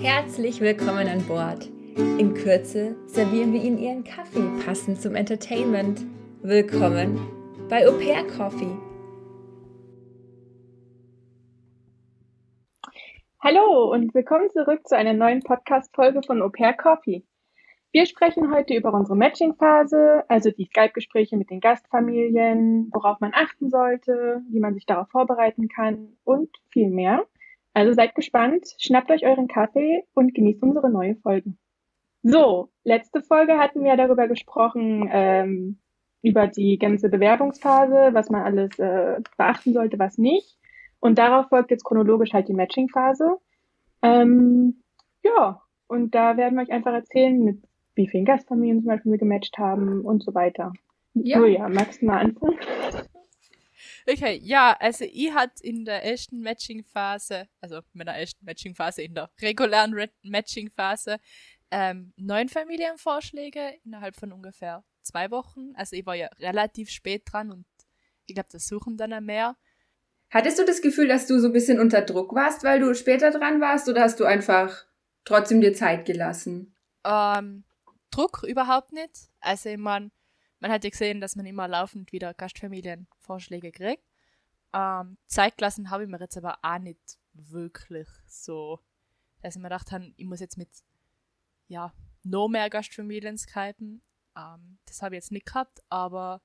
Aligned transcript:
Herzlich 0.00 0.60
willkommen 0.60 1.08
an 1.08 1.26
Bord. 1.26 1.68
In 1.96 2.32
Kürze 2.32 2.94
servieren 3.06 3.52
wir 3.52 3.60
Ihnen 3.60 3.78
Ihren 3.78 4.04
Kaffee 4.04 4.48
passend 4.64 5.02
zum 5.02 5.16
Entertainment. 5.16 6.06
Willkommen 6.40 7.18
bei 7.68 7.84
Au 7.88 7.98
Pair 7.98 8.24
Coffee. 8.28 8.76
Hallo 13.40 13.92
und 13.92 14.14
willkommen 14.14 14.48
zurück 14.50 14.86
zu 14.86 14.96
einer 14.96 15.14
neuen 15.14 15.42
Podcast-Folge 15.42 16.22
von 16.24 16.42
Au 16.42 16.48
Pair 16.48 16.74
Coffee. 16.74 17.24
Wir 17.90 18.06
sprechen 18.06 18.54
heute 18.54 18.74
über 18.74 18.94
unsere 18.94 19.16
Matching-Phase, 19.16 20.22
also 20.28 20.52
die 20.52 20.66
Skype-Gespräche 20.66 21.36
mit 21.36 21.50
den 21.50 21.58
Gastfamilien, 21.58 22.88
worauf 22.92 23.18
man 23.18 23.32
achten 23.34 23.68
sollte, 23.68 24.42
wie 24.48 24.60
man 24.60 24.74
sich 24.74 24.86
darauf 24.86 25.08
vorbereiten 25.08 25.68
kann 25.68 26.16
und 26.22 26.50
viel 26.70 26.88
mehr. 26.88 27.26
Also 27.78 27.92
seid 27.92 28.16
gespannt, 28.16 28.74
schnappt 28.80 29.08
euch 29.12 29.24
euren 29.24 29.46
Kaffee 29.46 30.02
und 30.12 30.34
genießt 30.34 30.60
unsere 30.64 30.90
neue 30.90 31.14
Folge. 31.14 31.52
So, 32.24 32.70
letzte 32.82 33.22
Folge 33.22 33.56
hatten 33.56 33.84
wir 33.84 33.96
darüber 33.96 34.26
gesprochen, 34.26 35.08
ähm, 35.12 35.78
über 36.20 36.48
die 36.48 36.76
ganze 36.80 37.08
Bewerbungsphase, 37.08 38.10
was 38.14 38.30
man 38.30 38.42
alles 38.42 38.76
äh, 38.80 39.20
beachten 39.36 39.74
sollte, 39.74 39.96
was 39.96 40.18
nicht. 40.18 40.58
Und 40.98 41.18
darauf 41.18 41.50
folgt 41.50 41.70
jetzt 41.70 41.84
chronologisch 41.84 42.32
halt 42.32 42.48
die 42.48 42.52
Matching-Phase. 42.52 43.36
Ähm, 44.02 44.82
ja, 45.22 45.62
und 45.86 46.16
da 46.16 46.36
werden 46.36 46.56
wir 46.56 46.62
euch 46.62 46.72
einfach 46.72 46.94
erzählen, 46.94 47.38
mit 47.38 47.62
wie 47.94 48.08
vielen 48.08 48.24
Gastfamilien 48.24 48.80
zum 48.80 48.88
Beispiel 48.88 49.12
wir 49.12 49.18
gematcht 49.20 49.56
haben 49.56 50.00
und 50.00 50.24
so 50.24 50.34
weiter. 50.34 50.72
Ja. 51.14 51.38
Julia, 51.38 51.68
magst 51.68 52.02
du 52.02 52.06
mal 52.06 52.18
anfangen? 52.18 52.58
Okay, 54.06 54.40
ja, 54.42 54.76
also 54.78 55.04
ich 55.04 55.32
hatte 55.32 55.62
in 55.62 55.84
der 55.84 56.04
ersten 56.04 56.40
Matching-Phase, 56.40 57.48
also 57.60 57.80
meiner 57.92 58.14
ersten 58.14 58.44
Matching-Phase, 58.44 59.02
in 59.02 59.14
der 59.14 59.30
regulären 59.40 59.94
Matching-Phase, 60.22 61.18
ähm, 61.70 62.12
neun 62.16 62.48
Familienvorschläge 62.48 63.74
innerhalb 63.84 64.16
von 64.16 64.32
ungefähr 64.32 64.84
zwei 65.02 65.30
Wochen. 65.30 65.72
Also 65.74 65.96
ich 65.96 66.06
war 66.06 66.14
ja 66.14 66.28
relativ 66.38 66.90
spät 66.90 67.22
dran 67.26 67.50
und 67.50 67.66
ich 68.26 68.34
glaube, 68.34 68.48
das 68.52 68.66
suchen 68.66 68.96
dann 68.96 69.24
mehr. 69.24 69.56
Hattest 70.30 70.58
du 70.58 70.64
das 70.64 70.82
Gefühl, 70.82 71.08
dass 71.08 71.26
du 71.26 71.38
so 71.38 71.46
ein 71.46 71.52
bisschen 71.52 71.80
unter 71.80 72.02
Druck 72.02 72.34
warst, 72.34 72.62
weil 72.62 72.80
du 72.80 72.94
später 72.94 73.30
dran 73.30 73.60
warst, 73.60 73.88
oder 73.88 74.02
hast 74.02 74.20
du 74.20 74.24
einfach 74.24 74.84
trotzdem 75.24 75.60
dir 75.60 75.72
Zeit 75.72 76.04
gelassen? 76.04 76.74
Ähm, 77.04 77.64
Druck 78.10 78.44
überhaupt 78.46 78.92
nicht. 78.92 79.30
Also 79.40 79.70
ich 79.70 79.78
mein, 79.78 80.10
man 80.60 80.70
hat 80.70 80.84
ja 80.84 80.90
gesehen, 80.90 81.20
dass 81.20 81.36
man 81.36 81.46
immer 81.46 81.68
laufend 81.68 82.12
wieder 82.12 82.34
Gastfamilienvorschläge 82.34 83.72
kriegt. 83.72 84.04
Ähm, 84.72 85.16
Zeit 85.26 85.56
gelassen 85.56 85.90
habe 85.90 86.04
ich 86.04 86.08
mir 86.08 86.20
jetzt 86.20 86.36
aber 86.36 86.58
auch 86.62 86.78
nicht 86.78 87.18
wirklich 87.32 88.08
so, 88.26 88.80
dass 89.42 89.56
ich 89.56 89.62
mir 89.62 89.68
gedacht 89.68 89.92
habe, 89.92 90.12
ich 90.16 90.26
muss 90.26 90.40
jetzt 90.40 90.58
mit 90.58 90.68
ja, 91.68 91.92
noch 92.24 92.48
mehr 92.48 92.68
Gastfamilien 92.70 93.38
skypen. 93.38 94.02
Ähm, 94.36 94.78
das 94.86 95.02
habe 95.02 95.14
ich 95.14 95.18
jetzt 95.22 95.32
nicht 95.32 95.46
gehabt, 95.46 95.80
aber 95.88 96.42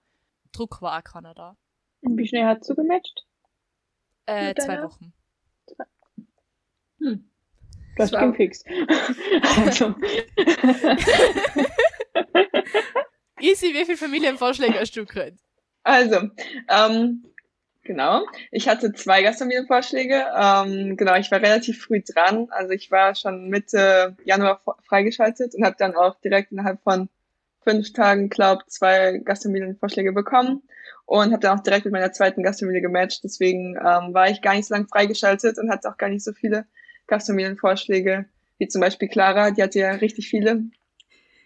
Druck 0.51 0.81
war 0.81 0.97
auch 0.97 1.03
keiner 1.03 1.33
da. 1.33 1.57
Und 2.01 2.17
wie 2.17 2.27
schnell 2.27 2.45
hast 2.45 2.69
du 2.69 2.75
gematcht? 2.75 3.25
Äh, 4.25 4.53
zwei 4.55 4.83
Wochen. 4.83 5.13
Zwei. 5.67 5.85
Hm. 6.99 7.29
Das 7.95 8.11
ging 8.11 8.33
fix. 8.33 8.63
also. 9.57 9.95
Easy, 13.43 13.73
wie 13.73 13.83
viele 13.83 13.97
Familienvorschläge 13.97 14.79
hast 14.79 14.95
du 14.95 15.05
gekriegt? 15.05 15.37
Also, 15.83 16.29
ähm, 16.69 17.25
genau. 17.83 18.25
Ich 18.51 18.69
hatte 18.69 18.93
zwei 18.93 19.21
Gastfamilienvorschläge. 19.21 20.27
Ähm, 20.33 20.95
genau, 20.95 21.15
ich 21.15 21.29
war 21.29 21.41
relativ 21.41 21.83
früh 21.83 22.01
dran. 22.01 22.47
Also 22.51 22.71
ich 22.71 22.89
war 22.89 23.15
schon 23.15 23.49
Mitte 23.49 24.15
Januar 24.23 24.61
freigeschaltet 24.87 25.55
und 25.55 25.65
habe 25.65 25.75
dann 25.77 25.93
auch 25.93 26.15
direkt 26.21 26.53
innerhalb 26.53 26.81
von 26.83 27.09
fünf 27.65 27.91
Tagen, 27.91 28.29
glaub, 28.29 28.69
zwei 28.69 29.17
Gastfamilienvorschläge 29.17 30.13
bekommen 30.13 30.63
und 31.05 31.33
habe 31.33 31.41
dann 31.41 31.59
auch 31.59 31.63
direkt 31.63 31.83
mit 31.83 31.91
meiner 31.91 32.13
zweiten 32.13 32.43
Gastfamilie 32.43 32.81
gematcht. 32.81 33.25
Deswegen 33.25 33.75
ähm, 33.75 34.13
war 34.13 34.29
ich 34.29 34.41
gar 34.41 34.55
nicht 34.55 34.67
so 34.67 34.73
lange 34.73 34.87
freigeschaltet 34.87 35.57
und 35.59 35.69
hatte 35.69 35.89
auch 35.89 35.97
gar 35.97 36.07
nicht 36.07 36.23
so 36.23 36.31
viele 36.31 36.65
Gastfamilienvorschläge, 37.07 38.25
wie 38.57 38.67
zum 38.69 38.79
Beispiel 38.79 39.09
Clara, 39.09 39.51
die 39.51 39.63
hatte 39.63 39.79
ja 39.79 39.91
richtig 39.91 40.29
viele. 40.29 40.63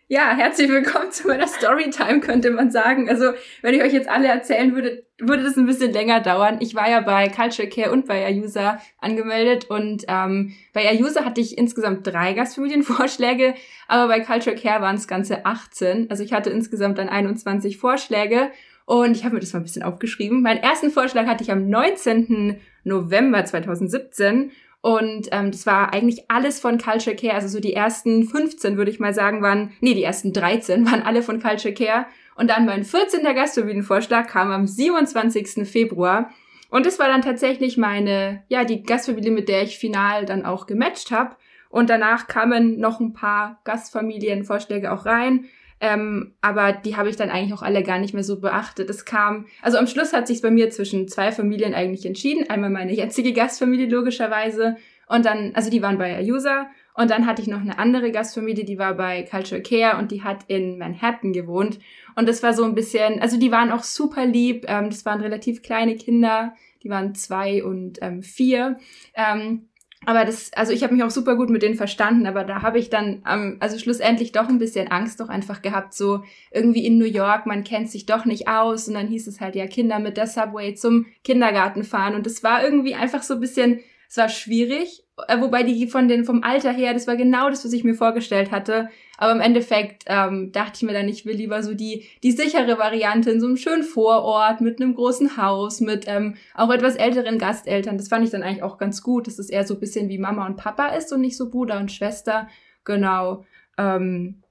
Ja, 0.10 0.34
herzlich 0.38 0.70
willkommen 0.70 1.12
zu 1.12 1.28
meiner 1.28 1.48
Storytime, 1.50 2.22
könnte 2.22 2.50
man 2.52 2.72
sagen. 2.72 3.10
Also, 3.10 3.34
wenn 3.62 3.74
ich 3.76 3.82
euch 3.82 3.92
jetzt 3.92 4.08
alle 4.08 4.30
erzählen 4.30 4.74
würde, 4.74 5.04
würde 5.20 5.44
das 5.44 5.58
ein 5.58 5.66
bisschen 5.66 5.92
länger 5.92 6.22
dauern. 6.22 6.60
Ich 6.62 6.76
war 6.76 6.90
ja 6.90 7.02
bei 7.02 7.28
Culture 7.28 7.68
Care 7.68 7.92
und 7.92 8.08
bei 8.08 8.26
Ayusa 8.26 8.80
angemeldet 9.00 9.66
und 9.66 10.06
ähm, 10.08 10.54
bei 10.72 10.88
Ayusa 10.88 11.26
hatte 11.26 11.42
ich 11.42 11.58
insgesamt 11.58 12.08
drei 12.08 12.32
Gastfamilienvorschläge, 12.32 13.56
aber 13.90 14.08
bei 14.08 14.22
Culture 14.22 14.56
Care 14.56 14.82
waren 14.82 14.96
es 14.96 15.10
ganze 15.10 15.46
18. 15.46 16.10
Also 16.10 16.24
ich 16.24 16.32
hatte 16.32 16.52
insgesamt 16.52 17.00
dann 17.00 17.10
21 17.10 17.78
Vorschläge 17.78 18.50
und 18.86 19.12
ich 19.12 19.26
habe 19.26 19.36
mir 19.36 19.42
das 19.42 19.52
mal 19.52 19.60
ein 19.60 19.64
bisschen 19.64 19.84
aufgeschrieben. 19.84 20.42
Meinen 20.42 20.64
ersten 20.64 20.90
Vorschlag 20.90 21.26
hatte 21.26 21.44
ich 21.44 21.52
am 21.52 21.68
19. 21.68 22.62
November 22.86 23.44
2017 23.44 24.52
und 24.88 25.28
ähm, 25.34 25.52
das 25.52 25.66
war 25.66 25.94
eigentlich 25.94 26.32
alles 26.32 26.62
von 26.62 26.78
Culture 26.78 27.14
Care. 27.14 27.34
Also 27.34 27.50
so 27.50 27.60
die 27.60 27.74
ersten 27.74 28.24
15, 28.24 28.78
würde 28.78 28.90
ich 28.90 29.02
mal 29.02 29.14
sagen, 29.14 29.42
waren, 29.42 29.74
nee, 29.82 29.94
die 29.94 30.04
ersten 30.04 30.32
13 30.32 30.86
waren 30.90 31.04
alle 31.04 31.24
von 31.24 31.42
Culture 31.42 31.74
Care. 31.74 32.06
Und 32.36 32.50
dann 32.50 32.66
mein 32.66 32.86
14. 32.86 33.22
Gastfamilienvorschlag 33.22 34.30
kam 34.30 34.50
am 34.50 34.66
27. 34.66 35.70
Februar. 35.70 36.30
Und 36.70 36.86
das 36.86 37.00
war 37.00 37.10
dann 37.10 37.22
tatsächlich 37.22 37.76
meine, 37.76 38.46
ja, 38.48 38.64
die 38.64 38.82
Gastfamilie, 38.82 39.32
mit 39.32 39.50
der 39.50 39.64
ich 39.64 39.78
final 39.78 40.26
dann 40.26 40.46
auch 40.46 40.68
gematcht 40.68 41.12
habe. 41.12 41.36
Und 41.68 41.90
danach 41.90 42.28
kamen 42.28 42.80
noch 42.80 43.02
ein 43.02 43.12
paar 43.12 43.60
Gastfamilienvorschläge 43.66 44.94
auch 44.94 45.06
rein. 45.06 45.50
Ähm, 45.80 46.34
aber 46.42 46.74
die 46.74 46.96
habe 46.96 47.10
ich 47.10 47.16
dann 47.16 47.30
eigentlich 47.30 47.54
auch 47.54 47.62
alle 47.62 47.84
gar 47.84 48.00
nicht 48.00 48.14
mehr 48.14 48.24
so 48.24 48.40
beachtet. 48.40 48.90
Es 48.90 49.06
kam, 49.06 49.46
also 49.62 49.78
am 49.78 49.88
Schluss 49.88 50.14
hat 50.14 50.28
sich 50.28 50.42
bei 50.42 50.50
mir 50.50 50.70
zwischen 50.70 51.08
zwei 51.08 51.32
Familien 51.32 51.74
eigentlich 51.74 52.06
entschieden. 52.06 52.50
Einmal 52.50 52.70
meine 52.70 52.94
jetzige 52.94 53.34
Gastfamilie 53.34 53.88
logischerweise 53.88 54.78
und 55.08 55.26
dann, 55.26 55.52
also 55.54 55.70
die 55.70 55.82
waren 55.82 55.98
bei 55.98 56.16
Ayusa 56.16 56.68
und 56.94 57.12
dann 57.12 57.28
hatte 57.28 57.42
ich 57.42 57.48
noch 57.48 57.62
eine 57.62 57.78
andere 57.78 58.12
Gastfamilie, 58.12 58.66
die 58.66 58.80
war 58.80 58.96
bei 58.96 59.24
Culture 59.24 59.62
Care 59.62 59.98
und 60.00 60.12
die 60.12 60.24
hat 60.24 60.46
in 60.48 60.80
Manhattan 60.80 61.32
gewohnt. 61.32 61.80
Und 62.16 62.28
das 62.28 62.42
war 62.42 62.54
so 62.54 62.64
ein 62.64 62.74
bisschen, 62.74 63.22
also 63.22 63.38
die 63.38 63.52
waren 63.52 63.72
auch 63.72 63.84
super 63.84 64.26
lieb. 64.26 64.66
Ähm, 64.68 64.90
das 64.90 65.06
waren 65.06 65.22
relativ 65.22 65.62
kleine 65.62 65.96
Kinder, 65.96 66.56
die 66.84 66.90
waren 66.90 67.14
zwei 67.14 67.64
und 67.64 68.00
ähm, 68.02 68.24
vier. 68.24 68.80
Ähm, 69.14 69.68
aber 70.08 70.24
das, 70.24 70.54
also 70.54 70.72
ich 70.72 70.84
habe 70.84 70.94
mich 70.94 71.04
auch 71.04 71.10
super 71.10 71.36
gut 71.36 71.50
mit 71.50 71.64
denen 71.64 71.76
verstanden, 71.76 72.28
aber 72.28 72.46
da 72.46 72.62
habe 72.62 72.80
ich 72.80 72.90
dann, 72.90 73.24
ähm, 73.30 73.58
also 73.60 73.78
schlussendlich 73.78 74.32
doch 74.32 74.48
ein 74.48 74.58
bisschen 74.58 74.88
Angst 74.88 75.20
doch 75.20 75.28
einfach 75.28 75.62
gehabt, 75.62 75.94
so 75.94 76.24
irgendwie 76.50 76.86
in 76.86 76.98
New 76.98 77.04
York, 77.06 77.46
man 77.46 77.66
kennt 77.66 77.92
sich 77.92 78.06
doch 78.06 78.24
nicht 78.24 78.48
aus 78.48 78.88
und 78.88 78.94
dann 78.94 79.10
hieß 79.10 79.28
es 79.28 79.42
halt 79.42 79.58
ja 79.58 79.68
Kinder 79.68 80.00
mit 80.00 80.16
der 80.16 80.28
Subway 80.28 80.76
zum 80.76 81.08
Kindergarten 81.26 81.84
fahren 81.84 82.16
und 82.16 82.26
das 82.26 82.42
war 82.42 82.64
irgendwie 82.64 82.96
einfach 82.96 83.22
so 83.22 83.34
ein 83.34 83.42
bisschen, 83.42 83.82
es 84.10 84.18
war 84.18 84.30
schwierig, 84.30 85.04
äh, 85.28 85.42
wobei 85.42 85.64
die 85.64 85.88
von 85.88 86.08
den, 86.08 86.26
vom 86.26 86.44
Alter 86.44 86.72
her, 86.72 86.94
das 86.94 87.08
war 87.08 87.16
genau 87.16 87.50
das, 87.50 87.66
was 87.66 87.74
ich 87.74 87.84
mir 87.84 87.96
vorgestellt 87.96 88.52
hatte. 88.52 88.90
Aber 89.18 89.32
im 89.32 89.42
Endeffekt 89.42 90.04
ähm, 90.08 90.52
dachte 90.52 90.74
ich 90.76 90.84
mir 90.84 90.94
dann, 90.94 91.10
ich 91.10 91.26
will 91.26 91.36
lieber 91.36 91.64
so 91.64 91.74
die, 91.74 92.06
die 92.24 92.32
sichere 92.32 92.78
Variante 92.78 93.32
in 93.32 93.40
so 93.40 93.48
einem 93.48 93.58
schönen 93.58 93.84
Vorort 93.84 94.62
mit 94.62 94.80
einem 94.80 94.94
großen 94.94 95.38
Haus, 95.38 95.82
mit 95.82 96.06
ähm, 96.08 96.36
auch 96.54 96.70
etwas 96.70 96.96
älteren 96.96 97.40
Gasteltern. 97.40 97.98
Das 97.98 98.10
fand 98.10 98.24
ich 98.24 98.32
dann 98.32 98.44
eigentlich 98.44 98.64
auch 98.64 98.78
ganz 98.78 99.02
gut, 99.02 99.28
dass 99.28 99.40
es 99.40 99.50
eher 99.50 99.66
so 99.66 99.74
ein 99.74 99.80
bisschen 99.80 100.08
wie 100.10 100.20
Mama 100.20 100.46
und 100.46 100.58
Papa 100.58 100.90
ist 100.90 101.12
und 101.12 101.22
nicht 101.22 101.36
so 101.36 101.50
Bruder 101.50 101.80
und 101.80 101.92
Schwester. 101.92 102.48
Genau. 102.86 103.44
Ähm, 103.78 104.44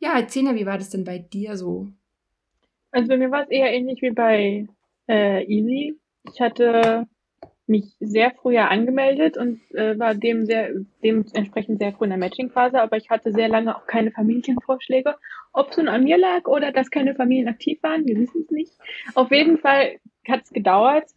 ja, 0.00 0.14
mir, 0.14 0.54
wie 0.56 0.66
war 0.66 0.78
das 0.78 0.90
denn 0.90 1.04
bei 1.04 1.18
dir 1.18 1.56
so? 1.56 1.88
Also 2.90 3.08
bei 3.08 3.16
mir 3.16 3.30
war 3.30 3.44
es 3.44 3.50
eher 3.50 3.72
ähnlich 3.72 4.02
wie 4.02 4.10
bei 4.10 4.66
äh, 5.08 5.44
Easy. 5.44 5.98
Ich 6.32 6.40
hatte 6.40 7.06
mich 7.68 7.96
sehr 8.00 8.30
früher 8.30 8.70
angemeldet 8.70 9.36
und 9.36 9.60
äh, 9.74 9.98
war 9.98 10.14
dem 10.14 10.46
sehr, 10.46 10.70
dementsprechend 11.02 11.78
sehr 11.78 11.92
früh 11.92 12.04
in 12.04 12.10
der 12.10 12.18
Matching-Phase, 12.18 12.80
aber 12.80 12.96
ich 12.96 13.10
hatte 13.10 13.32
sehr 13.32 13.48
lange 13.48 13.76
auch 13.76 13.86
keine 13.86 14.10
Familienvorschläge. 14.10 15.16
Ob 15.52 15.70
es 15.70 15.76
nun 15.76 15.88
an 15.88 16.04
mir 16.04 16.18
lag 16.18 16.46
oder 16.46 16.72
dass 16.72 16.90
keine 16.90 17.14
Familien 17.14 17.48
aktiv 17.48 17.82
waren, 17.82 18.06
wir 18.06 18.16
wissen 18.16 18.42
es 18.42 18.50
nicht. 18.50 18.72
Auf 19.14 19.30
jeden 19.30 19.58
Fall 19.58 19.98
hat 20.26 20.44
es 20.44 20.50
gedauert. 20.50 21.10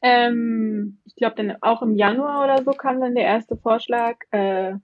Ähm, 0.00 0.98
ich 1.04 1.16
glaube, 1.16 1.36
dann 1.36 1.56
auch 1.60 1.82
im 1.82 1.94
Januar 1.94 2.44
oder 2.44 2.62
so 2.62 2.70
kam 2.72 3.00
dann 3.00 3.14
der 3.14 3.24
erste 3.24 3.56
Vorschlag. 3.56 4.16
Äh, 4.30 4.74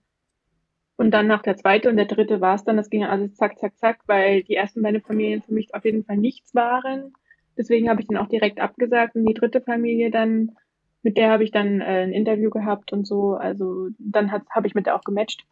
und 0.97 1.11
dann 1.11 1.27
nach 1.27 1.41
der 1.41 1.57
zweite 1.57 1.89
und 1.89 1.97
der 1.97 2.05
dritte 2.05 2.39
war 2.41 2.55
es 2.55 2.63
dann. 2.63 2.77
Das 2.77 2.89
ging 2.89 3.03
alles 3.03 3.35
zack, 3.35 3.59
zack, 3.59 3.77
zack, 3.77 3.99
weil 4.07 4.43
die 4.43 4.55
ersten 4.55 4.81
beiden 4.81 5.01
Familien 5.01 5.41
für 5.41 5.53
mich 5.53 5.73
auf 5.73 5.83
jeden 5.83 6.05
Fall 6.05 6.17
nichts 6.17 6.55
waren. 6.55 7.13
Deswegen 7.57 7.89
habe 7.89 8.01
ich 8.01 8.07
dann 8.07 8.17
auch 8.17 8.27
direkt 8.29 8.59
abgesagt 8.59 9.15
und 9.15 9.25
die 9.25 9.33
dritte 9.33 9.61
Familie 9.61 10.11
dann 10.11 10.51
mit 11.05 11.17
der 11.17 11.29
habe 11.29 11.43
ich 11.43 11.51
dann 11.51 11.81
äh, 11.81 12.01
ein 12.03 12.11
Interview 12.11 12.49
gehabt 12.49 12.91
und 12.91 13.05
so. 13.05 13.35
Also 13.35 13.89
dann 13.99 14.31
habe 14.31 14.67
ich 14.67 14.73
mit 14.73 14.87
der 14.87 14.95
auch 14.95 15.03
gematcht. 15.03 15.45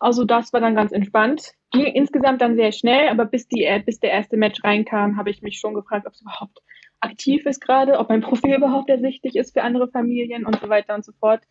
Also 0.00 0.24
das 0.24 0.54
war 0.54 0.60
dann 0.60 0.74
ganz 0.74 0.90
entspannt. 0.90 1.52
Ging 1.70 1.84
insgesamt 1.84 2.40
dann 2.40 2.56
sehr 2.56 2.72
schnell, 2.72 3.10
aber 3.10 3.26
bis, 3.26 3.46
die, 3.46 3.64
äh, 3.64 3.82
bis 3.84 4.00
der 4.00 4.10
erste 4.10 4.38
Match 4.38 4.64
reinkam, 4.64 5.18
habe 5.18 5.28
ich 5.28 5.42
mich 5.42 5.58
schon 5.58 5.74
gefragt, 5.74 6.06
ob 6.06 6.14
es 6.14 6.22
überhaupt 6.22 6.62
aktiv 7.00 7.44
ist 7.44 7.60
gerade, 7.60 7.98
ob 7.98 8.08
mein 8.08 8.20
Profil 8.22 8.54
überhaupt 8.54 8.88
ersichtlich 8.88 9.36
ist 9.36 9.52
für 9.52 9.62
andere 9.62 9.86
Familien 9.88 10.46
und 10.46 10.58
so 10.60 10.70
weiter 10.70 10.94
und 10.94 11.04
so 11.04 11.12
fort. 11.20 11.42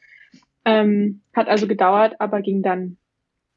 Ähm, 0.65 1.21
hat 1.35 1.47
also 1.47 1.67
gedauert, 1.67 2.15
aber 2.17 2.41
ging 2.41 2.63
dann. 2.63 2.97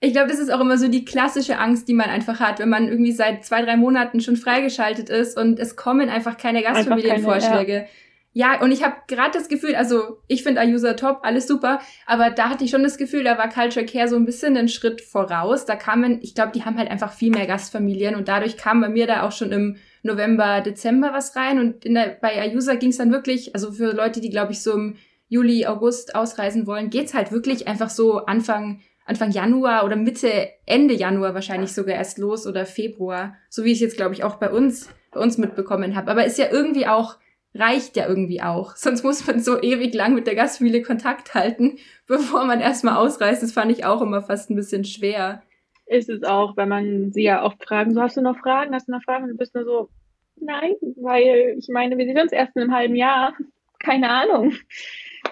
Ich 0.00 0.12
glaube, 0.12 0.28
das 0.28 0.38
ist 0.38 0.52
auch 0.52 0.60
immer 0.60 0.76
so 0.76 0.88
die 0.88 1.06
klassische 1.06 1.58
Angst, 1.58 1.88
die 1.88 1.94
man 1.94 2.10
einfach 2.10 2.40
hat, 2.40 2.58
wenn 2.58 2.68
man 2.68 2.88
irgendwie 2.88 3.12
seit 3.12 3.46
zwei, 3.46 3.62
drei 3.62 3.78
Monaten 3.78 4.20
schon 4.20 4.36
freigeschaltet 4.36 5.08
ist 5.08 5.38
und 5.38 5.58
es 5.58 5.76
kommen 5.76 6.10
einfach 6.10 6.36
keine 6.36 6.62
Gastfamilienvorschläge. 6.62 7.72
Ja. 7.72 7.86
Ja, 8.32 8.60
und 8.60 8.70
ich 8.70 8.84
habe 8.84 8.94
gerade 9.08 9.32
das 9.32 9.48
Gefühl, 9.48 9.74
also 9.74 10.18
ich 10.28 10.42
finde 10.42 10.60
Ayusa 10.60 10.92
top, 10.94 11.20
alles 11.22 11.48
super, 11.48 11.80
aber 12.06 12.30
da 12.30 12.50
hatte 12.50 12.64
ich 12.64 12.70
schon 12.70 12.82
das 12.82 12.98
Gefühl, 12.98 13.24
da 13.24 13.38
war 13.38 13.48
Culture 13.48 13.86
Care 13.86 14.06
so 14.06 14.16
ein 14.16 14.26
bisschen 14.26 14.56
einen 14.56 14.68
Schritt 14.68 15.00
voraus. 15.00 15.64
Da 15.64 15.76
kamen, 15.76 16.20
ich 16.22 16.34
glaube, 16.34 16.52
die 16.54 16.64
haben 16.64 16.76
halt 16.78 16.90
einfach 16.90 17.12
viel 17.12 17.30
mehr 17.30 17.46
Gastfamilien 17.46 18.14
und 18.14 18.28
dadurch 18.28 18.56
kam 18.56 18.80
bei 18.80 18.88
mir 18.90 19.06
da 19.06 19.26
auch 19.26 19.32
schon 19.32 19.50
im 19.50 19.76
November, 20.02 20.60
Dezember 20.60 21.12
was 21.12 21.36
rein 21.36 21.58
und 21.58 21.84
in 21.84 21.94
der, 21.94 22.18
bei 22.20 22.40
Ayusa 22.40 22.74
ging 22.74 22.90
es 22.90 22.98
dann 22.98 23.10
wirklich, 23.10 23.54
also 23.54 23.72
für 23.72 23.92
Leute, 23.92 24.20
die 24.20 24.30
glaube 24.30 24.52
ich 24.52 24.62
so 24.62 24.72
im 24.72 24.96
Juli, 25.28 25.66
August 25.66 26.14
ausreisen 26.14 26.66
wollen, 26.66 26.90
geht's 26.90 27.14
halt 27.14 27.32
wirklich 27.32 27.66
einfach 27.66 27.90
so 27.90 28.24
Anfang 28.26 28.80
Anfang 29.04 29.30
Januar 29.30 29.86
oder 29.86 29.96
Mitte, 29.96 30.50
Ende 30.66 30.92
Januar 30.92 31.32
wahrscheinlich 31.32 31.72
sogar 31.72 31.96
erst 31.96 32.18
los 32.18 32.46
oder 32.46 32.66
Februar, 32.66 33.36
so 33.48 33.64
wie 33.64 33.72
ich 33.72 33.80
jetzt 33.80 33.96
glaube 33.96 34.14
ich 34.14 34.22
auch 34.22 34.36
bei 34.36 34.50
uns 34.50 34.90
bei 35.10 35.20
uns 35.20 35.38
mitbekommen 35.38 35.96
habe. 35.96 36.10
Aber 36.10 36.26
ist 36.26 36.38
ja 36.38 36.46
irgendwie 36.50 36.86
auch 36.86 37.16
reicht 37.54 37.96
ja 37.96 38.08
irgendwie 38.08 38.42
auch. 38.42 38.76
Sonst 38.76 39.04
muss 39.04 39.26
man 39.26 39.40
so 39.40 39.60
ewig 39.60 39.94
lang 39.94 40.14
mit 40.14 40.26
der 40.26 40.34
Gastfamilie 40.34 40.82
Kontakt 40.82 41.34
halten, 41.34 41.78
bevor 42.06 42.44
man 42.44 42.60
erstmal 42.60 42.96
ausreist. 42.96 43.42
Das 43.42 43.52
fand 43.52 43.72
ich 43.72 43.84
auch 43.84 44.02
immer 44.02 44.22
fast 44.22 44.50
ein 44.50 44.56
bisschen 44.56 44.84
schwer. 44.84 45.42
Ist 45.86 46.10
es 46.10 46.22
auch, 46.22 46.56
wenn 46.56 46.68
man 46.68 47.12
sie 47.12 47.22
ja 47.22 47.42
oft 47.42 47.62
fragen, 47.64 47.94
so 47.94 48.02
hast 48.02 48.16
du 48.16 48.20
noch 48.20 48.38
Fragen, 48.38 48.74
hast 48.74 48.88
du 48.88 48.92
noch 48.92 49.02
Fragen? 49.02 49.24
Und 49.24 49.30
du 49.30 49.36
bist 49.36 49.54
nur 49.54 49.64
so, 49.64 49.88
nein, 50.36 50.74
weil 50.96 51.56
ich 51.58 51.68
meine, 51.68 51.96
wir 51.96 52.04
sehen 52.04 52.20
uns 52.20 52.32
erst 52.32 52.54
in 52.56 52.62
einem 52.62 52.74
halben 52.74 52.96
Jahr. 52.96 53.34
Keine 53.78 54.10
Ahnung. 54.10 54.52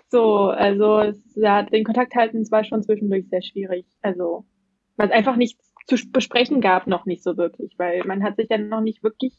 So, 0.09 0.45
also 0.45 1.01
es, 1.01 1.21
ja, 1.35 1.63
den 1.63 1.85
Kontakt 1.85 2.15
halten 2.15 2.49
war 2.51 2.65
schon 2.65 2.83
zwischendurch 2.83 3.29
sehr 3.29 3.43
schwierig. 3.43 3.87
Also, 4.03 4.47
weil 4.97 5.09
es 5.09 5.13
einfach 5.15 5.37
nichts 5.37 5.73
zu 5.87 5.97
besprechen 6.11 6.61
gab, 6.61 6.87
noch 6.87 7.07
nicht 7.07 7.23
so 7.23 7.37
wirklich, 7.37 7.75
weil 7.77 8.05
man 8.05 8.23
hat 8.23 8.37
sich 8.37 8.49
ja 8.49 8.59
noch 8.59 8.81
nicht 8.81 9.03
wirklich 9.03 9.35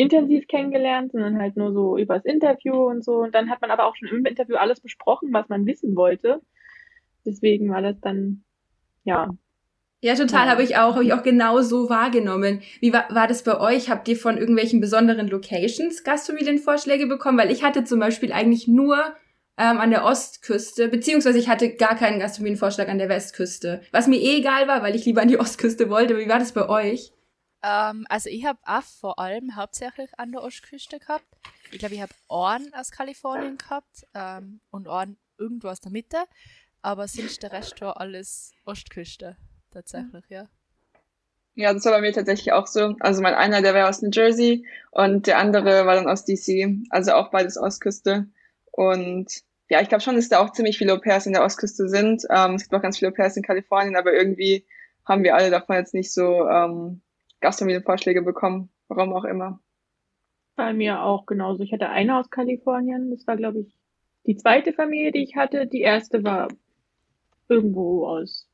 intensiv 0.00 0.46
kennengelernt, 0.48 1.12
sondern 1.12 1.38
halt 1.38 1.56
nur 1.56 1.72
so 1.72 1.98
übers 1.98 2.24
Interview 2.24 2.74
und 2.74 3.04
so. 3.04 3.18
Und 3.18 3.34
dann 3.34 3.50
hat 3.50 3.60
man 3.60 3.70
aber 3.70 3.86
auch 3.86 3.96
schon 3.96 4.08
im 4.08 4.24
Interview 4.24 4.56
alles 4.56 4.80
besprochen, 4.80 5.32
was 5.32 5.48
man 5.48 5.66
wissen 5.66 5.94
wollte. 5.96 6.40
Deswegen 7.26 7.70
war 7.70 7.82
das 7.82 8.00
dann, 8.00 8.42
ja. 9.04 9.30
Ja, 10.02 10.14
total, 10.14 10.46
ja. 10.46 10.52
habe 10.52 10.62
ich 10.62 10.76
auch, 10.76 10.94
habe 10.94 11.04
ich 11.04 11.12
auch 11.12 11.22
genau 11.22 11.60
so 11.60 11.90
wahrgenommen. 11.90 12.62
Wie 12.80 12.92
war, 12.92 13.04
war 13.10 13.28
das 13.28 13.42
bei 13.42 13.60
euch? 13.60 13.90
Habt 13.90 14.08
ihr 14.08 14.16
von 14.16 14.38
irgendwelchen 14.38 14.80
besonderen 14.80 15.28
Locations 15.28 16.02
Gastfamilienvorschläge 16.02 17.06
bekommen? 17.06 17.36
Weil 17.36 17.50
ich 17.50 17.62
hatte 17.62 17.84
zum 17.84 18.00
Beispiel 18.00 18.32
eigentlich 18.32 18.66
nur 18.66 18.96
ähm, 19.58 19.76
an 19.76 19.90
der 19.90 20.04
Ostküste, 20.06 20.88
beziehungsweise 20.88 21.38
ich 21.38 21.50
hatte 21.50 21.74
gar 21.74 21.96
keinen 21.96 22.18
Gastfamilienvorschlag 22.18 22.88
an 22.88 22.96
der 22.96 23.10
Westküste. 23.10 23.82
Was 23.92 24.06
mir 24.06 24.18
eh 24.18 24.38
egal 24.38 24.66
war, 24.66 24.82
weil 24.82 24.96
ich 24.96 25.04
lieber 25.04 25.20
an 25.20 25.28
die 25.28 25.38
Ostküste 25.38 25.90
wollte. 25.90 26.16
Wie 26.16 26.28
war 26.30 26.38
das 26.38 26.52
bei 26.52 26.66
euch? 26.66 27.12
Ähm, 27.62 28.06
also 28.08 28.30
ich 28.30 28.44
habe 28.44 28.58
auch 28.64 28.82
vor 28.82 29.18
allem 29.18 29.56
hauptsächlich 29.56 30.10
an 30.18 30.32
der 30.32 30.42
Ostküste 30.42 30.98
gehabt. 30.98 31.26
Ich 31.72 31.78
glaube, 31.78 31.94
ich 31.94 32.00
habe 32.00 32.12
Ohren 32.28 32.72
aus 32.74 32.90
Kalifornien 32.90 33.58
gehabt 33.58 34.06
ähm, 34.14 34.60
und 34.70 34.88
Ohren 34.88 35.18
irgendwo 35.38 35.68
aus 35.68 35.80
der 35.80 35.92
Mitte. 35.92 36.18
Aber 36.82 37.08
sonst 37.08 37.42
der 37.42 37.52
Rest 37.52 37.80
war 37.80 38.00
alles 38.00 38.52
Ostküste, 38.64 39.36
tatsächlich, 39.70 40.24
ja. 40.28 40.48
Ja, 41.54 41.74
das 41.74 41.84
war 41.84 41.92
bei 41.92 42.00
mir 42.00 42.12
tatsächlich 42.12 42.52
auch 42.52 42.66
so. 42.66 42.94
Also 43.00 43.20
mein 43.20 43.34
einer, 43.34 43.60
der 43.60 43.74
war 43.74 43.88
aus 43.88 44.00
New 44.00 44.10
Jersey 44.10 44.66
und 44.92 45.26
der 45.26 45.38
andere 45.38 45.84
war 45.84 45.96
dann 45.96 46.08
aus 46.08 46.24
DC. 46.24 46.86
Also 46.90 47.12
auch 47.12 47.30
beides 47.30 47.58
Ostküste. 47.58 48.28
Und 48.70 49.42
ja, 49.68 49.80
ich 49.80 49.88
glaube 49.88 50.02
schon, 50.02 50.16
dass 50.16 50.28
da 50.28 50.38
auch 50.38 50.52
ziemlich 50.52 50.78
viele 50.78 50.94
Au-pairs 50.94 51.26
in 51.26 51.32
der 51.32 51.44
Ostküste 51.44 51.88
sind. 51.88 52.22
Ähm, 52.30 52.54
es 52.54 52.62
gibt 52.62 52.74
auch 52.74 52.82
ganz 52.82 52.98
viele 52.98 53.10
Au-pairs 53.10 53.36
in 53.36 53.42
Kalifornien, 53.42 53.96
aber 53.96 54.14
irgendwie 54.14 54.64
haben 55.04 55.22
wir 55.22 55.34
alle 55.34 55.50
davon 55.50 55.76
jetzt 55.76 55.92
nicht 55.92 56.12
so 56.12 56.48
ähm, 56.48 57.02
Gastfamilienvorschläge 57.40 58.22
bekommen, 58.22 58.70
warum 58.88 59.12
auch 59.12 59.24
immer. 59.24 59.60
Bei 60.56 60.72
mir 60.72 61.02
auch 61.02 61.26
genauso. 61.26 61.62
Ich 61.62 61.72
hatte 61.72 61.88
eine 61.88 62.18
aus 62.18 62.30
Kalifornien, 62.30 63.10
das 63.10 63.26
war, 63.26 63.36
glaube 63.36 63.60
ich, 63.60 63.74
die 64.26 64.36
zweite 64.36 64.72
Familie, 64.72 65.12
die 65.12 65.22
ich 65.22 65.36
hatte. 65.36 65.66
Die 65.66 65.80
erste 65.80 66.22
war 66.22 66.48
irgendwo 67.48 68.06
aus 68.06 68.48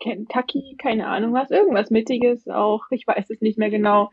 Kentucky, 0.00 0.76
keine 0.78 1.08
Ahnung 1.08 1.32
was, 1.32 1.50
irgendwas 1.50 1.90
Mittiges 1.90 2.46
auch, 2.48 2.84
ich 2.90 3.06
weiß 3.06 3.30
es 3.30 3.40
nicht 3.40 3.58
mehr 3.58 3.70
genau, 3.70 4.10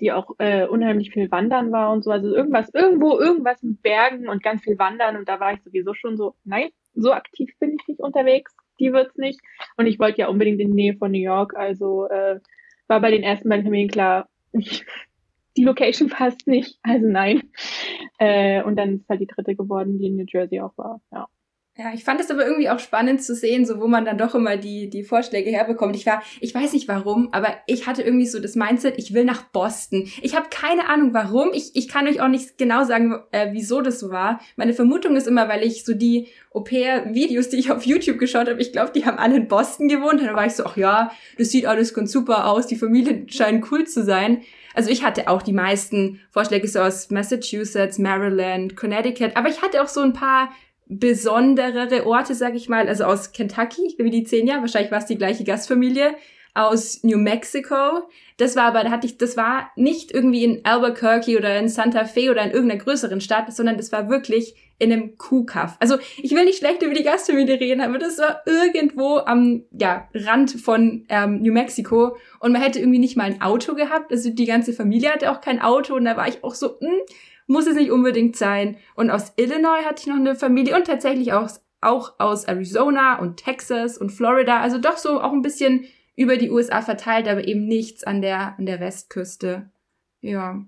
die 0.00 0.12
auch 0.12 0.30
äh, 0.38 0.66
unheimlich 0.66 1.10
viel 1.10 1.30
wandern 1.30 1.72
war 1.72 1.92
und 1.92 2.02
so. 2.02 2.10
Also 2.10 2.34
irgendwas, 2.34 2.72
irgendwo, 2.72 3.18
irgendwas 3.18 3.62
mit 3.62 3.82
Bergen 3.82 4.28
und 4.28 4.42
ganz 4.42 4.62
viel 4.62 4.78
wandern 4.78 5.16
und 5.16 5.28
da 5.28 5.40
war 5.40 5.52
ich 5.52 5.62
sowieso 5.62 5.94
schon 5.94 6.16
so, 6.16 6.34
nein, 6.44 6.70
so 6.94 7.12
aktiv 7.12 7.50
bin 7.60 7.76
ich 7.78 7.86
nicht 7.86 8.00
unterwegs, 8.00 8.54
die 8.80 8.92
wird's 8.92 9.16
nicht. 9.16 9.40
Und 9.76 9.86
ich 9.86 9.98
wollte 9.98 10.18
ja 10.18 10.28
unbedingt 10.28 10.60
in 10.60 10.68
die 10.68 10.74
Nähe 10.74 10.96
von 10.96 11.12
New 11.12 11.18
York, 11.18 11.56
also 11.56 12.08
äh, 12.08 12.40
war 12.88 13.00
bei 13.00 13.10
den 13.10 13.22
ersten 13.22 13.48
beiden 13.48 13.64
Familien 13.64 13.90
klar, 13.90 14.28
die 14.52 15.64
Location 15.64 16.08
passt 16.08 16.46
nicht, 16.46 16.78
also 16.82 17.06
nein. 17.06 17.50
Äh, 18.18 18.62
und 18.62 18.76
dann 18.76 18.96
ist 18.96 19.08
halt 19.08 19.20
die 19.20 19.26
dritte 19.26 19.54
geworden, 19.54 19.98
die 19.98 20.06
in 20.06 20.16
New 20.16 20.26
Jersey 20.26 20.60
auch 20.60 20.76
war, 20.76 21.00
ja. 21.12 21.28
Ja, 21.80 21.92
ich 21.94 22.02
fand 22.02 22.20
es 22.20 22.28
aber 22.28 22.44
irgendwie 22.44 22.70
auch 22.70 22.80
spannend 22.80 23.22
zu 23.22 23.36
sehen, 23.36 23.64
so 23.64 23.80
wo 23.80 23.86
man 23.86 24.04
dann 24.04 24.18
doch 24.18 24.34
immer 24.34 24.56
die, 24.56 24.90
die 24.90 25.04
Vorschläge 25.04 25.50
herbekommt. 25.50 25.94
Ich 25.94 26.06
war, 26.06 26.24
ich 26.40 26.52
weiß 26.52 26.72
nicht 26.72 26.88
warum, 26.88 27.28
aber 27.30 27.54
ich 27.68 27.86
hatte 27.86 28.02
irgendwie 28.02 28.26
so 28.26 28.40
das 28.40 28.56
Mindset, 28.56 28.98
ich 28.98 29.14
will 29.14 29.24
nach 29.24 29.44
Boston. 29.44 30.10
Ich 30.20 30.34
habe 30.34 30.48
keine 30.50 30.88
Ahnung 30.88 31.14
warum. 31.14 31.50
Ich, 31.52 31.76
ich 31.76 31.86
kann 31.86 32.08
euch 32.08 32.20
auch 32.20 32.26
nicht 32.26 32.58
genau 32.58 32.82
sagen, 32.82 33.20
äh, 33.30 33.50
wieso 33.52 33.80
das 33.80 34.00
so 34.00 34.10
war. 34.10 34.40
Meine 34.56 34.72
Vermutung 34.72 35.14
ist 35.14 35.28
immer, 35.28 35.48
weil 35.48 35.62
ich 35.62 35.84
so 35.84 35.94
die 35.94 36.26
Au-pair-Videos, 36.50 37.50
die 37.50 37.58
ich 37.58 37.70
auf 37.70 37.86
YouTube 37.86 38.18
geschaut 38.18 38.48
habe, 38.48 38.60
ich 38.60 38.72
glaube, 38.72 38.90
die 38.92 39.06
haben 39.06 39.18
alle 39.18 39.36
in 39.36 39.46
Boston 39.46 39.86
gewohnt. 39.86 40.20
Und 40.20 40.26
dann 40.26 40.34
war 40.34 40.46
ich 40.46 40.54
so, 40.54 40.64
ach 40.64 40.76
ja, 40.76 41.12
das 41.38 41.50
sieht 41.50 41.66
alles 41.66 41.94
ganz 41.94 42.10
super 42.10 42.48
aus, 42.48 42.66
die 42.66 42.74
Familien 42.74 43.28
scheinen 43.28 43.64
cool 43.70 43.84
zu 43.84 44.02
sein. 44.02 44.42
Also 44.74 44.90
ich 44.90 45.04
hatte 45.04 45.28
auch 45.28 45.42
die 45.42 45.52
meisten 45.52 46.20
Vorschläge 46.30 46.66
so 46.66 46.80
aus 46.80 47.10
Massachusetts, 47.10 47.98
Maryland, 47.98 48.76
Connecticut, 48.76 49.36
aber 49.36 49.48
ich 49.48 49.62
hatte 49.62 49.80
auch 49.82 49.88
so 49.88 50.00
ein 50.00 50.12
paar 50.12 50.50
besonderere 50.88 52.06
Orte, 52.06 52.34
sag 52.34 52.54
ich 52.54 52.68
mal, 52.68 52.88
also 52.88 53.04
aus 53.04 53.32
Kentucky, 53.32 53.94
wie 53.98 54.10
die 54.10 54.24
zehn 54.24 54.46
Jahre, 54.46 54.62
wahrscheinlich 54.62 54.90
war 54.90 54.98
es 54.98 55.06
die 55.06 55.18
gleiche 55.18 55.44
Gastfamilie, 55.44 56.14
aus 56.54 57.04
New 57.04 57.18
Mexico. 57.18 58.08
Das 58.36 58.56
war 58.56 58.64
aber, 58.64 58.82
da 58.82 58.90
hatte 58.90 59.06
ich, 59.06 59.16
das 59.16 59.36
war 59.36 59.70
nicht 59.76 60.10
irgendwie 60.10 60.44
in 60.44 60.64
Albuquerque 60.64 61.36
oder 61.36 61.58
in 61.58 61.68
Santa 61.68 62.04
Fe 62.04 62.30
oder 62.30 62.42
in 62.42 62.50
irgendeiner 62.50 62.82
größeren 62.82 63.20
Stadt, 63.20 63.52
sondern 63.54 63.76
das 63.76 63.92
war 63.92 64.08
wirklich 64.08 64.54
in 64.78 64.92
einem 64.92 65.18
Kuhkaff. 65.18 65.76
Also 65.80 65.98
ich 66.16 66.32
will 66.32 66.44
nicht 66.44 66.58
schlecht 66.58 66.82
über 66.82 66.94
die 66.94 67.02
Gastfamilie 67.02 67.60
reden, 67.60 67.80
aber 67.80 67.98
das 67.98 68.18
war 68.18 68.42
irgendwo 68.46 69.18
am 69.18 69.64
ja, 69.72 70.08
Rand 70.14 70.52
von 70.52 71.04
ähm, 71.08 71.42
New 71.42 71.52
Mexico 71.52 72.16
und 72.40 72.52
man 72.52 72.62
hätte 72.62 72.78
irgendwie 72.78 73.00
nicht 73.00 73.16
mal 73.16 73.24
ein 73.24 73.40
Auto 73.40 73.74
gehabt. 73.74 74.12
Also 74.12 74.30
die 74.30 74.46
ganze 74.46 74.72
Familie 74.72 75.10
hatte 75.10 75.30
auch 75.30 75.40
kein 75.40 75.60
Auto 75.60 75.94
und 75.94 76.04
da 76.04 76.16
war 76.16 76.28
ich 76.28 76.42
auch 76.44 76.54
so, 76.54 76.76
mh, 76.80 76.88
hm, 76.88 77.00
muss 77.48 77.66
es 77.66 77.74
nicht 77.74 77.90
unbedingt 77.90 78.36
sein. 78.36 78.76
Und 78.94 79.10
aus 79.10 79.32
Illinois 79.36 79.84
hatte 79.84 80.02
ich 80.02 80.06
noch 80.06 80.16
eine 80.16 80.36
Familie 80.36 80.76
und 80.76 80.86
tatsächlich 80.86 81.32
auch, 81.32 81.48
auch 81.80 82.14
aus 82.18 82.44
Arizona 82.44 83.18
und 83.18 83.38
Texas 83.38 83.98
und 83.98 84.10
Florida. 84.10 84.60
Also 84.60 84.78
doch 84.78 84.98
so 84.98 85.20
auch 85.20 85.32
ein 85.32 85.42
bisschen 85.42 85.86
über 86.14 86.36
die 86.36 86.50
USA 86.50 86.82
verteilt, 86.82 87.26
aber 87.26 87.46
eben 87.48 87.66
nichts 87.66 88.04
an 88.04 88.20
der, 88.22 88.56
an 88.58 88.66
der 88.66 88.80
Westküste. 88.80 89.70
Ja. 90.20 90.62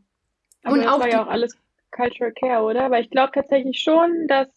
Aber 0.65 0.75
und 0.75 0.85
das 0.85 0.95
auch 0.95 1.01
war 1.01 1.09
ja 1.09 1.23
auch 1.23 1.29
alles 1.29 1.57
Cultural 1.91 2.33
Care, 2.33 2.63
oder? 2.63 2.91
Weil 2.91 3.05
ich 3.05 3.11
glaube 3.11 3.33
tatsächlich 3.35 3.81
schon, 3.81 4.27
dass 4.27 4.49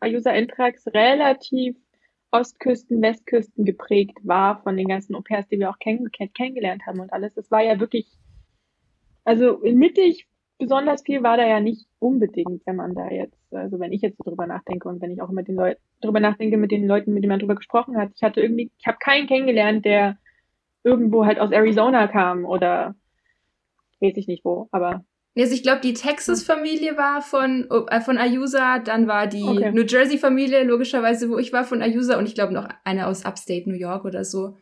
Ayusa 0.00 0.30
Intrax 0.30 0.86
relativ 0.88 1.76
Ostküsten, 2.30 3.02
Westküsten 3.02 3.64
geprägt 3.64 4.18
war 4.22 4.62
von 4.62 4.76
den 4.76 4.88
ganzen 4.88 5.14
Au-pairs, 5.14 5.48
die 5.48 5.58
wir 5.58 5.68
auch 5.68 5.78
kenn 5.78 6.10
kennengelernt 6.12 6.82
haben 6.86 7.00
und 7.00 7.12
alles. 7.12 7.34
Das 7.34 7.50
war 7.50 7.62
ja 7.62 7.78
wirklich, 7.78 8.06
also 9.24 9.58
mittig 9.64 10.26
besonders 10.58 11.02
viel 11.02 11.22
war 11.22 11.36
da 11.36 11.46
ja 11.46 11.60
nicht 11.60 11.86
unbedingt, 11.98 12.66
wenn 12.66 12.76
man 12.76 12.94
da 12.94 13.08
jetzt, 13.08 13.36
also 13.52 13.80
wenn 13.80 13.92
ich 13.92 14.02
jetzt 14.02 14.18
so 14.18 14.24
drüber 14.24 14.46
nachdenke 14.46 14.88
und 14.88 15.00
wenn 15.00 15.10
ich 15.10 15.22
auch 15.22 15.30
mit 15.30 15.48
den 15.48 15.56
Leuten 15.56 15.80
drüber 16.00 16.20
nachdenke, 16.20 16.56
mit 16.56 16.70
den 16.70 16.86
Leuten, 16.86 17.12
mit 17.12 17.22
denen 17.22 17.32
man 17.32 17.40
drüber 17.40 17.54
gesprochen 17.54 17.96
hat. 17.96 18.10
Ich 18.14 18.22
hatte 18.22 18.40
irgendwie, 18.40 18.70
ich 18.78 18.86
habe 18.86 18.98
keinen 18.98 19.26
kennengelernt, 19.26 19.84
der 19.84 20.18
irgendwo 20.84 21.24
halt 21.24 21.38
aus 21.38 21.50
Arizona 21.50 22.08
kam 22.08 22.44
oder 22.44 22.94
weiß 24.00 24.16
ich 24.16 24.26
nicht 24.26 24.44
wo, 24.44 24.68
aber 24.72 25.04
also 25.36 25.54
ich 25.54 25.62
glaube, 25.62 25.80
die 25.80 25.94
Texas-Familie 25.94 26.96
war 26.98 27.22
von, 27.22 27.66
äh, 27.70 28.00
von 28.02 28.18
Ayusa, 28.18 28.80
dann 28.80 29.06
war 29.06 29.26
die 29.26 29.42
okay. 29.42 29.72
New 29.72 29.82
Jersey-Familie, 29.82 30.64
logischerweise, 30.64 31.30
wo 31.30 31.38
ich 31.38 31.52
war, 31.54 31.64
von 31.64 31.80
Ayusa 31.80 32.18
und 32.18 32.26
ich 32.26 32.34
glaube 32.34 32.52
noch 32.52 32.68
eine 32.84 33.06
aus 33.06 33.24
Upstate 33.24 33.68
New 33.68 33.76
York 33.76 34.04
oder 34.04 34.24
so. 34.24 34.56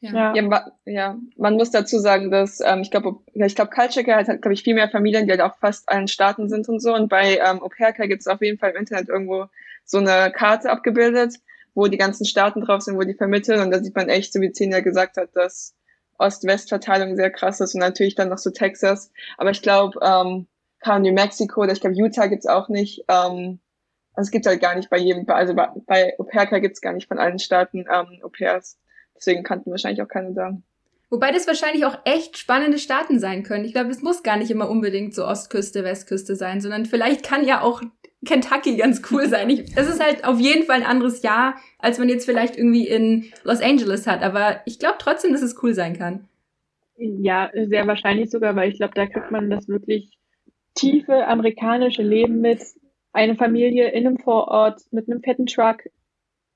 Ja. 0.00 0.34
Ja, 0.34 0.42
ma, 0.42 0.72
ja, 0.86 1.18
man 1.36 1.54
muss 1.56 1.70
dazu 1.70 1.98
sagen, 1.98 2.30
dass 2.30 2.60
ähm, 2.60 2.80
ich 2.80 2.90
glaube, 2.90 3.16
ja, 3.34 3.44
ich 3.46 3.54
glaube, 3.54 3.70
Culture 3.70 4.16
hat, 4.16 4.26
glaube 4.26 4.54
ich, 4.54 4.62
viel 4.62 4.74
mehr 4.74 4.88
Familien, 4.88 5.26
die 5.26 5.30
halt 5.32 5.42
auch 5.42 5.56
fast 5.58 5.88
allen 5.90 6.08
Staaten 6.08 6.48
sind 6.48 6.68
und 6.68 6.80
so. 6.80 6.94
Und 6.94 7.08
bei 7.08 7.36
ähm, 7.38 7.62
Au 7.62 7.68
pair 7.68 7.92
gibt 7.92 8.20
es 8.22 8.26
auf 8.26 8.40
jeden 8.40 8.58
Fall 8.58 8.70
im 8.70 8.76
Internet 8.78 9.08
irgendwo 9.10 9.46
so 9.84 9.98
eine 9.98 10.32
Karte 10.32 10.70
abgebildet, 10.70 11.34
wo 11.74 11.86
die 11.86 11.98
ganzen 11.98 12.24
Staaten 12.24 12.62
drauf 12.62 12.82
sind, 12.82 12.96
wo 12.96 13.02
die 13.02 13.14
vermitteln. 13.14 13.60
Und 13.60 13.70
da 13.70 13.82
sieht 13.82 13.94
man 13.94 14.08
echt, 14.08 14.32
so 14.32 14.40
wie 14.40 14.52
Zehn 14.52 14.72
ja 14.72 14.80
gesagt 14.80 15.16
hat, 15.18 15.36
dass 15.36 15.74
Ost-West-Verteilung 16.18 17.16
sehr 17.16 17.30
krass 17.30 17.60
ist 17.60 17.74
und 17.74 17.80
natürlich 17.80 18.14
dann 18.14 18.28
noch 18.30 18.38
so 18.38 18.50
Texas. 18.50 19.12
Aber 19.36 19.50
ich 19.50 19.62
glaube, 19.62 19.98
ähm, 20.02 20.46
New 21.02 21.12
Mexico 21.12 21.60
oder 21.62 21.72
ich 21.72 21.80
glaube 21.80 21.96
Utah 21.96 22.26
gibt's 22.26 22.46
auch 22.46 22.68
nicht. 22.70 23.04
Ähm, 23.08 23.60
Also 24.14 24.28
es 24.28 24.30
gibt 24.32 24.46
halt 24.46 24.60
gar 24.60 24.74
nicht 24.76 24.90
bei 24.90 24.98
jedem, 24.98 25.28
also 25.30 25.54
bei, 25.54 25.68
bei 25.86 26.14
Au-pair 26.18 26.60
gibt 26.60 26.74
es 26.74 26.80
gar 26.80 26.92
nicht 26.92 27.08
von 27.08 27.18
allen 27.18 27.38
Staaten 27.38 27.86
ähm, 27.92 28.20
Au-pairs. 28.22 28.78
Deswegen 29.20 29.42
kannten 29.42 29.70
wahrscheinlich 29.70 30.02
auch 30.02 30.08
keine 30.08 30.32
da. 30.32 30.56
Wobei 31.10 31.30
das 31.32 31.46
wahrscheinlich 31.46 31.84
auch 31.84 31.98
echt 32.04 32.38
spannende 32.38 32.78
Staaten 32.78 33.18
sein 33.18 33.42
können. 33.42 33.64
Ich 33.64 33.72
glaube, 33.72 33.90
es 33.90 34.00
muss 34.00 34.22
gar 34.22 34.36
nicht 34.36 34.50
immer 34.50 34.70
unbedingt 34.70 35.14
so 35.14 35.26
Ostküste, 35.26 35.84
Westküste 35.84 36.36
sein, 36.36 36.60
sondern 36.60 36.86
vielleicht 36.86 37.24
kann 37.24 37.44
ja 37.44 37.60
auch 37.60 37.82
Kentucky 38.24 38.76
ganz 38.76 39.02
cool 39.10 39.28
sein. 39.28 39.50
Ich, 39.50 39.76
es 39.76 39.88
ist 39.88 40.02
halt 40.02 40.24
auf 40.24 40.38
jeden 40.38 40.64
Fall 40.64 40.76
ein 40.76 40.86
anderes 40.86 41.22
Jahr, 41.22 41.56
als 41.78 41.98
man 41.98 42.08
jetzt 42.08 42.26
vielleicht 42.26 42.56
irgendwie 42.56 42.86
in 42.86 43.26
Los 43.44 43.60
Angeles 43.60 44.06
hat. 44.06 44.22
Aber 44.22 44.60
ich 44.66 44.78
glaube 44.78 44.96
trotzdem, 44.98 45.32
dass 45.32 45.42
es 45.42 45.60
cool 45.62 45.74
sein 45.74 45.98
kann. 45.98 46.28
Ja, 46.96 47.50
sehr 47.54 47.86
wahrscheinlich 47.86 48.30
sogar, 48.30 48.54
weil 48.56 48.70
ich 48.70 48.76
glaube, 48.76 48.94
da 48.94 49.06
kriegt 49.06 49.30
man 49.30 49.50
das 49.50 49.68
wirklich 49.68 50.16
tiefe 50.74 51.26
amerikanische 51.26 52.02
Leben 52.02 52.40
mit. 52.40 52.62
Eine 53.12 53.34
Familie 53.34 53.90
in 53.90 54.06
einem 54.06 54.18
Vorort 54.18 54.82
mit 54.92 55.10
einem 55.10 55.22
fetten 55.22 55.46
Truck. 55.46 55.82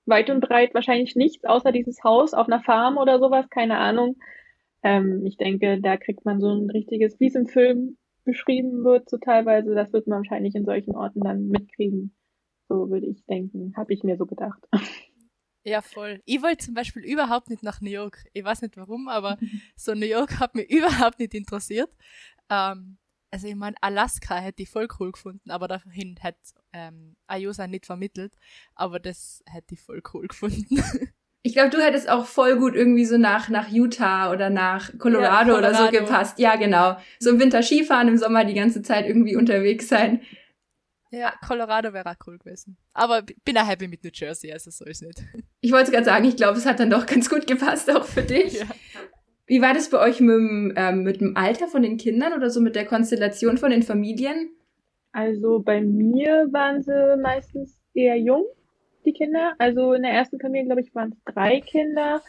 Weit 0.06 0.30
und 0.30 0.40
breit 0.40 0.74
wahrscheinlich 0.74 1.16
nichts, 1.16 1.44
außer 1.44 1.72
dieses 1.72 2.02
Haus 2.04 2.34
auf 2.34 2.46
einer 2.46 2.62
Farm 2.62 2.98
oder 2.98 3.18
sowas, 3.18 3.48
keine 3.50 3.78
Ahnung. 3.78 4.16
Ähm, 4.82 5.24
ich 5.24 5.36
denke, 5.36 5.80
da 5.80 5.96
kriegt 5.96 6.24
man 6.24 6.40
so 6.40 6.50
ein 6.50 6.70
richtiges, 6.70 7.18
wie 7.20 7.28
es 7.28 7.34
im 7.34 7.46
Film 7.46 7.96
beschrieben 8.24 8.84
wird, 8.84 9.08
so 9.08 9.18
teilweise, 9.18 9.74
das 9.74 9.92
wird 9.92 10.06
man 10.06 10.18
wahrscheinlich 10.18 10.54
in 10.54 10.64
solchen 10.64 10.94
Orten 10.94 11.20
dann 11.20 11.48
mitkriegen. 11.48 12.14
So 12.68 12.90
würde 12.90 13.06
ich 13.06 13.24
denken, 13.26 13.74
habe 13.76 13.92
ich 13.92 14.02
mir 14.02 14.16
so 14.16 14.26
gedacht. 14.26 14.62
Ja, 15.66 15.80
voll. 15.80 16.20
Ich 16.26 16.42
wollte 16.42 16.66
zum 16.66 16.74
Beispiel 16.74 17.02
überhaupt 17.04 17.48
nicht 17.48 17.62
nach 17.62 17.80
New 17.80 17.88
York. 17.88 18.26
Ich 18.34 18.44
weiß 18.44 18.60
nicht 18.60 18.76
warum, 18.76 19.08
aber 19.08 19.38
so 19.76 19.94
New 19.94 20.04
York 20.04 20.38
hat 20.38 20.54
mich 20.54 20.70
überhaupt 20.70 21.18
nicht 21.18 21.32
interessiert. 21.32 21.90
Ähm, 22.50 22.98
also 23.30 23.48
ich 23.48 23.54
meine, 23.54 23.74
Alaska 23.80 24.36
hätte 24.36 24.62
ich 24.62 24.68
voll 24.68 24.88
cool 25.00 25.12
gefunden, 25.12 25.50
aber 25.50 25.66
dahin 25.66 26.16
hätte 26.20 26.38
ähm, 26.74 27.16
Ayosa 27.26 27.66
nicht 27.66 27.86
vermittelt. 27.86 28.34
Aber 28.74 29.00
das 29.00 29.42
hätte 29.46 29.74
ich 29.74 29.80
voll 29.80 30.02
cool 30.12 30.26
gefunden. 30.28 30.82
Ich 31.42 31.52
glaube, 31.52 31.70
du 31.70 31.78
hättest 31.78 32.08
auch 32.08 32.26
voll 32.26 32.58
gut 32.58 32.74
irgendwie 32.74 33.04
so 33.04 33.18
nach, 33.18 33.48
nach 33.48 33.68
Utah 33.68 34.32
oder 34.32 34.50
nach 34.50 34.96
Colorado, 34.98 35.52
ja, 35.52 35.58
Colorado, 35.58 35.58
oder 35.58 35.74
so 35.74 35.90
gepasst. 35.90 36.38
Ja, 36.38 36.56
genau. 36.56 36.96
So 37.18 37.30
im 37.30 37.40
Winter 37.40 37.62
Skifahren, 37.62 38.08
im 38.08 38.16
Sommer 38.16 38.44
die 38.44 38.54
ganze 38.54 38.82
Zeit 38.82 39.06
irgendwie 39.06 39.36
unterwegs 39.36 39.88
sein. 39.88 40.22
Ja, 41.10 41.34
Colorado 41.46 41.92
wäre 41.92 42.10
auch 42.10 42.26
cool 42.26 42.38
gewesen. 42.38 42.76
Aber 42.92 43.22
bin 43.44 43.56
auch 43.56 43.68
happy 43.68 43.86
mit 43.86 44.02
New 44.02 44.10
Jersey, 44.12 44.52
also 44.52 44.70
so 44.70 44.84
ist 44.84 45.02
nicht. 45.02 45.22
Ich 45.60 45.72
wollte 45.72 45.92
gerade 45.92 46.04
sagen, 46.04 46.26
ich 46.26 46.36
glaube, 46.36 46.58
es 46.58 46.66
hat 46.66 46.78
dann 46.78 46.90
doch 46.90 47.06
ganz 47.06 47.30
gut 47.30 47.46
gepasst, 47.46 47.90
auch 47.90 48.04
für 48.04 48.22
dich. 48.22 48.52
Ja. 48.52 48.66
Wie 49.46 49.62
war 49.62 49.72
das 49.72 49.88
bei 49.88 49.98
euch 49.98 50.20
mit 50.20 50.34
dem, 50.34 50.74
ähm, 50.76 51.04
mit 51.04 51.22
dem 51.22 51.38
Alter 51.38 51.68
von 51.68 51.82
den 51.82 51.96
Kindern 51.96 52.34
oder 52.34 52.50
so 52.50 52.60
mit 52.60 52.76
der 52.76 52.84
Konstellation 52.84 53.56
von 53.56 53.70
den 53.70 53.82
Familien? 53.82 54.50
Also 55.14 55.60
bei 55.60 55.80
mir 55.80 56.48
waren 56.50 56.82
sie 56.82 57.16
meistens 57.16 57.80
eher 57.94 58.18
jung 58.18 58.44
die 59.04 59.12
Kinder. 59.12 59.54
Also 59.58 59.92
in 59.92 60.02
der 60.02 60.10
ersten 60.10 60.40
Familie, 60.40 60.66
glaube 60.66 60.80
ich, 60.80 60.92
waren 60.92 61.12
es 61.12 61.32
drei 61.32 61.60
Kinder 61.60 62.20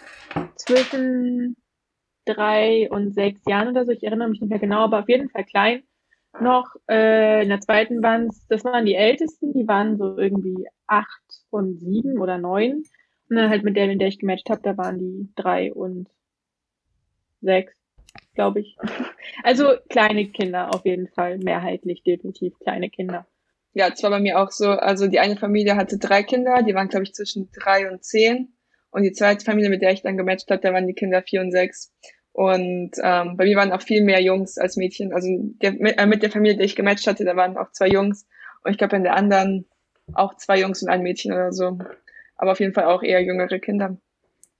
zwischen 0.55 1.57
drei 2.25 2.87
und 2.91 3.15
sechs 3.15 3.41
Jahren 3.47 3.69
oder 3.69 3.85
so. 3.85 3.91
Ich 3.91 4.03
erinnere 4.03 4.29
mich 4.29 4.39
nicht 4.39 4.51
mehr 4.51 4.59
genau, 4.59 4.81
aber 4.81 4.99
auf 4.99 5.09
jeden 5.09 5.29
Fall 5.29 5.45
klein 5.45 5.81
noch. 6.39 6.75
Äh, 6.87 7.41
in 7.41 7.49
der 7.49 7.59
zweiten 7.59 8.03
waren 8.03 8.27
es, 8.27 8.45
das 8.49 8.63
waren 8.63 8.85
die 8.85 8.93
Ältesten, 8.93 9.51
die 9.53 9.67
waren 9.67 9.97
so 9.97 10.19
irgendwie 10.19 10.67
acht 10.85 11.41
und 11.49 11.79
sieben 11.79 12.19
oder 12.19 12.37
neun. 12.37 12.83
Und 13.29 13.35
dann 13.35 13.49
halt 13.49 13.63
mit 13.63 13.75
der, 13.75 13.89
in 13.89 13.97
der 13.97 14.09
ich 14.09 14.19
gematcht 14.19 14.51
habe, 14.51 14.61
da 14.61 14.77
waren 14.77 14.99
die 14.99 15.29
drei 15.35 15.73
und 15.73 16.07
sechs, 17.41 17.75
glaube 18.35 18.61
ich. 18.61 18.77
Also 19.43 19.73
kleine 19.89 20.27
Kinder 20.27 20.73
auf 20.73 20.85
jeden 20.85 21.07
Fall, 21.07 21.39
mehrheitlich 21.39 22.03
definitiv 22.03 22.57
kleine 22.59 22.89
Kinder. 22.89 23.25
Ja, 23.73 23.89
es 23.91 24.01
war 24.03 24.11
bei 24.11 24.19
mir 24.19 24.39
auch 24.39 24.51
so. 24.51 24.69
Also 24.69 25.07
die 25.07 25.19
eine 25.19 25.35
Familie 25.35 25.75
hatte 25.75 25.97
drei 25.97 26.23
Kinder, 26.23 26.61
die 26.61 26.75
waren, 26.75 26.87
glaube 26.87 27.03
ich, 27.03 27.13
zwischen 27.13 27.49
drei 27.51 27.91
und 27.91 28.03
zehn. 28.03 28.53
Und 28.91 29.03
die 29.03 29.11
zweite 29.11 29.43
Familie, 29.43 29.69
mit 29.69 29.81
der 29.81 29.91
ich 29.91 30.03
dann 30.03 30.15
gematcht 30.15 30.49
habe, 30.49 30.61
da 30.61 30.71
waren 30.71 30.87
die 30.87 30.93
Kinder 30.93 31.21
vier 31.21 31.41
und 31.41 31.51
sechs. 31.51 31.91
Und 32.31 32.91
ähm, 33.01 33.35
bei 33.35 33.45
mir 33.45 33.57
waren 33.57 33.71
auch 33.71 33.81
viel 33.81 34.03
mehr 34.03 34.21
Jungs 34.21 34.57
als 34.57 34.77
Mädchen. 34.77 35.11
Also 35.11 35.27
der, 35.61 35.73
mit, 35.73 35.99
äh, 35.99 36.05
mit 36.05 36.23
der 36.23 36.31
Familie, 36.31 36.57
die 36.57 36.65
ich 36.65 36.75
gematcht 36.75 37.07
hatte, 37.07 37.25
da 37.25 37.35
waren 37.35 37.57
auch 37.57 37.71
zwei 37.71 37.87
Jungs. 37.87 38.25
Und 38.63 38.71
ich 38.71 38.77
glaube, 38.77 38.95
in 38.95 39.03
der 39.03 39.15
anderen 39.15 39.65
auch 40.13 40.35
zwei 40.35 40.59
Jungs 40.59 40.81
und 40.81 40.89
ein 40.89 41.01
Mädchen 41.01 41.33
oder 41.33 41.51
so. 41.51 41.77
Aber 42.37 42.51
auf 42.51 42.59
jeden 42.59 42.73
Fall 42.73 42.85
auch 42.85 43.03
eher 43.03 43.23
jüngere 43.23 43.59
Kinder. 43.59 43.97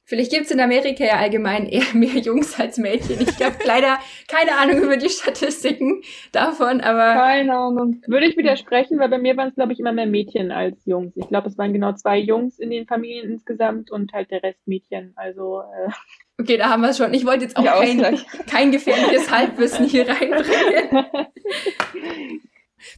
Vielleicht 0.07 0.31
gibt's 0.31 0.51
in 0.51 0.59
Amerika 0.59 1.03
ja 1.03 1.17
allgemein 1.17 1.65
eher 1.65 1.93
mehr 1.95 2.19
Jungs 2.19 2.59
als 2.59 2.77
Mädchen. 2.77 3.21
Ich 3.21 3.43
habe 3.43 3.55
leider 3.65 3.97
keine 4.27 4.55
Ahnung 4.55 4.83
über 4.83 4.97
die 4.97 5.09
Statistiken 5.09 6.03
davon, 6.31 6.81
aber. 6.81 7.19
Keine 7.19 7.57
Ahnung. 7.57 8.03
Würde 8.05 8.27
ich 8.27 8.37
widersprechen, 8.37 8.99
weil 8.99 9.09
bei 9.09 9.17
mir 9.17 9.35
waren 9.35 9.49
es, 9.49 9.55
glaube 9.55 9.73
ich, 9.73 9.79
immer 9.79 9.93
mehr 9.93 10.05
Mädchen 10.05 10.51
als 10.51 10.77
Jungs. 10.85 11.13
Ich 11.17 11.27
glaube, 11.27 11.49
es 11.49 11.57
waren 11.57 11.73
genau 11.73 11.93
zwei 11.93 12.19
Jungs 12.19 12.59
in 12.59 12.69
den 12.69 12.85
Familien 12.85 13.31
insgesamt 13.31 13.89
und 13.89 14.13
halt 14.13 14.29
der 14.29 14.43
Rest 14.43 14.67
Mädchen. 14.67 15.13
Also. 15.15 15.61
Äh 15.61 15.89
Okay, 16.37 16.57
da 16.57 16.69
haben 16.69 16.81
wir 16.81 16.89
es 16.89 16.97
schon. 16.97 17.13
Ich 17.13 17.25
wollte 17.25 17.45
jetzt 17.45 17.55
auch 17.55 17.63
kein, 17.63 18.19
kein 18.45 18.71
gefährliches 18.71 19.31
Halbwissen 19.31 19.87
hier 19.87 20.07
reinbringen. 20.07 21.07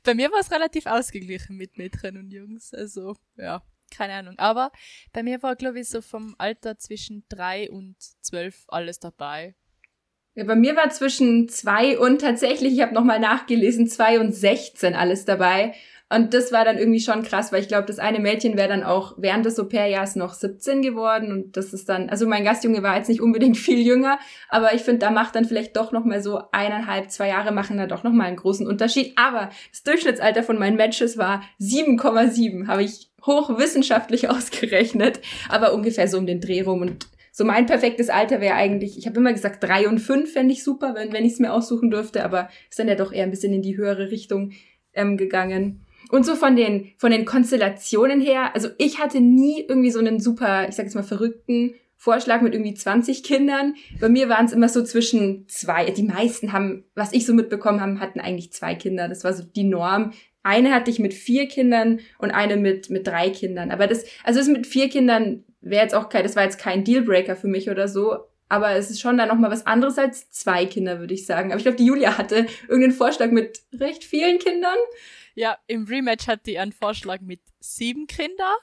Bei 0.04 0.16
mir 0.16 0.32
war 0.32 0.40
es 0.40 0.52
relativ 0.52 0.88
ausgeglichen 0.88 1.56
mit 1.56 1.78
Mädchen 1.78 2.18
und 2.18 2.34
Jungs. 2.34 2.74
Also, 2.74 3.16
ja 3.38 3.62
keine 3.96 4.14
Ahnung. 4.14 4.36
Aber 4.38 4.72
bei 5.14 5.24
mir 5.24 5.42
war, 5.44 5.56
glaube 5.56 5.80
ich, 5.80 5.90
so 5.90 6.02
vom 6.02 6.36
Alter 6.38 6.78
zwischen 6.78 7.26
drei 7.30 7.70
und 7.70 7.96
zwölf 8.22 8.66
alles 8.68 9.00
dabei. 9.00 9.56
Ja, 10.36 10.44
bei 10.44 10.56
mir 10.56 10.76
war 10.76 10.90
zwischen 10.92 11.50
zwei 11.50 11.98
und 11.98 12.22
tatsächlich, 12.22 12.74
ich 12.74 12.82
habe 12.82 12.94
nochmal 12.94 13.20
nachgelesen, 13.20 13.88
zwei 13.88 14.20
und 14.20 14.34
sechzehn 14.34 14.94
alles 14.94 15.26
dabei. 15.26 15.74
Und 16.10 16.34
das 16.34 16.54
war 16.54 16.64
dann 16.64 16.78
irgendwie 16.78 17.02
schon 17.02 17.22
krass, 17.22 17.52
weil 17.52 17.62
ich 17.62 17.68
glaube, 17.68 17.86
das 17.86 18.00
eine 18.00 18.20
Mädchen 18.20 18.56
wäre 18.56 18.70
dann 18.70 18.84
auch 18.84 19.16
während 19.18 19.46
des 19.46 19.60
Au-pair-Jahres 19.60 20.16
noch 20.16 20.34
17 20.34 20.82
geworden. 20.82 21.34
Und 21.34 21.58
das 21.58 21.74
ist 21.74 21.90
dann, 21.90 22.10
also 22.10 22.26
mein 22.26 22.46
Gastjunge 22.46 22.82
war 22.82 22.96
jetzt 22.96 23.10
nicht 23.10 23.22
unbedingt 23.22 23.58
viel 23.58 23.86
jünger, 23.86 24.18
aber 24.48 24.74
ich 24.74 24.84
finde, 24.84 25.00
da 25.00 25.12
macht 25.12 25.36
dann 25.36 25.44
vielleicht 25.44 25.76
doch 25.76 25.92
nochmal 25.92 26.22
so 26.22 26.42
eineinhalb, 26.54 27.12
zwei 27.12 27.28
Jahre 27.28 27.52
machen 27.52 27.78
da 27.78 27.88
doch 27.88 28.04
nochmal 28.04 28.28
einen 28.28 28.38
großen 28.38 28.66
Unterschied. 28.66 29.14
Aber 29.18 29.50
das 29.72 29.84
Durchschnittsalter 29.84 30.44
von 30.44 30.58
meinen 30.58 30.78
Matches 30.78 31.18
war 31.18 31.44
7,7, 31.60 32.68
habe 32.68 32.84
ich 32.84 33.10
hochwissenschaftlich 33.26 34.30
ausgerechnet, 34.30 35.20
aber 35.50 35.74
ungefähr 35.74 36.08
so 36.08 36.18
um 36.18 36.26
den 36.26 36.40
Dreh 36.40 36.62
rum. 36.62 36.82
Und 36.82 37.08
so 37.34 37.44
mein 37.44 37.66
perfektes 37.66 38.10
Alter 38.10 38.40
wäre 38.40 38.56
eigentlich, 38.56 38.98
ich 38.98 39.08
habe 39.08 39.20
immer 39.20 39.34
gesagt, 39.34 39.62
drei 39.62 39.90
und 39.90 40.00
fünf 40.00 40.32
fände 40.32 40.54
ich 40.54 40.64
super, 40.64 40.96
wenn, 40.96 41.12
wenn 41.12 41.26
ich 41.26 41.34
es 41.34 41.40
mir 41.40 41.52
aussuchen 41.52 41.92
dürfte, 41.92 42.24
aber 42.24 42.50
ist 42.70 42.80
dann 42.80 42.88
ja 42.88 42.96
doch 42.96 43.12
eher 43.12 43.26
ein 43.26 43.30
bisschen 43.32 43.54
in 43.54 43.62
die 43.62 43.76
höhere 43.76 44.10
Richtung 44.10 44.54
ähm, 44.94 45.18
gegangen. 45.18 45.86
Und 46.10 46.26
so 46.26 46.36
von 46.36 46.56
den, 46.56 46.94
von 46.98 47.12
den 47.12 47.26
Konstellationen 47.26 48.22
her, 48.22 48.56
also 48.56 48.70
ich 48.78 49.00
hatte 49.00 49.20
nie 49.20 49.66
irgendwie 49.68 49.92
so 49.92 50.00
einen 50.00 50.20
super, 50.20 50.68
ich 50.70 50.76
sag 50.76 50.86
jetzt 50.86 50.96
mal, 50.96 51.04
verrückten 51.04 51.74
Vorschlag 51.98 52.42
mit 52.42 52.54
irgendwie 52.54 52.76
20 52.76 53.24
Kindern. 53.24 53.74
Bei 54.00 54.08
mir 54.08 54.30
waren 54.30 54.46
es 54.46 54.54
immer 54.54 54.70
so 54.70 54.84
zwischen 54.84 55.48
zwei. 55.48 55.90
Die 55.90 56.04
meisten 56.04 56.54
haben, 56.54 56.86
was 56.96 57.12
ich 57.12 57.26
so 57.26 57.34
mitbekommen 57.34 57.82
habe, 57.82 58.00
hatten 58.00 58.20
eigentlich 58.20 58.54
zwei 58.54 58.76
Kinder. 58.76 59.08
Das 59.08 59.24
war 59.24 59.34
so 59.34 59.44
die 59.44 59.64
Norm. 59.64 60.14
Eine 60.44 60.74
hatte 60.74 60.92
ich 60.92 61.00
mit 61.00 61.14
vier 61.14 61.48
Kindern 61.48 62.00
und 62.20 62.32
eine 62.32 62.56
mit, 62.56 62.90
mit 62.90 63.08
drei 63.08 63.32
Kindern. 63.32 63.72
Aber 63.72 63.88
das, 63.88 64.06
also 64.24 64.40
das 64.40 64.48
mit 64.48 64.68
vier 64.68 64.90
Kindern 64.90 65.44
wäre 65.60 65.84
jetzt 65.84 65.96
auch 65.96 66.10
kein, 66.10 66.24
das 66.24 66.36
war 66.36 66.44
jetzt 66.44 66.60
kein 66.60 66.84
Dealbreaker 66.84 67.36
für 67.36 67.48
mich 67.48 67.70
oder 67.70 67.88
so. 67.88 68.18
Aber 68.48 68.72
es 68.76 68.90
ist 68.90 69.02
schon 69.02 69.18
dann 69.18 69.28
nochmal 69.28 69.52
was 69.52 69.66
anderes 69.66 69.98
als 69.98 70.30
zwei 70.32 70.66
Kinder, 70.66 71.00
würde 71.00 71.16
ich 71.16 71.26
sagen. 71.26 71.50
Aber 71.50 71.58
ich 71.58 71.66
glaube, 71.66 71.78
die 71.78 71.86
Julia 71.86 72.18
hatte 72.18 72.46
irgendeinen 72.70 72.94
Vorschlag 72.94 73.32
mit 73.32 73.60
recht 73.74 74.04
vielen 74.04 74.40
Kindern. 74.40 74.78
Ja, 75.38 75.56
im 75.68 75.84
Rematch 75.84 76.26
hat 76.26 76.48
die 76.48 76.58
einen 76.58 76.72
Vorschlag 76.72 77.22
mit 77.22 77.42
sieben 77.60 78.08
Kindern. 78.08 78.56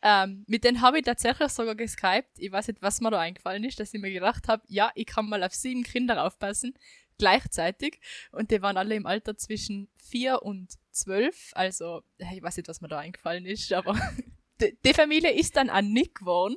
Ähm, 0.00 0.42
mit 0.48 0.64
denen 0.64 0.80
habe 0.80 0.98
ich 0.98 1.04
tatsächlich 1.04 1.50
sogar 1.50 1.74
geskypt. 1.74 2.38
Ich 2.38 2.50
weiß 2.50 2.68
nicht, 2.68 2.80
was 2.80 3.02
mir 3.02 3.10
da 3.10 3.20
eingefallen 3.20 3.62
ist, 3.62 3.78
dass 3.78 3.92
ich 3.92 4.00
mir 4.00 4.10
gedacht 4.10 4.48
habe, 4.48 4.62
ja, 4.66 4.90
ich 4.94 5.04
kann 5.04 5.28
mal 5.28 5.44
auf 5.44 5.54
sieben 5.54 5.82
Kinder 5.82 6.24
aufpassen, 6.24 6.72
gleichzeitig. 7.18 8.00
Und 8.32 8.50
die 8.50 8.62
waren 8.62 8.78
alle 8.78 8.94
im 8.94 9.04
Alter 9.04 9.36
zwischen 9.36 9.90
vier 9.96 10.42
und 10.42 10.72
zwölf. 10.92 11.50
Also, 11.52 12.00
ich 12.16 12.42
weiß 12.42 12.56
nicht, 12.56 12.70
was 12.70 12.80
mir 12.80 12.88
da 12.88 13.00
eingefallen 13.00 13.44
ist, 13.44 13.70
aber 13.74 13.92
die, 14.62 14.78
die 14.82 14.94
Familie 14.94 15.30
ist 15.30 15.56
dann 15.56 15.68
an 15.68 15.92
Nick 15.92 16.14
geworden. 16.20 16.56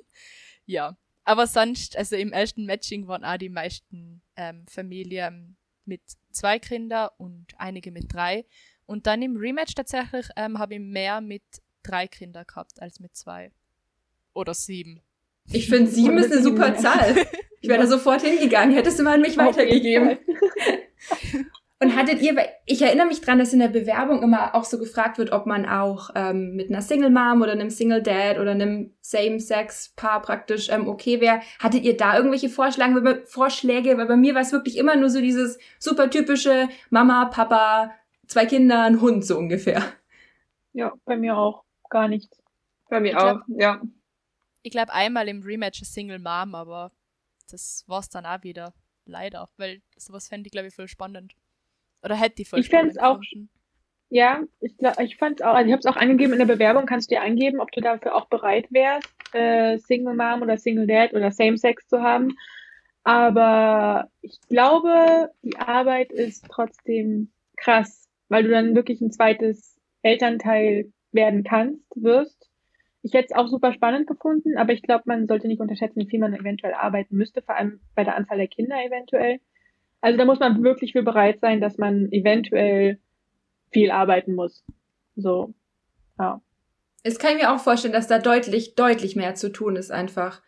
Ja. 0.65 0.97
Aber 1.25 1.45
sonst, 1.45 1.97
also 1.97 2.15
im 2.15 2.31
ersten 2.31 2.65
Matching 2.65 3.09
waren 3.09 3.25
auch 3.25 3.35
die 3.35 3.49
meisten 3.49 4.21
ähm, 4.37 4.65
Familien 4.69 5.57
mit 5.83 6.03
zwei 6.31 6.57
Kindern 6.57 7.09
und 7.17 7.47
einige 7.57 7.91
mit 7.91 8.13
drei. 8.13 8.45
Und 8.87 9.05
dann 9.05 9.21
im 9.21 9.37
Rematch 9.37 9.75
tatsächlich 9.75 10.27
ähm, 10.35 10.57
habe 10.57 10.75
ich 10.75 10.79
mehr 10.79 11.21
mit 11.21 11.43
drei 11.83 12.07
Kindern 12.07 12.45
gehabt 12.47 12.81
als 12.81 12.99
mit 12.99 13.15
zwei. 13.15 13.51
Oder 14.33 14.53
sieben. 14.53 15.01
Ich 15.51 15.69
finde, 15.69 15.91
sieben 15.91 16.17
ist 16.17 16.31
eine 16.31 16.41
super 16.41 16.75
Zahl. 16.75 17.15
Ich 17.61 17.69
wäre 17.69 17.81
da 17.81 17.87
sofort 17.87 18.21
hingegangen, 18.21 18.75
hättest 18.75 18.99
du 18.99 19.03
mal 19.03 19.15
an 19.15 19.21
mich 19.21 19.37
weitergegeben. 19.37 20.17
Und 21.79 21.95
hattet 21.95 22.21
ihr, 22.21 22.35
ich 22.65 22.81
erinnere 22.81 23.05
mich 23.05 23.21
dran, 23.21 23.37
dass 23.37 23.53
in 23.53 23.59
der 23.59 23.67
Bewerbung 23.67 24.23
immer 24.23 24.55
auch 24.55 24.63
so 24.63 24.79
gefragt 24.79 25.19
wird, 25.19 25.31
ob 25.31 25.45
man 25.45 25.67
auch 25.67 26.09
ähm, 26.15 26.55
mit 26.55 26.69
einer 26.69 26.81
Single 26.81 27.11
Mom 27.11 27.43
oder 27.43 27.51
einem 27.51 27.69
Single 27.69 28.01
Dad 28.01 28.39
oder 28.39 28.51
einem 28.51 28.95
Same-Sex-Paar 29.01 30.23
praktisch 30.23 30.69
ähm, 30.69 30.87
okay 30.87 31.21
wäre. 31.21 31.41
Hattet 31.59 31.83
ihr 31.83 31.95
da 31.95 32.17
irgendwelche 32.17 32.49
Vorschläge? 32.49 33.23
Vorschläge? 33.25 33.95
Weil 33.97 34.07
bei 34.07 34.17
mir 34.17 34.33
war 34.33 34.41
es 34.41 34.51
wirklich 34.51 34.77
immer 34.77 34.95
nur 34.95 35.11
so 35.11 35.21
dieses 35.21 35.59
super 35.77 36.09
typische 36.09 36.67
Mama, 36.89 37.25
Papa, 37.25 37.91
zwei 38.27 38.45
Kinder, 38.45 38.83
ein 38.83 39.01
Hund 39.01 39.25
so 39.25 39.37
ungefähr. 39.37 39.81
Ja, 40.73 40.93
bei 41.05 41.17
mir 41.17 41.37
auch. 41.37 41.63
gar 41.89 42.07
nichts. 42.07 42.41
Bei 42.89 42.99
mir 42.99 43.11
Ich 43.11 43.15
auch, 43.17 43.21
glaub- 43.45 43.59
ja. 43.59 43.81
Ich 44.63 44.71
glaube 44.71 44.91
einmal 44.93 45.27
im 45.29 45.41
Rematch 45.41 45.81
ist 45.81 45.93
Single 45.93 46.19
Mom, 46.19 46.53
aber 46.55 46.91
das 47.49 47.83
war's 47.87 48.09
dann 48.09 48.25
auch 48.25 48.43
wieder. 48.43 48.73
Leider. 49.05 49.49
Weil 49.57 49.81
sowas 49.95 50.27
fände 50.27 50.47
ich, 50.47 50.51
glaube 50.51 50.67
ich, 50.67 50.75
voll 50.75 50.87
spannend. 50.89 51.33
Oder 52.03 52.15
hätte 52.15 52.41
ich 52.41 52.49
voll 52.49 52.59
Ich 52.59 52.65
spannend 52.67 53.01
auch 53.01 53.19
gefunden. 53.21 53.49
Ja, 54.09 54.41
ich, 54.61 54.77
glaub- 54.77 54.99
ich 54.99 55.17
fand's 55.17 55.41
auch, 55.41 55.53
also 55.53 55.67
ich 55.67 55.71
habe 55.73 55.79
es 55.81 55.85
auch 55.85 55.95
angegeben 55.97 56.33
in 56.33 56.39
der 56.39 56.45
Bewerbung, 56.45 56.85
kannst 56.85 57.09
du 57.11 57.15
dir 57.15 57.21
angeben, 57.21 57.59
ob 57.59 57.71
du 57.71 57.81
dafür 57.81 58.15
auch 58.15 58.27
bereit 58.27 58.67
wärst, 58.71 59.09
äh, 59.33 59.77
Single 59.79 60.13
Mom 60.15 60.41
oder 60.41 60.57
Single 60.57 60.87
Dad 60.87 61.13
oder 61.13 61.31
Same 61.31 61.57
Sex 61.57 61.87
zu 61.87 62.01
haben. 62.01 62.33
Aber 63.03 64.09
ich 64.21 64.39
glaube, 64.49 65.31
die 65.41 65.57
Arbeit 65.57 66.11
ist 66.11 66.45
trotzdem 66.49 67.31
krass, 67.57 68.06
weil 68.29 68.43
du 68.43 68.49
dann 68.49 68.75
wirklich 68.75 69.01
ein 69.01 69.11
zweites 69.11 69.79
Elternteil 70.01 70.91
werden 71.11 71.43
kannst, 71.43 71.85
wirst. 71.95 72.49
Ich 73.03 73.13
hätte 73.13 73.27
es 73.31 73.35
auch 73.35 73.47
super 73.47 73.73
spannend 73.73 74.07
gefunden, 74.07 74.57
aber 74.57 74.73
ich 74.73 74.81
glaube, 74.81 75.03
man 75.05 75.27
sollte 75.27 75.47
nicht 75.47 75.61
unterschätzen, 75.61 75.99
wie 76.01 76.09
viel 76.09 76.19
man 76.19 76.33
eventuell 76.33 76.73
arbeiten 76.73 77.15
müsste, 77.15 77.41
vor 77.41 77.55
allem 77.55 77.79
bei 77.95 78.03
der 78.03 78.15
Anzahl 78.15 78.37
der 78.37 78.47
Kinder 78.47 78.75
eventuell. 78.83 79.39
Also 80.01 80.17
da 80.17 80.25
muss 80.25 80.39
man 80.39 80.63
wirklich 80.63 80.91
für 80.91 81.03
bereit 81.03 81.39
sein, 81.39 81.61
dass 81.61 81.77
man 81.77 82.11
eventuell 82.11 82.99
viel 83.71 83.91
arbeiten 83.91 84.35
muss. 84.35 84.63
So, 85.15 85.53
ja. 86.19 86.41
Es 87.03 87.19
kann 87.19 87.35
ich 87.35 87.41
mir 87.41 87.53
auch 87.53 87.59
vorstellen, 87.59 87.93
dass 87.93 88.07
da 88.07 88.19
deutlich, 88.19 88.75
deutlich 88.75 89.15
mehr 89.15 89.35
zu 89.35 89.51
tun 89.51 89.75
ist 89.75 89.91
einfach. 89.91 90.41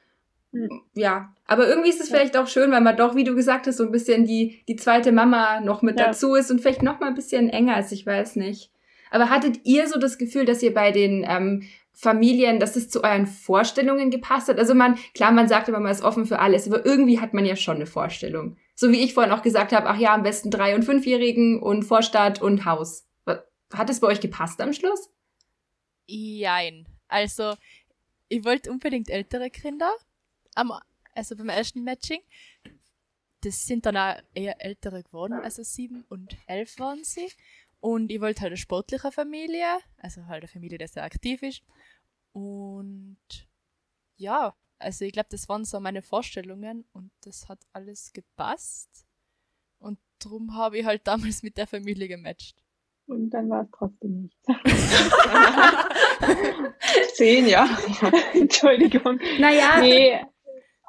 Hm. 0.52 0.82
Ja, 0.96 1.34
aber 1.46 1.68
irgendwie 1.68 1.90
ist 1.90 2.02
es 2.02 2.10
Ja. 2.10 2.16
vielleicht 2.18 2.36
auch 2.38 2.48
schön, 2.48 2.72
weil 2.72 2.82
man 2.82 2.98
doch, 2.98 3.16
wie 3.16 3.24
du 3.24 3.36
gesagt 3.36 3.68
hast, 3.68 3.78
so 3.78 3.84
ein 3.84 3.92
bisschen 3.92 4.26
die, 4.26 4.64
die 4.68 4.76
zweite 4.76 5.12
Mama 5.12 5.60
noch 5.62 5.82
mit 5.82 6.00
Ja. 6.00 6.08
dazu 6.08 6.34
ist 6.36 6.50
und 6.50 6.60
vielleicht 6.62 6.82
noch 6.84 7.00
mal 7.00 7.08
ein 7.08 7.16
bisschen 7.16 7.50
enger 7.50 7.80
ist, 7.80 7.92
ich 7.92 8.06
weiß 8.06 8.36
nicht. 8.36 8.72
Aber 9.12 9.30
hattet 9.30 9.66
ihr 9.66 9.88
so 9.88 10.00
das 10.00 10.18
Gefühl, 10.18 10.46
dass 10.46 10.62
ihr 10.64 10.74
bei 10.74 10.92
den 10.92 11.26
ähm, 11.28 11.64
Familien, 11.94 12.60
dass 12.60 12.76
es 12.76 12.90
zu 12.90 13.04
euren 13.04 13.28
Vorstellungen 13.28 14.10
gepasst 14.12 14.48
hat? 14.48 14.58
Also 14.60 14.74
man, 14.74 14.98
klar, 15.14 15.32
man 15.32 15.48
sagt 15.48 15.68
immer, 15.68 15.80
man 15.80 15.92
ist 15.92 16.04
offen 16.04 16.26
für 16.26 16.40
alles, 16.40 16.68
aber 16.68 16.86
irgendwie 16.86 17.20
hat 17.20 17.34
man 17.34 17.46
ja 17.46 17.56
schon 17.56 17.76
eine 17.78 17.86
Vorstellung. 17.88 18.58
So 18.76 18.92
wie 18.92 19.04
ich 19.04 19.14
vorhin 19.14 19.34
auch 19.34 19.42
gesagt 19.42 19.72
habe, 19.74 19.88
ach 19.88 19.98
ja, 19.98 20.14
am 20.14 20.24
besten 20.24 20.50
drei- 20.52 20.74
und 20.76 20.84
fünfjährigen 20.84 21.62
und 21.62 21.84
Vorstadt 21.84 22.42
und 22.42 22.66
Haus. 22.66 23.06
Hat 23.74 23.90
es 23.92 24.00
bei 24.00 24.08
euch 24.08 24.20
gepasst 24.22 24.62
am 24.62 24.74
Schluss? 24.74 25.12
Jein. 26.08 26.88
Also, 27.08 27.54
ich 28.30 28.44
wollte 28.46 28.72
unbedingt 28.72 29.10
ältere 29.10 29.50
Kinder, 29.52 29.92
am, 30.60 30.74
also 31.16 31.36
beim 31.36 31.50
ersten 31.50 31.84
Matching. 31.84 32.22
Das 33.42 33.66
sind 33.66 33.86
dann 33.86 33.96
auch 33.96 34.16
eher 34.34 34.64
ältere 34.64 35.04
geworden, 35.04 35.34
also 35.34 35.64
sieben 35.64 36.04
und 36.10 36.36
elf 36.46 36.78
waren 36.80 37.04
sie. 37.04 37.30
Und 37.80 38.12
ich 38.12 38.20
wollte 38.20 38.42
halt 38.42 38.52
eine 38.52 38.58
sportliche 38.58 39.12
Familie, 39.12 39.80
also 39.98 40.26
halt 40.28 40.44
eine 40.44 40.50
Familie, 40.50 40.78
die 40.78 40.88
sehr 40.88 41.04
aktiv 41.04 41.42
ist. 41.42 41.64
Und 42.34 43.18
ja, 44.18 44.54
also 44.78 45.06
ich 45.06 45.14
glaube, 45.14 45.30
das 45.32 45.48
waren 45.48 45.64
so 45.64 45.80
meine 45.80 46.02
Vorstellungen 46.02 46.86
und 46.92 47.12
das 47.22 47.48
hat 47.48 47.60
alles 47.72 48.12
gepasst. 48.12 49.06
Und 49.80 49.98
darum 50.20 50.56
habe 50.56 50.80
ich 50.80 50.86
halt 50.86 51.08
damals 51.08 51.42
mit 51.42 51.58
der 51.58 51.68
Familie 51.68 52.10
gematcht. 52.10 52.62
Und 53.06 53.30
dann 53.30 53.50
war 53.50 53.64
es 53.64 53.70
trotzdem 53.72 54.24
nichts. 54.24 54.38
Zehn, 57.16 57.48
ja. 57.48 57.66
Entschuldigung. 58.34 59.20
Naja, 59.40 59.80
Nee, 59.80 60.20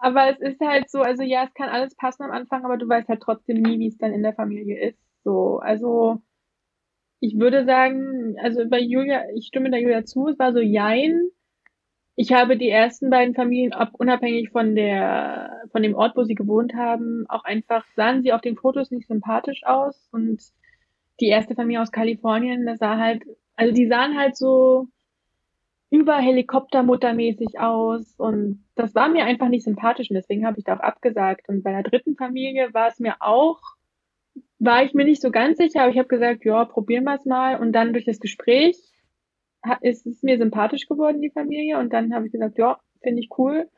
aber 0.01 0.31
es 0.31 0.41
ist 0.41 0.61
halt 0.61 0.91
so, 0.91 1.03
also 1.03 1.23
ja, 1.23 1.45
es 1.45 1.55
kann 1.55 1.69
alles 1.69 1.95
passen 1.95 2.23
am 2.25 2.31
Anfang, 2.31 2.65
aber 2.65 2.79
du 2.79 2.89
weißt 2.89 3.09
halt 3.09 3.23
trotzdem 3.23 3.63
nie, 3.63 3.79
wie 3.79 3.89
es 3.89 3.99
dann 3.99 4.15
in 4.15 4.23
der 4.23 4.35
Familie 4.35 4.81
ist. 4.89 4.99
So, 5.25 5.59
also 5.59 6.23
ich 7.21 7.39
würde 7.39 7.67
sagen, 7.67 8.37
also 8.41 8.67
bei 8.69 8.81
Julia, 8.81 9.25
ich 9.37 9.47
stimme 9.47 9.71
der 9.71 9.81
Julia 9.81 10.05
zu, 10.05 10.29
es 10.29 10.39
war 10.39 10.53
so 10.55 10.61
jein. 10.61 11.29
Ich 12.17 12.33
habe 12.33 12.57
die 12.57 12.71
ersten 12.71 13.11
beiden 13.11 13.35
Familien, 13.35 13.73
ab, 13.73 13.91
unabhängig 13.93 14.51
von 14.51 14.75
der, 14.75 15.51
von 15.71 15.83
dem 15.83 15.95
Ort, 15.95 16.17
wo 16.17 16.25
sie 16.25 16.35
gewohnt 16.35 16.75
haben, 16.75 17.27
auch 17.29 17.45
einfach, 17.45 17.85
sahen 17.95 18.23
sie 18.23 18.33
auf 18.33 18.41
den 18.41 18.57
Fotos 18.57 18.91
nicht 18.91 19.07
sympathisch 19.07 19.63
aus 19.65 20.09
und 20.13 20.43
die 21.21 21.29
erste 21.29 21.55
Familie 21.55 21.83
aus 21.83 21.93
Kalifornien, 21.93 22.65
das 22.65 22.79
sah 22.79 22.97
halt, 22.97 23.23
also 23.57 23.75
die 23.75 23.87
sahen 23.87 24.19
halt 24.19 24.37
so 24.37 24.89
über 25.91 26.17
Helikoptermuttermäßig 26.17 27.59
aus 27.59 28.15
und 28.17 28.65
das 28.81 28.95
war 28.95 29.09
mir 29.09 29.25
einfach 29.25 29.49
nicht 29.49 29.65
sympathisch 29.65 30.11
und 30.11 30.15
deswegen 30.15 30.47
habe 30.47 30.59
ich 30.59 30.65
da 30.65 30.77
auch 30.77 30.81
abgesagt. 30.81 31.49
Und 31.49 31.63
bei 31.63 31.73
der 31.73 31.83
dritten 31.83 32.17
Familie 32.17 32.73
war 32.73 32.89
es 32.89 32.99
mir 32.99 33.17
auch, 33.21 33.61
war 34.59 34.83
ich 34.85 34.95
mir 34.95 35.05
nicht 35.05 35.23
so 35.23 35.31
ganz 35.31 35.59
sicher, 35.59 35.83
aber 35.83 35.91
ich 35.91 35.99
habe 35.99 36.09
gesagt, 36.09 36.45
ja, 36.45 36.65
probieren 36.65 37.05
wir 37.05 37.15
es 37.15 37.25
mal 37.25 37.59
und 37.61 37.73
dann 37.73 37.93
durch 37.93 38.05
das 38.05 38.21
Gespräch 38.21 38.77
ist 39.83 40.07
es 40.07 40.23
mir 40.23 40.39
sympathisch 40.39 40.87
geworden, 40.87 41.21
die 41.21 41.31
Familie 41.31 41.79
und 41.79 41.93
dann 41.93 42.15
habe 42.15 42.27
ich 42.27 42.33
gesagt, 42.33 42.59
ja, 42.59 42.79
finde 43.03 43.21
ich 43.21 43.29
cool 43.39 43.69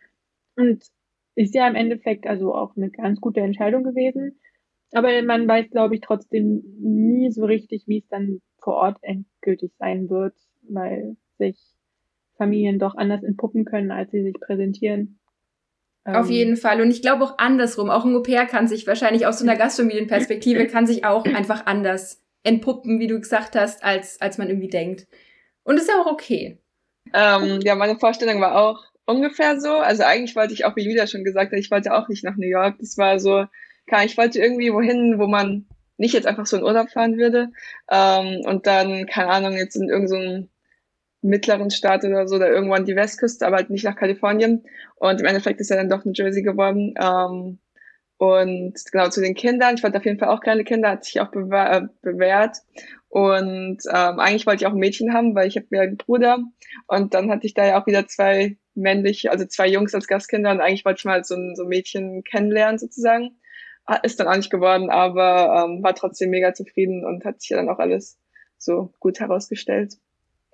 und 0.56 0.84
ist 1.34 1.54
ja 1.54 1.66
im 1.66 1.74
Endeffekt 1.74 2.26
also 2.26 2.54
auch 2.54 2.76
eine 2.76 2.90
ganz 2.90 3.20
gute 3.20 3.40
Entscheidung 3.40 3.84
gewesen. 3.84 4.38
Aber 4.92 5.22
man 5.22 5.48
weiß, 5.48 5.70
glaube 5.70 5.94
ich, 5.94 6.02
trotzdem 6.02 6.62
nie 6.78 7.30
so 7.30 7.46
richtig, 7.46 7.84
wie 7.86 7.98
es 7.98 8.08
dann 8.08 8.42
vor 8.58 8.74
Ort 8.74 8.98
endgültig 9.00 9.72
sein 9.78 10.10
wird, 10.10 10.34
weil 10.62 11.16
sich 11.38 11.58
Familien 12.42 12.80
doch 12.80 12.96
anders 12.96 13.22
entpuppen 13.22 13.64
können, 13.64 13.92
als 13.92 14.10
sie 14.10 14.22
sich 14.22 14.34
präsentieren. 14.40 15.20
Auf 16.04 16.26
Ähm, 16.26 16.32
jeden 16.32 16.56
Fall. 16.56 16.80
Und 16.80 16.90
ich 16.90 17.00
glaube 17.00 17.22
auch 17.22 17.38
andersrum. 17.38 17.88
Auch 17.88 18.04
ein 18.04 18.16
Au-pair 18.16 18.46
kann 18.46 18.66
sich 18.66 18.86
wahrscheinlich 18.88 19.26
aus 19.26 19.38
so 19.38 19.44
einer 19.44 19.56
Gastfamilienperspektive 19.62 20.66
kann 20.66 20.86
sich 20.86 21.04
auch 21.04 21.24
einfach 21.24 21.66
anders 21.66 22.20
entpuppen, 22.42 22.98
wie 22.98 23.06
du 23.06 23.20
gesagt 23.20 23.54
hast, 23.54 23.84
als, 23.84 24.20
als 24.20 24.38
man 24.38 24.48
irgendwie 24.48 24.68
denkt. 24.68 25.06
Und 25.62 25.76
ist 25.76 25.88
ja 25.88 26.00
auch 26.02 26.10
okay. 26.10 26.58
Ähm, 27.14 27.60
ja, 27.62 27.76
meine 27.76 27.96
Vorstellung 27.98 28.40
war 28.40 28.56
auch 28.56 28.82
ungefähr 29.06 29.60
so. 29.60 29.70
Also 29.74 30.02
eigentlich 30.02 30.34
wollte 30.34 30.54
ich 30.54 30.64
auch, 30.64 30.74
wie 30.74 30.84
Julia 30.84 31.06
schon 31.06 31.22
gesagt 31.22 31.52
hat, 31.52 31.58
ich 31.58 31.70
wollte 31.70 31.94
auch 31.94 32.08
nicht 32.08 32.24
nach 32.24 32.36
New 32.36 32.48
York. 32.48 32.76
Das 32.80 32.98
war 32.98 33.20
so, 33.20 33.44
klar, 33.86 34.04
ich 34.04 34.16
wollte 34.16 34.40
irgendwie 34.40 34.72
wohin, 34.72 35.20
wo 35.20 35.28
man 35.28 35.66
nicht 35.98 36.14
jetzt 36.14 36.26
einfach 36.26 36.46
so 36.46 36.56
in 36.56 36.64
Urlaub 36.64 36.90
fahren 36.90 37.16
würde. 37.16 37.50
Ähm, 37.88 38.40
und 38.44 38.66
dann, 38.66 39.06
keine 39.06 39.28
Ahnung, 39.28 39.52
jetzt 39.52 39.76
in 39.76 39.88
irgendeinem 39.88 40.48
mittleren 41.22 41.70
Staat 41.70 42.04
oder 42.04 42.26
so, 42.26 42.36
oder 42.36 42.50
irgendwo 42.50 42.74
an 42.74 42.84
die 42.84 42.96
Westküste, 42.96 43.46
aber 43.46 43.56
halt 43.56 43.70
nicht 43.70 43.84
nach 43.84 43.96
Kalifornien. 43.96 44.64
Und 44.96 45.20
im 45.20 45.26
Endeffekt 45.26 45.60
ist 45.60 45.70
ja 45.70 45.76
dann 45.76 45.88
doch 45.88 46.04
New 46.04 46.12
Jersey 46.14 46.42
geworden. 46.42 46.94
Ähm, 47.00 47.58
und 48.18 48.74
genau 48.92 49.08
zu 49.08 49.20
den 49.20 49.34
Kindern, 49.34 49.74
ich 49.74 49.82
wollte 49.82 49.98
auf 49.98 50.04
jeden 50.04 50.18
Fall 50.18 50.28
auch 50.28 50.40
kleine 50.40 50.64
Kinder, 50.64 50.90
hat 50.90 51.04
sich 51.04 51.20
auch 51.20 51.30
bewahr, 51.30 51.76
äh, 51.76 51.82
bewährt. 52.02 52.58
Und 53.08 53.78
ähm, 53.88 54.20
eigentlich 54.20 54.46
wollte 54.46 54.62
ich 54.62 54.66
auch 54.66 54.72
ein 54.74 54.78
Mädchen 54.78 55.12
haben, 55.12 55.34
weil 55.34 55.48
ich 55.48 55.56
habe 55.56 55.66
ja 55.70 55.82
einen 55.82 55.96
Bruder. 55.96 56.38
Und 56.86 57.14
dann 57.14 57.30
hatte 57.30 57.46
ich 57.46 57.54
da 57.54 57.66
ja 57.66 57.80
auch 57.80 57.86
wieder 57.86 58.06
zwei 58.06 58.58
männliche, 58.74 59.30
also 59.30 59.44
zwei 59.44 59.68
Jungs 59.68 59.94
als 59.94 60.06
Gastkinder. 60.06 60.50
Und 60.50 60.60
eigentlich 60.60 60.84
wollte 60.84 60.98
ich 61.00 61.04
mal 61.04 61.24
so 61.24 61.34
ein, 61.34 61.54
so 61.56 61.64
Mädchen 61.64 62.22
kennenlernen 62.24 62.78
sozusagen. 62.78 63.38
Ah, 63.84 63.96
Ist 63.96 64.20
dann 64.20 64.28
auch 64.28 64.36
nicht 64.36 64.50
geworden, 64.50 64.88
aber 64.90 65.64
ähm, 65.64 65.82
war 65.82 65.94
trotzdem 65.94 66.30
mega 66.30 66.54
zufrieden 66.54 67.04
und 67.04 67.24
hat 67.24 67.40
sich 67.40 67.50
ja 67.50 67.56
dann 67.56 67.68
auch 67.68 67.80
alles 67.80 68.18
so 68.56 68.94
gut 69.00 69.18
herausgestellt. 69.18 69.94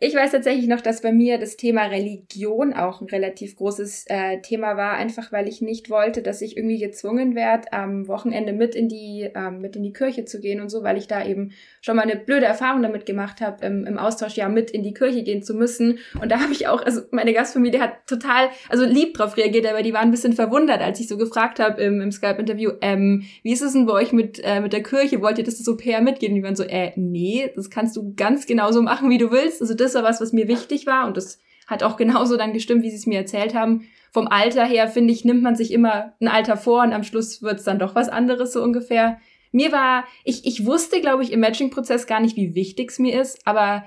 Ich 0.01 0.15
weiß 0.15 0.31
tatsächlich 0.31 0.69
noch, 0.69 0.81
dass 0.81 1.03
bei 1.03 1.11
mir 1.11 1.39
das 1.39 1.57
Thema 1.57 1.87
Religion 1.87 2.73
auch 2.73 3.01
ein 3.01 3.09
relativ 3.09 3.57
großes 3.57 4.05
äh, 4.07 4.41
Thema 4.43 4.77
war, 4.77 4.93
einfach 4.93 5.33
weil 5.33 5.49
ich 5.49 5.61
nicht 5.61 5.91
wollte, 5.91 6.23
dass 6.23 6.41
ich 6.41 6.57
irgendwie 6.57 6.79
gezwungen 6.79 7.35
werde, 7.35 7.73
am 7.73 8.07
Wochenende 8.07 8.53
mit 8.53 8.77
in 8.77 8.89
die 8.89 9.29
ähm, 9.35 9.61
mit 9.61 9.75
in 9.75 9.83
die 9.83 9.93
Kirche 9.93 10.25
zu 10.25 10.39
gehen 10.39 10.61
und 10.61 10.69
so, 10.69 10.85
weil 10.85 10.99
ich 10.99 11.09
da 11.09 11.27
eben 11.27 11.51
schon 11.81 11.97
mal 11.97 12.03
eine 12.03 12.15
blöde 12.15 12.47
Erfahrung 12.47 12.81
damit 12.81 13.07
gemacht 13.07 13.41
habe, 13.41 13.67
im, 13.67 13.87
im 13.87 13.99
Austausch 13.99 14.37
ja 14.37 14.49
mit 14.49 14.71
in 14.71 14.85
die 14.85 14.95
Kirche 14.95 15.25
gehen 15.25 15.43
zu 15.43 15.55
müssen. 15.55 15.99
Und 16.23 16.31
da 16.31 16.39
habe 16.39 16.53
ich 16.53 16.69
auch, 16.69 16.81
also 16.81 17.01
meine 17.11 17.33
Gastfamilie 17.33 17.81
hat 17.81 18.07
total, 18.07 18.51
also 18.69 18.85
lieb 18.85 19.15
drauf 19.15 19.37
reagiert, 19.37 19.67
aber 19.67 19.83
die 19.83 19.95
waren 19.95 20.09
ein 20.09 20.13
bisschen 20.13 20.33
verwundert, 20.33 20.81
als 20.81 21.01
ich 21.01 21.09
so 21.09 21.17
gefragt 21.17 21.59
habe 21.59 21.83
im, 21.83 22.01
im 22.01 22.13
Skype-Interview, 22.13 22.71
ähm, 22.83 23.25
wie 23.43 23.53
ist 23.53 23.63
es 23.63 23.73
denn 23.73 23.87
bei 23.87 23.95
euch 23.95 24.13
mit 24.13 24.41
äh, 24.45 24.61
mit 24.61 24.73
der 24.73 24.85
Kirche? 24.85 25.23
Wollt 25.23 25.39
ihr 25.39 25.45
das 25.45 25.59
so 25.59 25.77
per 25.77 26.01
mitgehen? 26.03 26.35
Und 26.35 26.37
die 26.37 26.45
waren 26.45 26.55
so, 26.55 26.63
äh, 26.63 26.93
nee, 26.95 27.51
das 27.57 27.69
kannst 27.69 27.97
du 27.97 28.15
ganz 28.15 28.47
genauso 28.47 28.81
machen, 28.81 29.11
wie 29.11 29.19
du 29.19 29.33
willst. 29.33 29.61
Also 29.61 29.75
das 29.75 29.88
war 29.95 30.03
was, 30.03 30.21
was 30.21 30.33
mir 30.33 30.49
wichtig 30.49 30.87
war 30.87 31.07
und 31.07 31.17
das 31.17 31.39
hat 31.67 31.83
auch 31.83 31.97
genauso 31.99 32.37
dann 32.37 32.53
gestimmt, 32.53 32.83
wie 32.83 32.91
sie 32.91 32.97
es 32.97 33.07
mir 33.07 33.19
erzählt 33.19 33.55
haben. 33.55 33.87
Vom 34.11 34.27
Alter 34.27 34.65
her, 34.65 34.89
finde 34.89 35.13
ich, 35.13 35.25
nimmt 35.25 35.43
man 35.43 35.55
sich 35.55 35.73
immer 35.73 36.15
ein 36.21 36.29
Alter 36.29 36.57
vor 36.57 36.83
und 36.83 36.93
am 36.93 37.05
Schluss 37.05 37.43
wird's 37.43 37.65
dann 37.65 37.79
doch 37.79 37.95
was 37.95 38.09
anderes 38.09 38.53
so 38.53 38.63
ungefähr. 38.63 39.19
Mir 39.53 39.73
war, 39.73 40.05
ich, 40.25 40.47
ich 40.47 40.67
wusste, 40.67 41.01
glaube 41.01 41.23
ich, 41.23 41.33
im 41.33 41.41
Matching-Prozess 41.41 42.07
gar 42.07 42.21
nicht, 42.21 42.37
wie 42.37 42.55
wichtig 42.55 42.91
es 42.91 42.99
mir 42.99 43.21
ist, 43.21 43.47
aber 43.47 43.85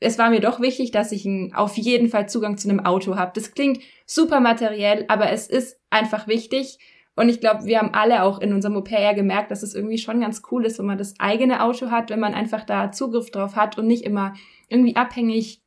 es 0.00 0.18
war 0.18 0.30
mir 0.30 0.40
doch 0.40 0.60
wichtig, 0.60 0.90
dass 0.92 1.12
ich 1.12 1.26
einen, 1.26 1.52
auf 1.54 1.76
jeden 1.76 2.08
Fall 2.08 2.28
Zugang 2.28 2.56
zu 2.56 2.68
einem 2.68 2.80
Auto 2.80 3.16
habe. 3.16 3.32
Das 3.34 3.52
klingt 3.52 3.80
super 4.06 4.40
materiell, 4.40 5.04
aber 5.08 5.30
es 5.30 5.46
ist 5.46 5.78
einfach 5.90 6.26
wichtig. 6.26 6.78
Und 7.20 7.28
ich 7.28 7.40
glaube, 7.40 7.66
wir 7.66 7.78
haben 7.78 7.92
alle 7.92 8.22
auch 8.22 8.38
in 8.40 8.54
unserem 8.54 8.78
Au-pair 8.78 9.02
ja 9.02 9.12
gemerkt, 9.12 9.50
dass 9.50 9.62
es 9.62 9.74
irgendwie 9.74 9.98
schon 9.98 10.22
ganz 10.22 10.40
cool 10.50 10.64
ist, 10.64 10.78
wenn 10.78 10.86
man 10.86 10.96
das 10.96 11.12
eigene 11.18 11.62
Auto 11.62 11.90
hat, 11.90 12.08
wenn 12.08 12.18
man 12.18 12.32
einfach 12.32 12.64
da 12.64 12.92
Zugriff 12.92 13.30
drauf 13.30 13.56
hat 13.56 13.76
und 13.76 13.86
nicht 13.86 14.04
immer 14.04 14.32
irgendwie 14.70 14.96
abhängig 14.96 15.60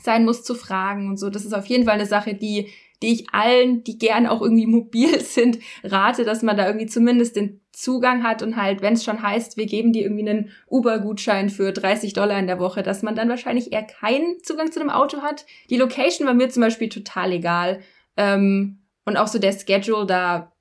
sein 0.00 0.24
muss 0.24 0.44
zu 0.44 0.54
fragen 0.54 1.08
und 1.08 1.16
so. 1.16 1.28
Das 1.28 1.44
ist 1.44 1.52
auf 1.52 1.66
jeden 1.66 1.84
Fall 1.84 1.94
eine 1.94 2.06
Sache, 2.06 2.34
die, 2.34 2.68
die 3.02 3.12
ich 3.12 3.26
allen, 3.32 3.82
die 3.82 3.98
gern 3.98 4.28
auch 4.28 4.40
irgendwie 4.40 4.68
mobil 4.68 5.18
sind, 5.24 5.58
rate, 5.82 6.22
dass 6.22 6.42
man 6.42 6.56
da 6.56 6.68
irgendwie 6.68 6.86
zumindest 6.86 7.34
den 7.34 7.60
Zugang 7.72 8.22
hat 8.22 8.44
und 8.44 8.54
halt, 8.54 8.80
wenn 8.80 8.92
es 8.92 9.02
schon 9.02 9.20
heißt, 9.20 9.56
wir 9.56 9.66
geben 9.66 9.92
dir 9.92 10.04
irgendwie 10.04 10.30
einen 10.30 10.50
Uber-Gutschein 10.68 11.50
für 11.50 11.72
30 11.72 12.12
Dollar 12.12 12.38
in 12.38 12.46
der 12.46 12.60
Woche, 12.60 12.84
dass 12.84 13.02
man 13.02 13.16
dann 13.16 13.28
wahrscheinlich 13.28 13.72
eher 13.72 13.82
keinen 13.82 14.40
Zugang 14.44 14.70
zu 14.70 14.78
dem 14.78 14.90
Auto 14.90 15.22
hat. 15.22 15.44
Die 15.70 15.76
Location 15.76 16.28
war 16.28 16.34
mir 16.34 16.50
zum 16.50 16.60
Beispiel 16.60 16.88
total 16.88 17.32
egal. 17.32 17.80
Ähm, 18.16 18.84
und 19.04 19.16
auch 19.16 19.26
so 19.26 19.40
der 19.40 19.50
Schedule, 19.50 20.06
da 20.06 20.52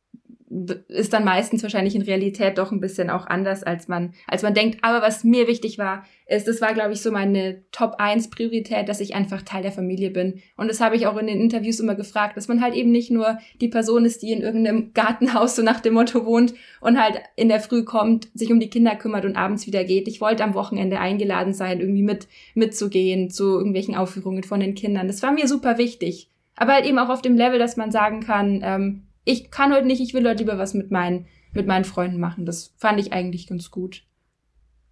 ist 0.87 1.13
dann 1.13 1.23
meistens 1.23 1.61
wahrscheinlich 1.61 1.93
in 1.93 2.01
Realität 2.01 2.57
doch 2.57 2.71
ein 2.71 2.79
bisschen 2.79 3.11
auch 3.11 3.27
anders, 3.27 3.63
als 3.63 3.87
man, 3.87 4.13
als 4.27 4.41
man 4.41 4.55
denkt. 4.55 4.79
Aber 4.81 5.01
was 5.01 5.23
mir 5.23 5.47
wichtig 5.47 5.77
war, 5.77 6.05
ist, 6.25 6.47
das 6.47 6.59
war, 6.59 6.73
glaube 6.73 6.93
ich, 6.93 7.01
so 7.01 7.11
meine 7.11 7.63
Top 7.71 7.95
1 7.99 8.31
Priorität, 8.31 8.89
dass 8.89 8.99
ich 8.99 9.13
einfach 9.13 9.43
Teil 9.43 9.61
der 9.61 9.71
Familie 9.71 10.09
bin. 10.09 10.41
Und 10.57 10.67
das 10.67 10.81
habe 10.81 10.95
ich 10.95 11.05
auch 11.05 11.17
in 11.17 11.27
den 11.27 11.39
Interviews 11.39 11.79
immer 11.79 11.93
gefragt, 11.93 12.35
dass 12.35 12.47
man 12.47 12.61
halt 12.61 12.73
eben 12.73 12.91
nicht 12.91 13.11
nur 13.11 13.37
die 13.61 13.67
Person 13.67 14.05
ist, 14.05 14.23
die 14.23 14.31
in 14.31 14.41
irgendeinem 14.41 14.91
Gartenhaus 14.93 15.55
so 15.55 15.61
nach 15.61 15.81
dem 15.81 15.93
Motto 15.93 16.25
wohnt 16.25 16.55
und 16.81 16.99
halt 16.99 17.21
in 17.35 17.49
der 17.49 17.59
Früh 17.59 17.83
kommt, 17.83 18.29
sich 18.33 18.51
um 18.51 18.59
die 18.59 18.71
Kinder 18.71 18.95
kümmert 18.95 19.25
und 19.25 19.35
abends 19.35 19.67
wieder 19.67 19.83
geht. 19.83 20.07
Ich 20.07 20.19
wollte 20.19 20.43
am 20.43 20.55
Wochenende 20.55 20.99
eingeladen 20.99 21.53
sein, 21.53 21.79
irgendwie 21.79 22.03
mit, 22.03 22.27
mitzugehen 22.55 23.29
zu 23.29 23.57
irgendwelchen 23.57 23.95
Aufführungen 23.95 24.43
von 24.43 24.59
den 24.59 24.73
Kindern. 24.73 25.07
Das 25.07 25.21
war 25.21 25.31
mir 25.31 25.47
super 25.47 25.77
wichtig. 25.77 26.29
Aber 26.55 26.73
halt 26.73 26.85
eben 26.85 26.99
auch 26.99 27.09
auf 27.09 27.21
dem 27.21 27.37
Level, 27.37 27.59
dass 27.59 27.77
man 27.77 27.91
sagen 27.91 28.19
kann, 28.19 28.61
ähm, 28.63 29.03
ich 29.29 29.51
kann 29.51 29.71
heute 29.71 29.85
nicht, 29.85 30.01
ich 30.01 30.13
will 30.15 30.27
heute 30.27 30.39
lieber 30.39 30.57
was 30.57 30.73
mit 30.73 30.89
meinen, 30.89 31.27
mit 31.51 31.67
meinen 31.67 31.85
Freunden 31.85 32.19
machen. 32.19 32.47
Das 32.47 32.73
fand 32.77 32.99
ich 32.99 33.13
eigentlich 33.13 33.45
ganz 33.45 33.69
gut. 33.69 34.03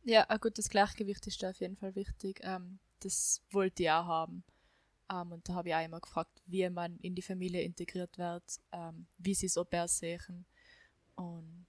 Ja, 0.03 0.25
ein 0.29 0.39
gutes 0.39 0.69
Gleichgewicht 0.69 1.25
ist 1.25 1.41
da 1.41 1.49
auf 1.49 1.59
jeden 1.59 1.75
Fall 1.75 1.95
wichtig. 1.95 2.41
Ähm, 2.43 2.77
das 2.99 3.41
wollte 3.49 3.83
ich 3.83 3.89
auch 3.89 4.05
haben. 4.05 4.43
Ähm, 5.11 5.31
und 5.31 5.49
da 5.49 5.55
habe 5.55 5.69
ich 5.69 5.75
auch 5.75 5.83
immer 5.83 5.99
gefragt, 5.99 6.41
wie 6.45 6.69
man 6.69 6.97
in 6.99 7.15
die 7.15 7.23
Familie 7.23 7.63
integriert 7.63 8.17
wird, 8.19 8.43
ähm, 8.71 9.07
wie 9.17 9.33
sie 9.33 9.47
es 9.47 9.57
Au 9.57 9.65
sehen. 9.87 10.45
Und 11.15 11.67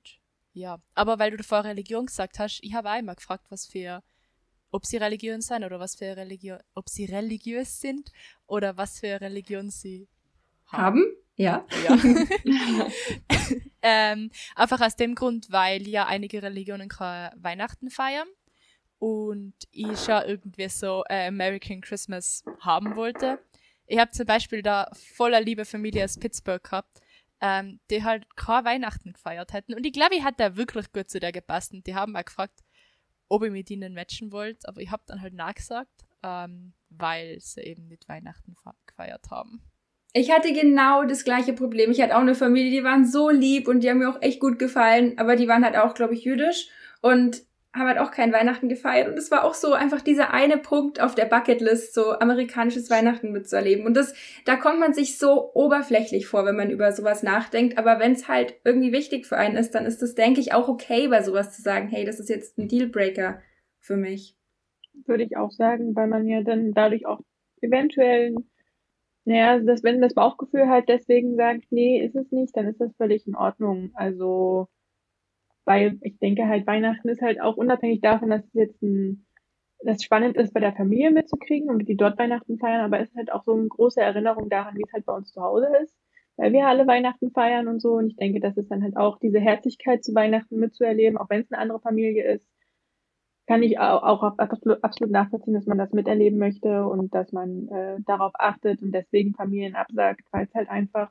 ja, 0.52 0.78
aber 0.94 1.18
weil 1.18 1.31
du 1.31 1.38
davor 1.38 1.64
Religion 1.64 2.04
gesagt 2.04 2.38
hast, 2.38 2.61
ich 2.62 2.74
habe 2.74 2.90
auch 2.90 2.98
immer 2.98 3.14
gefragt, 3.14 3.46
was 3.48 3.66
für, 3.66 4.02
ob 4.70 4.85
sie 4.85 4.98
Religion 4.98 5.40
sind 5.40 5.64
oder 5.64 5.81
was 5.81 5.94
für 5.94 6.14
Religion, 6.16 6.59
ob 6.74 6.90
sie 6.90 7.07
religiös 7.07 7.81
sind 7.81 8.12
oder 8.46 8.76
was 8.76 9.00
für 9.00 9.20
Religion 9.22 9.70
sie 9.70 10.07
haben. 10.66 10.83
haben? 10.83 11.04
Ja. 11.38 11.64
ja. 11.85 11.96
ähm, 13.83 14.31
einfach 14.57 14.81
aus 14.81 14.96
dem 14.96 15.14
Grund, 15.14 15.51
weil 15.51 15.87
ja 15.87 16.07
einige 16.07 16.42
Religionen 16.42 16.88
kein 16.88 17.31
Weihnachten 17.37 17.90
feiern 17.90 18.27
und 18.98 19.55
ich 19.70 20.07
ja 20.09 20.24
irgendwie 20.24 20.68
so 20.68 21.05
äh, 21.09 21.29
American 21.29 21.81
Christmas 21.81 22.42
haben 22.61 22.96
wollte. 22.96 23.38
Ich 23.87 23.98
habe 23.98 24.11
zum 24.11 24.27
Beispiel 24.27 24.62
da 24.62 24.90
voller 25.14 25.40
liebe 25.40 25.64
Familie 25.64 26.05
aus 26.05 26.18
Pittsburgh 26.18 26.62
gehabt, 26.62 27.01
ähm, 27.40 27.79
die 27.88 28.03
halt 28.03 28.27
kein 28.35 28.64
Weihnachten 28.64 29.12
gefeiert 29.12 29.53
hätten. 29.53 29.74
Und 29.74 29.87
ich 29.87 29.92
glaube, 29.92 30.16
ich 30.16 30.24
hatte 30.24 30.38
da 30.38 30.57
wirklich 30.57 30.90
gut 30.90 31.09
zu 31.09 31.20
der 31.20 31.31
gepasst. 31.31 31.72
Und 31.72 31.87
die 31.87 31.94
haben 31.94 32.16
auch 32.16 32.24
gefragt, 32.24 32.64
ob 33.29 33.44
ich 33.44 33.53
mit 33.53 33.70
ihnen 33.70 33.94
matchen 33.94 34.33
wollte. 34.33 34.66
Aber 34.68 34.81
ich 34.81 34.90
habe 34.90 35.05
dann 35.07 35.22
halt 35.22 35.35
nachgesagt, 35.35 36.05
ähm, 36.24 36.74
weil 36.90 37.38
sie 37.40 37.61
eben 37.61 37.87
nicht 37.87 38.09
Weihnachten 38.09 38.57
gefeiert 38.87 39.31
haben. 39.31 39.62
Ich 40.14 40.32
hatte 40.32 40.52
genau 40.52 41.04
das 41.04 41.24
gleiche 41.24 41.52
Problem. 41.52 41.90
Ich 41.90 42.00
hatte 42.00 42.16
auch 42.16 42.22
eine 42.22 42.34
Familie, 42.34 42.70
die 42.70 42.84
waren 42.84 43.04
so 43.04 43.28
lieb 43.28 43.68
und 43.68 43.80
die 43.80 43.90
haben 43.90 43.98
mir 43.98 44.08
auch 44.08 44.22
echt 44.22 44.40
gut 44.40 44.58
gefallen, 44.58 45.14
aber 45.18 45.36
die 45.36 45.48
waren 45.48 45.64
halt 45.64 45.76
auch, 45.76 45.94
glaube 45.94 46.14
ich, 46.14 46.24
jüdisch 46.24 46.68
und 47.02 47.42
haben 47.74 47.88
halt 47.88 47.98
auch 47.98 48.10
kein 48.10 48.32
Weihnachten 48.32 48.68
gefeiert. 48.68 49.08
Und 49.08 49.18
es 49.18 49.30
war 49.30 49.44
auch 49.44 49.54
so 49.54 49.74
einfach 49.74 50.00
dieser 50.00 50.32
eine 50.32 50.56
Punkt 50.56 51.00
auf 51.00 51.14
der 51.14 51.26
Bucketlist, 51.26 51.94
so 51.94 52.12
amerikanisches 52.12 52.88
Weihnachten 52.90 53.30
mitzuerleben. 53.30 53.84
Und 53.84 53.94
das, 53.94 54.14
da 54.46 54.56
kommt 54.56 54.80
man 54.80 54.94
sich 54.94 55.18
so 55.18 55.52
oberflächlich 55.54 56.26
vor, 56.26 56.46
wenn 56.46 56.56
man 56.56 56.70
über 56.70 56.92
sowas 56.92 57.22
nachdenkt. 57.22 57.76
Aber 57.76 58.00
wenn 58.00 58.12
es 58.12 58.26
halt 58.26 58.54
irgendwie 58.64 58.92
wichtig 58.92 59.26
für 59.26 59.36
einen 59.36 59.56
ist, 59.56 59.74
dann 59.74 59.84
ist 59.84 60.00
das, 60.00 60.14
denke 60.14 60.40
ich, 60.40 60.54
auch 60.54 60.68
okay, 60.68 61.08
bei 61.08 61.22
sowas 61.22 61.54
zu 61.54 61.62
sagen, 61.62 61.88
hey, 61.88 62.04
das 62.04 62.18
ist 62.18 62.30
jetzt 62.30 62.58
ein 62.58 62.68
Dealbreaker 62.68 63.40
für 63.80 63.96
mich. 63.96 64.34
Würde 65.06 65.24
ich 65.24 65.36
auch 65.36 65.52
sagen, 65.52 65.94
weil 65.94 66.08
man 66.08 66.26
ja 66.26 66.42
dann 66.42 66.72
dadurch 66.72 67.06
auch 67.06 67.20
eventuell 67.60 68.34
naja, 69.28 69.58
das, 69.60 69.82
wenn 69.84 70.00
das 70.00 70.14
Bauchgefühl 70.14 70.68
halt 70.68 70.88
deswegen 70.88 71.36
sagt, 71.36 71.66
nee, 71.70 72.02
ist 72.02 72.16
es 72.16 72.32
nicht, 72.32 72.56
dann 72.56 72.66
ist 72.66 72.80
das 72.80 72.96
völlig 72.96 73.26
in 73.26 73.36
Ordnung. 73.36 73.90
Also, 73.92 74.68
weil 75.66 75.98
ich 76.00 76.18
denke 76.18 76.48
halt, 76.48 76.66
Weihnachten 76.66 77.10
ist 77.10 77.20
halt 77.20 77.38
auch 77.38 77.58
unabhängig 77.58 78.00
davon, 78.00 78.30
dass 78.30 78.46
es 78.46 78.54
jetzt 78.54 78.82
ein, 78.82 79.26
das 79.84 80.02
spannend 80.02 80.38
ist, 80.38 80.54
bei 80.54 80.60
der 80.60 80.72
Familie 80.72 81.10
mitzukriegen 81.10 81.68
und 81.68 81.86
die 81.86 81.96
dort 81.96 82.18
Weihnachten 82.18 82.58
feiern, 82.58 82.80
aber 82.80 83.00
es 83.00 83.10
ist 83.10 83.16
halt 83.16 83.30
auch 83.30 83.44
so 83.44 83.52
eine 83.52 83.68
große 83.68 84.00
Erinnerung 84.00 84.48
daran, 84.48 84.74
wie 84.76 84.84
es 84.86 84.92
halt 84.94 85.04
bei 85.04 85.12
uns 85.14 85.30
zu 85.30 85.42
Hause 85.42 85.68
ist, 85.82 85.94
weil 86.38 86.54
wir 86.54 86.66
alle 86.66 86.86
Weihnachten 86.86 87.30
feiern 87.30 87.68
und 87.68 87.80
so. 87.82 87.92
Und 87.96 88.06
ich 88.08 88.16
denke, 88.16 88.40
das 88.40 88.56
ist 88.56 88.70
dann 88.70 88.82
halt 88.82 88.96
auch 88.96 89.18
diese 89.18 89.40
Herzlichkeit 89.40 90.04
zu 90.04 90.14
Weihnachten 90.14 90.56
mitzuerleben, 90.58 91.18
auch 91.18 91.28
wenn 91.28 91.42
es 91.42 91.52
eine 91.52 91.60
andere 91.60 91.80
Familie 91.80 92.24
ist 92.32 92.48
kann 93.48 93.62
ich 93.62 93.78
auch, 93.78 94.22
absolut, 94.37 95.11
nachvollziehen, 95.11 95.54
dass 95.54 95.64
man 95.64 95.78
das 95.78 95.92
miterleben 95.92 96.38
möchte 96.38 96.87
und 96.87 97.14
dass 97.14 97.32
man 97.32 97.66
äh, 97.68 97.96
darauf 98.04 98.32
achtet 98.38 98.82
und 98.82 98.92
deswegen 98.92 99.32
Familien 99.32 99.74
absagt, 99.74 100.20
weil 100.32 100.44
es 100.44 100.54
halt 100.54 100.68
einfach 100.68 101.11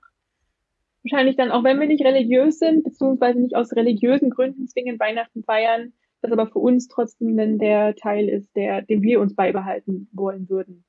wahrscheinlich 1.02 1.36
dann, 1.36 1.50
auch 1.50 1.64
wenn 1.64 1.80
wir 1.80 1.88
nicht 1.88 2.06
religiös 2.06 2.60
sind, 2.60 2.84
beziehungsweise 2.84 3.40
nicht 3.40 3.56
aus 3.56 3.76
religiösen 3.76 4.30
Gründen 4.30 4.68
zwingend 4.68 5.00
Weihnachten 5.00 5.44
feiern, 5.44 5.94
das 6.22 6.32
aber 6.32 6.46
für 6.46 6.60
uns 6.60 6.88
trotzdem 6.88 7.36
dann 7.36 7.58
der 7.58 7.96
Teil 7.96 8.30
ist, 8.30 8.56
der, 8.56 8.84
den 8.84 9.02
wir 9.02 9.20
uns 9.20 9.36
beibehalten 9.36 10.08
wollen 10.12 10.48
würden. 10.48 10.86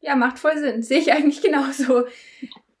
Ja, 0.00 0.16
macht 0.16 0.38
voll 0.38 0.56
Sinn. 0.56 0.80
Sehe 0.80 0.98
ich 0.98 1.12
eigentlich 1.12 1.42
genauso. 1.42 2.04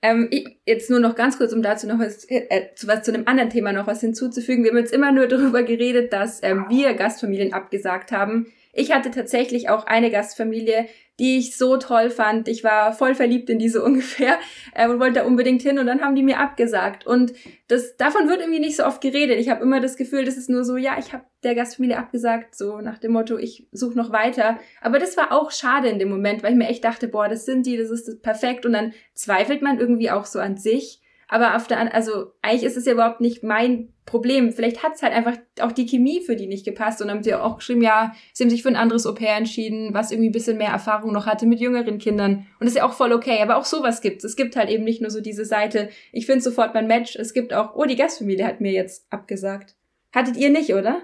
Ähm, 0.02 0.28
ich, 0.30 0.58
jetzt 0.66 0.90
nur 0.90 1.00
noch 1.00 1.14
ganz 1.14 1.38
kurz, 1.38 1.52
um 1.52 1.62
dazu 1.62 1.86
noch 1.86 1.98
was, 1.98 2.24
äh, 2.28 2.74
zu 2.74 2.86
was 2.86 3.02
zu 3.02 3.12
einem 3.12 3.26
anderen 3.26 3.50
Thema 3.50 3.72
noch 3.72 3.86
was 3.86 4.00
hinzuzufügen. 4.00 4.64
Wir 4.64 4.70
haben 4.70 4.78
jetzt 4.78 4.92
immer 4.92 5.12
nur 5.12 5.26
darüber 5.28 5.62
geredet, 5.62 6.12
dass 6.12 6.42
ähm, 6.42 6.66
wir 6.68 6.94
Gastfamilien 6.94 7.52
abgesagt 7.52 8.12
haben. 8.12 8.52
Ich 8.72 8.92
hatte 8.92 9.10
tatsächlich 9.10 9.70
auch 9.70 9.86
eine 9.86 10.10
Gastfamilie, 10.10 10.86
die 11.18 11.38
ich 11.38 11.56
so 11.56 11.76
toll 11.76 12.10
fand. 12.10 12.48
Ich 12.48 12.62
war 12.62 12.92
voll 12.92 13.14
verliebt 13.14 13.48
in 13.48 13.58
diese 13.58 13.82
ungefähr 13.84 14.38
äh, 14.74 14.88
und 14.88 15.00
wollte 15.00 15.20
da 15.20 15.26
unbedingt 15.26 15.62
hin 15.62 15.78
und 15.78 15.86
dann 15.86 16.00
haben 16.00 16.14
die 16.14 16.22
mir 16.22 16.38
abgesagt. 16.38 17.06
Und 17.06 17.32
das 17.68 17.96
davon 17.96 18.28
wird 18.28 18.40
irgendwie 18.40 18.60
nicht 18.60 18.76
so 18.76 18.84
oft 18.84 19.00
geredet. 19.00 19.38
Ich 19.38 19.48
habe 19.48 19.62
immer 19.62 19.80
das 19.80 19.96
Gefühl, 19.96 20.24
das 20.24 20.36
ist 20.36 20.50
nur 20.50 20.64
so, 20.64 20.76
ja, 20.76 20.96
ich 20.98 21.12
habe 21.12 21.24
der 21.42 21.54
Gastfamilie 21.54 21.98
abgesagt, 21.98 22.54
so 22.54 22.80
nach 22.80 22.98
dem 22.98 23.12
Motto, 23.12 23.38
ich 23.38 23.68
suche 23.72 23.96
noch 23.96 24.12
weiter. 24.12 24.58
Aber 24.80 24.98
das 24.98 25.16
war 25.16 25.32
auch 25.32 25.50
schade 25.50 25.88
in 25.88 25.98
dem 25.98 26.08
Moment, 26.08 26.42
weil 26.42 26.52
ich 26.52 26.58
mir 26.58 26.68
echt 26.68 26.84
dachte, 26.84 27.08
boah, 27.08 27.28
das 27.28 27.44
sind 27.44 27.66
die, 27.66 27.76
das 27.76 27.90
ist 27.90 28.22
perfekt. 28.22 28.66
Und 28.66 28.72
dann 28.72 28.92
zweifelt 29.14 29.62
man 29.62 29.78
irgendwie 29.78 30.10
auch 30.10 30.26
so 30.26 30.38
an 30.38 30.56
sich. 30.56 31.00
Aber 31.28 31.56
auf 31.56 31.66
der, 31.66 31.92
also 31.92 32.32
eigentlich 32.40 32.62
ist 32.62 32.76
es 32.76 32.86
ja 32.86 32.92
überhaupt 32.92 33.20
nicht 33.20 33.42
mein 33.42 33.92
Problem. 34.04 34.52
Vielleicht 34.52 34.84
hat 34.84 34.94
es 34.94 35.02
halt 35.02 35.12
einfach 35.12 35.36
auch 35.60 35.72
die 35.72 35.86
Chemie 35.86 36.20
für 36.20 36.36
die 36.36 36.46
nicht 36.46 36.64
gepasst 36.64 37.00
und 37.00 37.08
dann 37.08 37.16
haben 37.16 37.24
sie 37.24 37.34
auch 37.34 37.56
geschrieben, 37.56 37.82
ja, 37.82 38.14
sie 38.32 38.44
haben 38.44 38.50
sich 38.50 38.62
für 38.62 38.68
ein 38.68 38.76
anderes 38.76 39.06
Au-pair 39.06 39.36
entschieden, 39.36 39.92
was 39.92 40.12
irgendwie 40.12 40.28
ein 40.28 40.32
bisschen 40.32 40.56
mehr 40.56 40.70
Erfahrung 40.70 41.12
noch 41.12 41.26
hatte 41.26 41.46
mit 41.46 41.58
jüngeren 41.58 41.98
Kindern. 41.98 42.46
Und 42.60 42.60
das 42.60 42.70
ist 42.70 42.76
ja 42.76 42.86
auch 42.86 42.92
voll 42.92 43.12
okay. 43.12 43.42
Aber 43.42 43.56
auch 43.56 43.64
sowas 43.64 44.00
gibt's. 44.00 44.22
Es 44.22 44.36
gibt 44.36 44.54
halt 44.54 44.70
eben 44.70 44.84
nicht 44.84 45.00
nur 45.00 45.10
so 45.10 45.20
diese 45.20 45.44
Seite, 45.44 45.88
ich 46.12 46.26
finde 46.26 46.42
sofort 46.42 46.74
mein 46.74 46.86
Match. 46.86 47.16
Es 47.16 47.34
gibt 47.34 47.52
auch, 47.52 47.74
oh, 47.74 47.84
die 47.84 47.96
Gastfamilie 47.96 48.46
hat 48.46 48.60
mir 48.60 48.72
jetzt 48.72 49.06
abgesagt. 49.10 49.74
Hattet 50.14 50.36
ihr 50.36 50.50
nicht, 50.50 50.72
oder? 50.74 51.02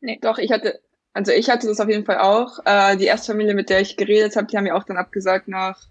Nee, 0.00 0.18
doch, 0.20 0.38
ich 0.38 0.50
hatte, 0.50 0.80
also 1.12 1.30
ich 1.30 1.48
hatte 1.48 1.68
das 1.68 1.80
auf 1.80 1.88
jeden 1.88 2.04
Fall 2.04 2.18
auch. 2.18 2.58
Äh, 2.64 2.96
die 2.96 3.04
erste 3.04 3.32
Familie, 3.32 3.54
mit 3.54 3.70
der 3.70 3.80
ich 3.80 3.96
geredet 3.96 4.34
habe, 4.34 4.48
die 4.48 4.56
haben 4.56 4.64
mir 4.64 4.74
auch 4.74 4.84
dann 4.84 4.96
abgesagt 4.96 5.46
nach 5.46 5.86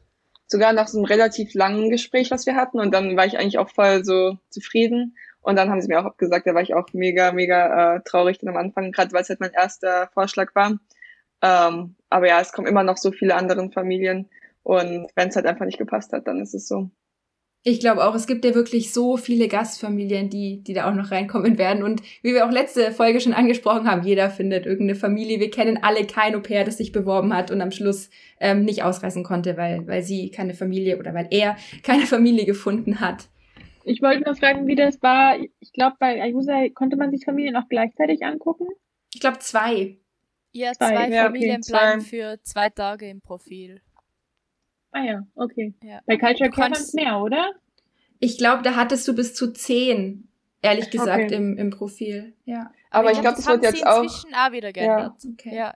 sogar 0.48 0.74
nach 0.74 0.88
so 0.88 0.98
einem 0.98 1.06
relativ 1.06 1.54
langen 1.54 1.90
Gespräch, 1.90 2.32
was 2.32 2.46
wir 2.46 2.56
hatten. 2.56 2.80
Und 2.80 2.94
dann 2.94 3.18
war 3.18 3.26
ich 3.26 3.38
eigentlich 3.38 3.58
auch 3.58 3.70
voll 3.70 4.04
so 4.04 4.38
zufrieden. 4.50 5.16
Und 5.42 5.58
dann 5.58 5.70
haben 5.70 5.82
sie 5.82 5.88
mir 5.88 6.00
auch 6.00 6.06
abgesagt, 6.06 6.48
da 6.48 6.56
war 6.56 6.62
ich 6.62 6.74
auch 6.74 6.88
mega, 6.94 7.32
mega 7.32 7.96
äh, 7.96 8.02
traurig 8.04 8.40
dann 8.40 8.50
am 8.50 8.58
Anfang, 8.58 8.92
gerade 8.92 9.12
weil 9.14 9.22
es 9.22 9.30
halt 9.30 9.40
mein 9.40 9.54
erster 9.54 10.10
Vorschlag 10.14 10.56
war. 10.56 10.80
Ähm, 11.42 11.96
aber 12.10 12.28
ja, 12.28 12.42
es 12.42 12.52
kommen 12.52 12.68
immer 12.68 12.84
noch 12.84 12.98
so 12.98 13.12
viele 13.12 13.36
andere 13.36 13.70
Familien. 13.72 14.30
Und 14.64 15.08
wenn 15.16 15.30
es 15.30 15.36
halt 15.36 15.46
einfach 15.46 15.66
nicht 15.66 15.78
gepasst 15.78 16.14
hat, 16.14 16.28
dann 16.28 16.42
ist 16.42 16.56
es 16.56 16.68
so. 16.68 16.90
Ich 17.68 17.80
glaube 17.80 18.06
auch, 18.06 18.14
es 18.14 18.28
gibt 18.28 18.46
ja 18.46 18.54
wirklich 18.54 18.94
so 18.94 19.18
viele 19.18 19.48
Gastfamilien, 19.48 20.30
die, 20.30 20.62
die 20.62 20.74
da 20.76 20.88
auch 20.88 20.94
noch 20.94 21.10
reinkommen 21.10 21.58
werden. 21.58 21.82
Und 21.82 22.04
wie 22.22 22.36
wir 22.36 22.46
auch 22.46 22.52
letzte 22.52 22.92
Folge 22.92 23.20
schon 23.20 23.34
angesprochen 23.34 23.90
haben, 23.90 24.06
jeder 24.06 24.30
findet 24.30 24.68
irgendeine 24.68 24.94
Familie. 24.94 25.40
Wir 25.40 25.50
kennen 25.50 25.80
alle 25.82 26.06
kein 26.06 26.36
Au-pair, 26.36 26.64
das 26.64 26.78
sich 26.78 26.92
beworben 26.92 27.34
hat 27.34 27.50
und 27.50 27.62
am 27.62 27.72
Schluss 27.72 28.12
ähm, 28.40 28.66
nicht 28.66 28.84
ausreisen 28.84 29.24
konnte, 29.24 29.58
weil, 29.58 29.88
weil 29.88 30.04
sie 30.04 30.30
keine 30.30 30.54
Familie 30.54 31.00
oder 31.00 31.16
weil 31.16 31.28
er 31.32 31.58
keine 31.84 32.06
Familie 32.06 32.46
gefunden 32.46 33.00
hat. 33.00 33.30
Ich 33.84 34.00
wollte 34.00 34.26
nur 34.26 34.36
fragen, 34.36 34.68
wie 34.68 34.76
das 34.76 35.02
war. 35.02 35.36
Ich 35.60 35.74
glaube, 35.74 35.96
bei 36.00 36.22
Ayusa 36.22 36.70
konnte 36.72 36.98
man 36.98 37.10
sich 37.10 37.26
Familien 37.26 37.56
auch 37.56 37.68
gleichzeitig 37.68 38.24
angucken. 38.24 38.68
Ich 39.12 39.22
glaube, 39.22 39.40
zwei. 39.40 39.98
Ja, 40.52 40.72
zwei, 40.74 40.90
zwei 40.90 41.10
ja, 41.10 41.24
Familien 41.24 41.62
okay, 41.64 41.72
bleiben 41.72 42.02
zwei. 42.02 42.08
für 42.08 42.40
zwei 42.44 42.70
Tage 42.70 43.10
im 43.10 43.22
Profil. 43.22 43.82
Ah 44.96 45.04
ja, 45.04 45.28
okay. 45.36 45.74
Ja. 45.84 46.00
Bei 46.06 46.18
Culture 46.18 46.50
Care 46.50 46.72
waren 46.72 46.84
mehr, 46.94 47.20
oder? 47.22 47.52
Ich 48.20 48.38
glaube, 48.38 48.64
da 48.64 48.78
hattest 48.78 49.06
du 49.10 49.14
bis 49.14 49.34
zu 49.34 49.52
zehn, 49.52 50.30
ehrlich 50.62 50.90
gesagt, 50.90 51.26
okay. 51.26 51.36
im, 51.36 51.58
im 51.58 51.70
Profil. 51.70 52.34
Ja. 52.46 52.72
Aber, 52.92 53.12
ich 53.12 53.20
glaube, 53.20 53.36
das, 53.36 53.46
wird 53.46 53.64
jetzt 53.64 53.86
auch. 53.86 54.06
auch 54.06 54.52
wieder 54.54 54.72
geändert. 54.72 55.22
Ja. 55.22 55.30
Okay. 55.34 55.54
Ja, 55.54 55.74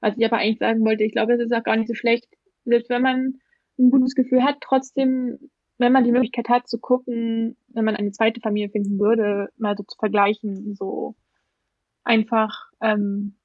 Was 0.00 0.18
ich 0.18 0.24
aber 0.26 0.36
eigentlich 0.36 0.58
sagen 0.58 0.84
wollte, 0.84 1.04
ich 1.04 1.12
glaube, 1.12 1.32
es 1.32 1.40
ist 1.40 1.54
auch 1.54 1.62
gar 1.62 1.76
nicht 1.76 1.88
so 1.88 1.94
schlecht, 1.94 2.28
selbst 2.66 2.90
wenn 2.90 3.00
man 3.00 3.40
ein 3.78 3.90
gutes 3.90 4.14
Gefühl 4.14 4.44
hat, 4.44 4.56
trotzdem 4.60 5.38
wenn 5.78 5.92
man 5.92 6.04
die 6.04 6.12
Möglichkeit 6.12 6.48
hat 6.48 6.68
zu 6.68 6.78
gucken, 6.78 7.56
wenn 7.68 7.84
man 7.84 7.96
eine 7.96 8.10
zweite 8.10 8.40
Familie 8.40 8.68
finden 8.68 8.98
würde, 8.98 9.48
mal 9.56 9.76
so 9.76 9.84
zu 9.84 9.96
vergleichen, 9.96 10.74
so 10.74 11.14
einfach, 12.02 12.70
ähm, 12.82 13.36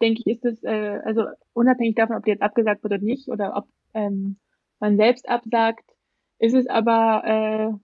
denke 0.00 0.22
ich, 0.24 0.26
ist 0.36 0.44
es, 0.44 0.62
äh, 0.62 1.00
also 1.04 1.24
unabhängig 1.52 1.96
davon, 1.96 2.16
ob 2.16 2.24
die 2.24 2.30
jetzt 2.30 2.42
abgesagt 2.42 2.82
wird 2.82 2.94
oder 2.94 3.02
nicht, 3.02 3.28
oder 3.28 3.56
ob 3.56 3.66
ähm, 3.92 4.38
man 4.80 4.96
selbst 4.96 5.28
absagt, 5.28 5.84
ist 6.38 6.54
es 6.54 6.66
aber 6.66 7.22
äh, 7.24 7.78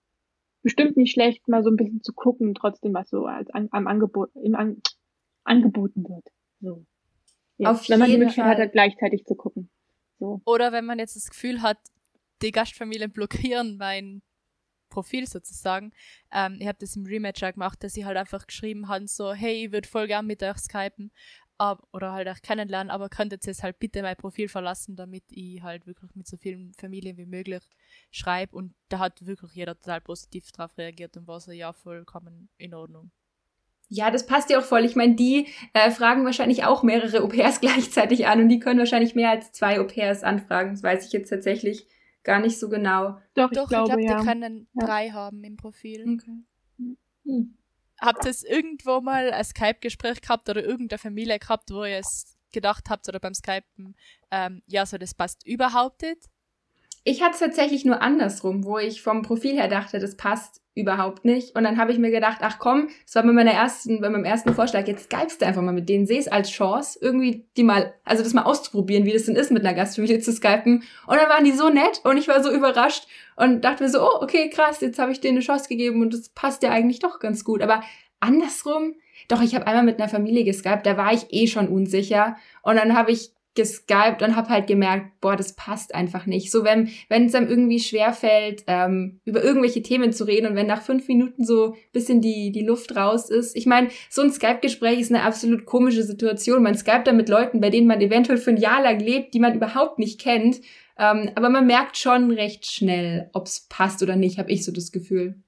bestimmt 0.63 0.97
nicht 0.97 1.13
schlecht, 1.13 1.47
mal 1.49 1.63
so 1.63 1.71
ein 1.71 1.77
bisschen 1.77 2.03
zu 2.03 2.13
gucken, 2.13 2.55
trotzdem, 2.55 2.95
was 2.95 3.09
so 3.09 3.27
als 3.27 3.51
an, 3.51 3.69
am 3.71 3.87
Angebot, 3.87 4.31
im 4.35 4.55
an, 4.55 4.83
angeboten 5.45 6.05
wird. 6.09 6.27
So. 6.61 6.85
Ja, 7.59 7.71
Auf 7.71 7.89
wenn 7.89 7.99
man 7.99 8.11
die 8.11 8.19
Möglichkeit 8.19 8.45
hat, 8.45 8.55
Fall. 8.55 8.63
halt 8.63 8.73
gleichzeitig 8.73 9.25
zu 9.25 9.35
gucken. 9.35 9.71
So. 10.19 10.41
Oder 10.45 10.73
wenn 10.73 10.85
man 10.85 10.99
jetzt 10.99 11.17
das 11.17 11.31
Gefühl 11.31 11.63
hat, 11.63 11.79
die 12.43 12.51
Gastfamilien 12.51 13.13
blockieren 13.13 13.77
mein 13.77 14.23
Profil 14.89 15.27
sozusagen. 15.27 15.93
Ähm, 16.33 16.57
ich 16.61 16.67
habe 16.67 16.79
das 16.81 16.97
im 16.97 17.07
Rematch 17.07 17.43
auch 17.43 17.53
gemacht, 17.53 17.83
dass 17.83 17.93
sie 17.93 18.05
halt 18.07 18.17
einfach 18.17 18.47
geschrieben 18.47 18.89
haben, 18.89 19.07
so, 19.07 19.33
hey, 19.33 19.67
ich 19.67 19.73
würde 19.73 19.89
voll 19.89 20.07
gern 20.07 20.27
mit 20.27 20.43
euch 20.43 20.57
skypen 20.59 21.11
oder 21.59 22.13
halt 22.13 22.29
auch 22.29 22.41
kennenlernen, 22.43 22.91
aber 22.91 23.09
könntet 23.09 23.45
ihr 23.45 23.53
jetzt 23.53 23.63
halt 23.63 23.79
bitte 23.79 24.03
mein 24.03 24.17
Profil 24.17 24.49
verlassen, 24.49 24.97
damit 24.97 25.25
ich 25.31 25.63
halt 25.63 25.87
wirklich 25.87 26.15
mit 26.15 26.27
so 26.27 26.37
vielen 26.37 26.75
Familien 26.75 27.17
wie 27.17 27.27
möglich 27.27 27.63
schreibe. 28.11 28.55
Und 28.57 28.75
da 28.89 28.99
hat 28.99 29.25
wirklich 29.27 29.53
jeder 29.53 29.75
total 29.79 30.01
positiv 30.01 30.51
drauf 30.53 30.77
reagiert 30.77 31.17
und 31.17 31.27
war 31.27 31.41
so, 31.41 31.53
ja, 31.53 31.73
vollkommen 31.73 32.49
in 32.59 32.75
Ordnung. 32.75 33.11
Ja, 33.89 34.11
das 34.11 34.27
passt 34.27 34.51
ja 34.51 34.59
auch 34.59 34.65
voll. 34.65 34.85
Ich 34.85 34.97
meine, 34.97 35.15
die 35.15 35.47
äh, 35.73 35.91
fragen 35.91 36.25
wahrscheinlich 36.25 36.65
auch 36.65 36.83
mehrere 36.83 37.23
Au-pairs 37.23 37.61
gleichzeitig 37.61 38.27
an 38.27 38.41
und 38.41 38.49
die 38.49 38.59
können 38.59 38.79
wahrscheinlich 38.79 39.15
mehr 39.15 39.31
als 39.31 39.53
zwei 39.53 39.81
Au-pairs 39.81 40.25
anfragen. 40.25 40.73
Das 40.73 40.83
weiß 40.83 41.07
ich 41.07 41.13
jetzt 41.13 41.31
tatsächlich 41.31 41.87
gar 42.25 42.41
nicht 42.41 42.59
so 42.59 42.69
genau. 42.69 43.19
Doch, 43.35 43.51
Doch, 43.51 43.63
ich 43.63 43.69
glaube, 43.69 43.89
ich 43.91 43.97
glaube, 43.97 44.03
ja. 44.03 44.19
die 44.19 44.27
können 44.27 44.69
Ja. 44.75 44.87
drei 44.87 45.11
haben 45.11 45.45
im 45.45 45.57
Profil. 45.57 46.19
Okay. 46.21 46.43
Hm. 47.25 47.57
Habt 48.01 48.25
ihr 48.25 48.31
es 48.31 48.43
irgendwo 48.43 49.01
mal 49.01 49.33
ein 49.33 49.45
Skype-Gespräch 49.45 50.21
gehabt 50.21 50.49
oder 50.49 50.63
irgendeine 50.63 50.99
Familie 50.99 51.39
gehabt, 51.39 51.71
wo 51.71 51.85
ihr 51.85 51.99
es 51.99 52.37
gedacht 52.53 52.89
habt 52.89 53.09
oder 53.09 53.21
beim 53.21 53.35
Skypen, 53.35 53.97
ähm, 54.31 54.63
ja, 54.67 54.87
so 54.87 54.99
das 54.99 55.15
passt 55.15 55.47
überhaupt 55.47 56.03
nicht? 56.03 56.29
Ich 57.09 57.23
hatte 57.23 57.35
es 57.35 57.39
tatsächlich 57.39 57.85
nur 57.85 58.03
andersrum, 58.03 58.65
wo 58.65 58.79
ich 58.79 59.01
vom 59.01 59.23
Profil 59.23 59.53
her 59.53 59.69
dachte, 59.69 60.01
das 60.01 60.17
passt 60.17 60.61
überhaupt 60.75 61.25
nicht. 61.25 61.55
Und 61.55 61.63
dann 61.63 61.79
habe 61.79 61.93
ich 61.93 61.99
mir 61.99 62.11
gedacht, 62.11 62.39
ach 62.41 62.59
komm, 62.59 62.89
das 63.05 63.15
war 63.15 63.23
bei 63.23 63.31
meiner 63.31 63.53
ersten, 63.53 64.01
bei 64.01 64.11
meinem 64.11 64.25
ersten 64.25 64.53
Vorschlag, 64.55 64.89
jetzt 64.89 65.05
skypest 65.05 65.41
du 65.41 65.47
einfach 65.47 65.63
mal 65.63 65.73
mit 65.73 65.89
denen, 65.89 66.07
seh's 66.07 66.27
als 66.27 66.51
Chance, 66.51 66.99
irgendwie 67.01 67.47
die 67.57 67.63
mal, 67.63 67.95
also 68.05 68.25
das 68.25 68.35
mal 68.35 68.43
auszuprobieren, 68.43 69.05
wie 69.05 69.13
das 69.13 69.27
denn 69.27 69.37
ist, 69.37 69.53
mit 69.53 69.65
einer 69.65 69.77
Gastfamilie 69.77 70.19
zu 70.19 70.33
skypen. 70.33 70.83
Und 71.07 71.17
dann 71.17 71.29
waren 71.29 71.45
die 71.45 71.53
so 71.53 71.69
nett 71.69 72.01
und 72.03 72.17
ich 72.17 72.27
war 72.27 72.43
so 72.43 72.51
überrascht 72.51 73.07
und 73.37 73.65
dachte 73.65 73.85
mir 73.85 73.89
so, 73.89 74.03
oh, 74.03 74.21
okay, 74.21 74.51
krass, 74.51 74.81
jetzt 74.81 74.99
habe 74.99 75.13
ich 75.13 75.21
denen 75.21 75.37
eine 75.37 75.47
Chance 75.47 75.69
gegeben 75.69 76.03
und 76.03 76.13
das 76.13 76.31
passt 76.31 76.65
ja 76.65 76.71
eigentlich 76.71 76.99
doch 76.99 77.21
ganz 77.21 77.45
gut. 77.45 77.63
Aber 77.63 77.85
andersrum, 78.19 78.97
doch, 79.29 79.43
ich 79.43 79.55
habe 79.55 79.69
einmal 79.69 79.85
mit 79.85 80.01
einer 80.01 80.09
Familie 80.09 80.43
geskypt, 80.43 80.85
da 80.85 80.97
war 80.97 81.13
ich 81.13 81.27
eh 81.31 81.47
schon 81.47 81.69
unsicher. 81.69 82.37
Und 82.63 82.75
dann 82.75 82.97
habe 82.97 83.13
ich 83.13 83.31
geskypt 83.57 84.23
und 84.23 84.37
habe 84.37 84.51
halt 84.51 84.67
gemerkt, 84.67 85.21
boah, 85.21 85.35
das 85.35 85.57
passt 85.57 85.95
einfach 85.95 86.27
nicht. 86.27 86.53
So, 86.53 86.63
wenn 86.63 86.91
wenn 87.09 87.27
es 87.27 87.35
einem 87.35 87.49
irgendwie 87.49 87.81
schwerfällt, 87.81 88.65
ähm, 88.67 89.21
über 89.25 89.43
irgendwelche 89.43 89.83
Themen 89.83 90.13
zu 90.13 90.25
reden 90.25 90.47
und 90.47 90.55
wenn 90.55 90.67
nach 90.67 90.83
fünf 90.83 91.09
Minuten 91.09 91.45
so 91.45 91.75
bisschen 91.93 92.21
die, 92.21 92.53
die 92.53 92.65
Luft 92.65 92.95
raus 92.95 93.31
ist. 93.31 93.57
Ich 93.57 93.67
meine, 93.67 93.89
so 94.11 94.23
ein 94.23 94.31
Skype-Gespräch 94.31 95.01
ist 95.01 95.11
eine 95.13 95.25
absolut 95.25 95.67
komische 95.67 96.05
Situation. 96.05 96.63
Man 96.63 96.77
skypt 96.77 97.07
dann 97.07 97.17
mit 97.17 97.29
Leuten, 97.29 97.61
bei 97.61 97.71
denen 97.71 97.87
man 97.87 98.01
eventuell 98.01 98.39
für 98.39 98.51
ein 98.51 98.57
Jahr 98.59 98.83
lang 98.83 99.01
lebt, 99.01 99.35
die 99.35 99.41
man 99.41 99.55
überhaupt 99.55 99.99
nicht 99.99 100.21
kennt. 100.21 100.61
Ähm, 100.99 101.31
aber 101.35 101.51
man 101.51 101.67
merkt 101.67 101.97
schon 101.97 102.31
recht 102.31 102.67
schnell, 102.67 103.31
ob's 103.33 103.67
passt 103.69 104.03
oder 104.03 104.17
nicht, 104.17 104.39
habe 104.39 104.51
ich 104.51 104.65
so 104.65 104.73
das 104.73 104.93
Gefühl. 104.93 105.43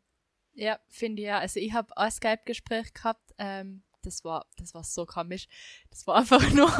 Ja, 0.55 0.79
finde 0.89 1.23
ich 1.23 1.29
ja. 1.29 1.39
Also 1.39 1.61
ich 1.61 1.73
habe 1.73 1.97
ein 1.97 2.11
Skype-Gespräch 2.11 2.93
gehabt, 2.93 3.33
ähm, 3.39 3.83
das 4.09 4.25
war, 4.25 4.47
das 4.57 4.75
war 4.75 4.85
so 4.85 5.07
komisch. 5.07 5.47
Das 5.91 6.07
war 6.07 6.17
einfach 6.21 6.51
nur, 6.53 6.73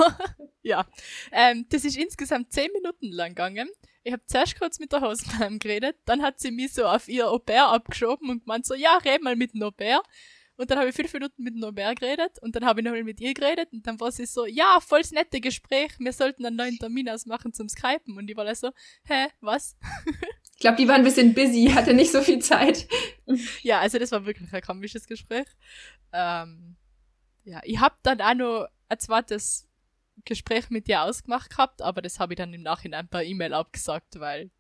ja. 0.63 0.87
Ähm, 1.33 1.67
das 1.69 1.85
ist 1.85 1.97
insgesamt 1.97 2.53
zehn 2.53 2.71
Minuten 2.73 3.13
lang 3.13 3.31
gegangen. 3.31 3.69
Ich 4.05 4.13
habe 4.13 4.25
zuerst 4.27 4.59
kurz 4.59 4.79
mit 4.79 4.93
der 4.93 5.03
Hausmam 5.03 5.59
geredet, 5.59 5.97
dann 6.07 6.23
hat 6.23 6.41
sie 6.41 6.51
mich 6.51 6.73
so 6.73 6.87
auf 6.87 7.09
ihr 7.09 7.31
Au-pair 7.31 7.69
abgeschoben 7.69 8.31
und 8.31 8.41
gemeint 8.41 8.65
so, 8.65 8.75
ja, 8.75 8.97
red 8.99 9.23
mal 9.23 9.37
mit 9.37 9.55
dem 9.55 9.63
Au-pair. 9.63 10.03
Und 10.57 10.71
dann 10.71 10.79
habe 10.79 10.89
ich 10.89 10.97
fünf 10.97 11.13
Minuten 11.13 11.45
mit 11.45 11.55
dem 11.55 11.63
Au-pair 11.63 11.95
geredet 11.95 12.39
und 12.43 12.57
dann 12.57 12.65
habe 12.65 12.81
ich 12.81 12.85
nochmal 12.85 13.05
mit 13.05 13.21
ihr 13.21 13.33
geredet 13.33 13.69
und 13.73 13.87
dann 13.87 14.01
war 14.01 14.11
sie 14.11 14.27
so, 14.27 14.45
ja, 14.45 14.81
voll 14.81 15.03
das 15.03 15.13
nette 15.13 15.41
Gespräch, 15.41 15.93
wir 16.01 16.13
sollten 16.13 16.45
einen 16.45 16.57
neuen 16.57 16.79
Termin 16.79 17.09
ausmachen 17.09 17.53
zum 17.53 17.69
Skypen. 17.69 18.17
Und 18.17 18.29
ich 18.29 18.37
war 18.37 18.53
so, 18.55 18.71
hä, 19.05 19.29
was? 19.41 19.77
Ich 20.59 20.63
glaube, 20.63 20.77
die 20.77 20.89
war 20.89 20.97
ein 20.97 21.05
bisschen 21.05 21.35
busy, 21.35 21.71
hatte 21.73 21.95
nicht 21.95 22.11
so 22.11 22.21
viel 22.21 22.41
Zeit. 22.41 22.89
Ja, 23.63 23.79
also 23.79 23.97
das 24.01 24.11
war 24.11 24.27
wirklich 24.27 24.53
ein 24.53 24.61
komisches 24.61 25.07
Gespräch. 25.07 25.47
Ähm, 26.13 26.75
ja, 27.49 27.61
ich 27.65 27.81
habe 27.81 27.95
dann 28.03 28.21
auch 28.21 28.35
noch 28.35 28.67
ein 28.89 28.99
zweites 28.99 29.67
Gespräch 30.25 30.71
mit 30.71 30.87
dir 30.87 31.03
ausgemacht 31.03 31.51
gehabt, 31.51 31.83
aber 31.83 32.03
das 32.03 32.21
habe 32.21 32.35
ich 32.35 32.37
dann 32.37 32.53
im 32.53 32.63
Nachhinein 32.63 33.09
per 33.09 33.23
E-Mail 33.23 33.55
abgesagt, 33.55 34.19
weil 34.21 34.51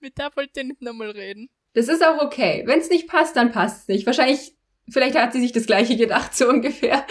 mit 0.00 0.18
der 0.18 0.30
wollte 0.36 0.60
ich 0.60 0.66
nicht 0.66 0.82
nochmal 0.82 1.10
reden. 1.10 1.48
Das 1.72 1.88
ist 1.88 2.04
auch 2.04 2.20
okay. 2.20 2.62
Wenn 2.66 2.80
es 2.80 2.90
nicht 2.90 3.08
passt, 3.08 3.36
dann 3.36 3.52
passt 3.52 3.82
es 3.82 3.88
nicht. 3.88 4.06
Wahrscheinlich, 4.06 4.54
vielleicht 4.88 5.16
hat 5.16 5.32
sie 5.32 5.40
sich 5.40 5.52
das 5.52 5.66
gleiche 5.66 5.96
gedacht, 5.96 6.34
so 6.36 6.48
ungefähr. 6.48 7.06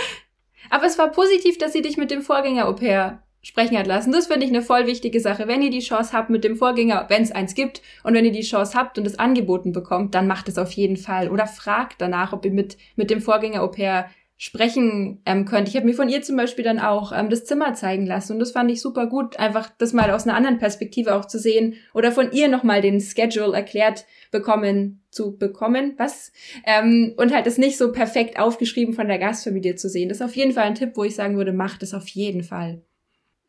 Aber 0.70 0.86
es 0.86 0.98
war 0.98 1.12
positiv, 1.12 1.58
dass 1.58 1.74
sie 1.74 1.82
dich 1.82 1.98
mit 1.98 2.12
dem 2.12 2.22
Vorgänger-Au-pair 2.22 3.24
sprechen 3.42 3.78
hat 3.78 3.88
lassen. 3.88 4.12
Das 4.12 4.28
finde 4.28 4.46
ich 4.46 4.52
eine 4.52 4.62
voll 4.62 4.86
wichtige 4.86 5.22
Sache. 5.22 5.48
Wenn 5.48 5.62
ihr 5.62 5.70
die 5.70 5.80
Chance 5.80 6.12
habt 6.14 6.30
mit 6.30 6.44
dem 6.44 6.58
Vorgänger, 6.58 7.06
wenn 7.08 7.24
es 7.24 7.32
eins 7.32 7.56
gibt, 7.56 7.82
und 8.04 8.14
wenn 8.14 8.26
ihr 8.26 8.34
die 8.34 8.42
Chance 8.42 8.78
habt 8.78 8.98
und 8.98 9.08
es 9.08 9.18
angeboten 9.18 9.72
bekommt, 9.72 10.14
dann 10.14 10.28
macht 10.28 10.50
es 10.50 10.58
auf 10.58 10.72
jeden 10.74 10.98
Fall. 10.98 11.30
Oder 11.30 11.48
fragt 11.48 12.02
danach, 12.02 12.34
ob 12.34 12.44
ihr 12.44 12.52
mit, 12.52 12.78
mit 12.96 13.10
dem 13.10 13.22
Vorgänger-Au-pair 13.22 14.10
sprechen 14.42 15.22
ähm, 15.26 15.44
könnt. 15.44 15.68
Ich 15.68 15.76
habe 15.76 15.86
mir 15.86 15.94
von 15.94 16.08
ihr 16.08 16.22
zum 16.22 16.38
Beispiel 16.38 16.64
dann 16.64 16.80
auch 16.80 17.12
ähm, 17.12 17.30
das 17.30 17.44
Zimmer 17.44 17.74
zeigen 17.74 18.06
lassen 18.06 18.34
und 18.34 18.40
das 18.40 18.54
fand 18.54 18.72
ich 18.72 18.82
super 18.82 19.06
gut, 19.06 19.38
einfach 19.38 19.70
das 19.78 19.92
mal 19.92 20.10
aus 20.12 20.26
einer 20.26 20.38
anderen 20.38 20.60
Perspektive 20.60 21.14
auch 21.14 21.26
zu 21.26 21.38
sehen 21.38 21.76
oder 21.94 22.14
von 22.14 22.32
ihr 22.32 22.48
nochmal 22.48 22.82
den 22.82 23.02
Schedule 23.02 23.54
erklärt 23.54 24.06
bekommen 24.32 25.04
zu 25.12 25.38
bekommen, 25.38 25.94
was 25.98 26.32
ähm, 26.66 27.14
und 27.18 27.34
halt 27.34 27.48
es 27.48 27.58
nicht 27.58 27.78
so 27.78 27.92
perfekt 27.92 28.40
aufgeschrieben 28.40 28.94
von 28.94 29.10
der 29.10 29.20
Gastfamilie 29.20 29.76
zu 29.76 29.90
sehen. 29.90 30.08
Das 30.08 30.20
ist 30.20 30.26
auf 30.26 30.38
jeden 30.38 30.54
Fall 30.54 30.64
ein 30.64 30.76
Tipp, 30.76 30.94
wo 30.96 31.04
ich 31.04 31.16
sagen 31.16 31.36
würde, 31.36 31.52
macht 31.52 31.84
es 31.84 31.94
auf 31.94 32.08
jeden 32.08 32.44
Fall. 32.44 32.82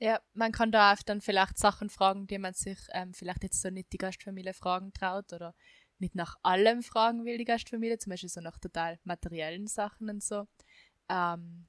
Ja, 0.00 0.18
man 0.34 0.50
kann 0.50 0.72
da 0.72 0.92
auch 0.92 1.02
dann 1.06 1.20
vielleicht 1.20 1.56
Sachen 1.56 1.88
fragen, 1.88 2.26
die 2.26 2.38
man 2.38 2.54
sich 2.54 2.78
ähm, 2.94 3.14
vielleicht 3.14 3.44
jetzt 3.44 3.62
so 3.62 3.70
nicht 3.70 3.92
die 3.92 3.98
Gastfamilie 3.98 4.54
fragen 4.54 4.92
traut 4.92 5.32
oder 5.32 5.54
nicht 6.00 6.16
nach 6.16 6.36
allem 6.42 6.82
fragen 6.82 7.24
will, 7.24 7.38
die 7.38 7.44
Gastfamilie, 7.44 7.98
zum 7.98 8.10
Beispiel 8.10 8.28
so 8.28 8.40
nach 8.40 8.58
total 8.58 8.98
materiellen 9.04 9.68
Sachen 9.68 10.08
und 10.08 10.22
so. 10.22 10.46
Ähm, 11.10 11.66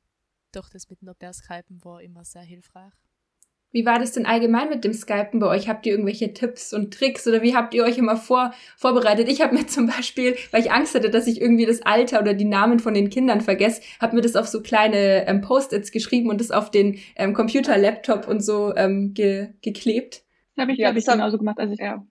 doch 0.51 0.69
das 0.69 0.89
mit 0.89 0.99
Au-pair 1.07 1.33
Skypen 1.33 1.83
war 1.83 2.01
immer 2.01 2.23
sehr 2.23 2.43
hilfreich. 2.43 2.93
Wie 3.73 3.85
war 3.85 3.99
das 3.99 4.11
denn 4.11 4.25
allgemein 4.25 4.67
mit 4.67 4.83
dem 4.83 4.91
Skypen 4.93 5.39
bei 5.39 5.47
euch? 5.47 5.69
Habt 5.69 5.85
ihr 5.85 5.93
irgendwelche 5.93 6.33
Tipps 6.33 6.73
und 6.73 6.93
Tricks 6.93 7.25
oder 7.25 7.41
wie 7.41 7.55
habt 7.55 7.73
ihr 7.73 7.85
euch 7.85 7.97
immer 7.97 8.17
vor, 8.17 8.53
vorbereitet? 8.75 9.29
Ich 9.29 9.41
habe 9.41 9.55
mir 9.55 9.65
zum 9.67 9.87
Beispiel, 9.87 10.35
weil 10.51 10.61
ich 10.61 10.71
Angst 10.71 10.93
hatte, 10.93 11.09
dass 11.09 11.25
ich 11.27 11.39
irgendwie 11.39 11.65
das 11.65 11.81
Alter 11.81 12.19
oder 12.19 12.33
die 12.33 12.45
Namen 12.45 12.79
von 12.79 12.93
den 12.93 13.09
Kindern 13.09 13.39
vergesse, 13.41 13.81
habe 14.01 14.15
mir 14.17 14.21
das 14.21 14.35
auf 14.35 14.47
so 14.47 14.61
kleine 14.61 15.25
ähm, 15.27 15.41
Post-its 15.41 15.91
geschrieben 15.91 16.29
und 16.29 16.41
das 16.41 16.51
auf 16.51 16.69
den 16.69 16.99
ähm, 17.15 17.33
Computer, 17.33 17.77
Laptop 17.77 18.27
und 18.27 18.41
so 18.41 18.75
ähm, 18.75 19.13
ge 19.13 19.53
geklebt. 19.61 20.23
Das 20.55 20.63
habe 20.63 20.73
ich, 20.73 20.79
Ja, 20.79 20.89
glaube 20.89 20.99
ich, 20.99 21.05
genauso 21.05 21.37
gemacht. 21.37 21.57
Also, 21.59 21.73
ich, 21.73 21.79
ja. 21.79 22.05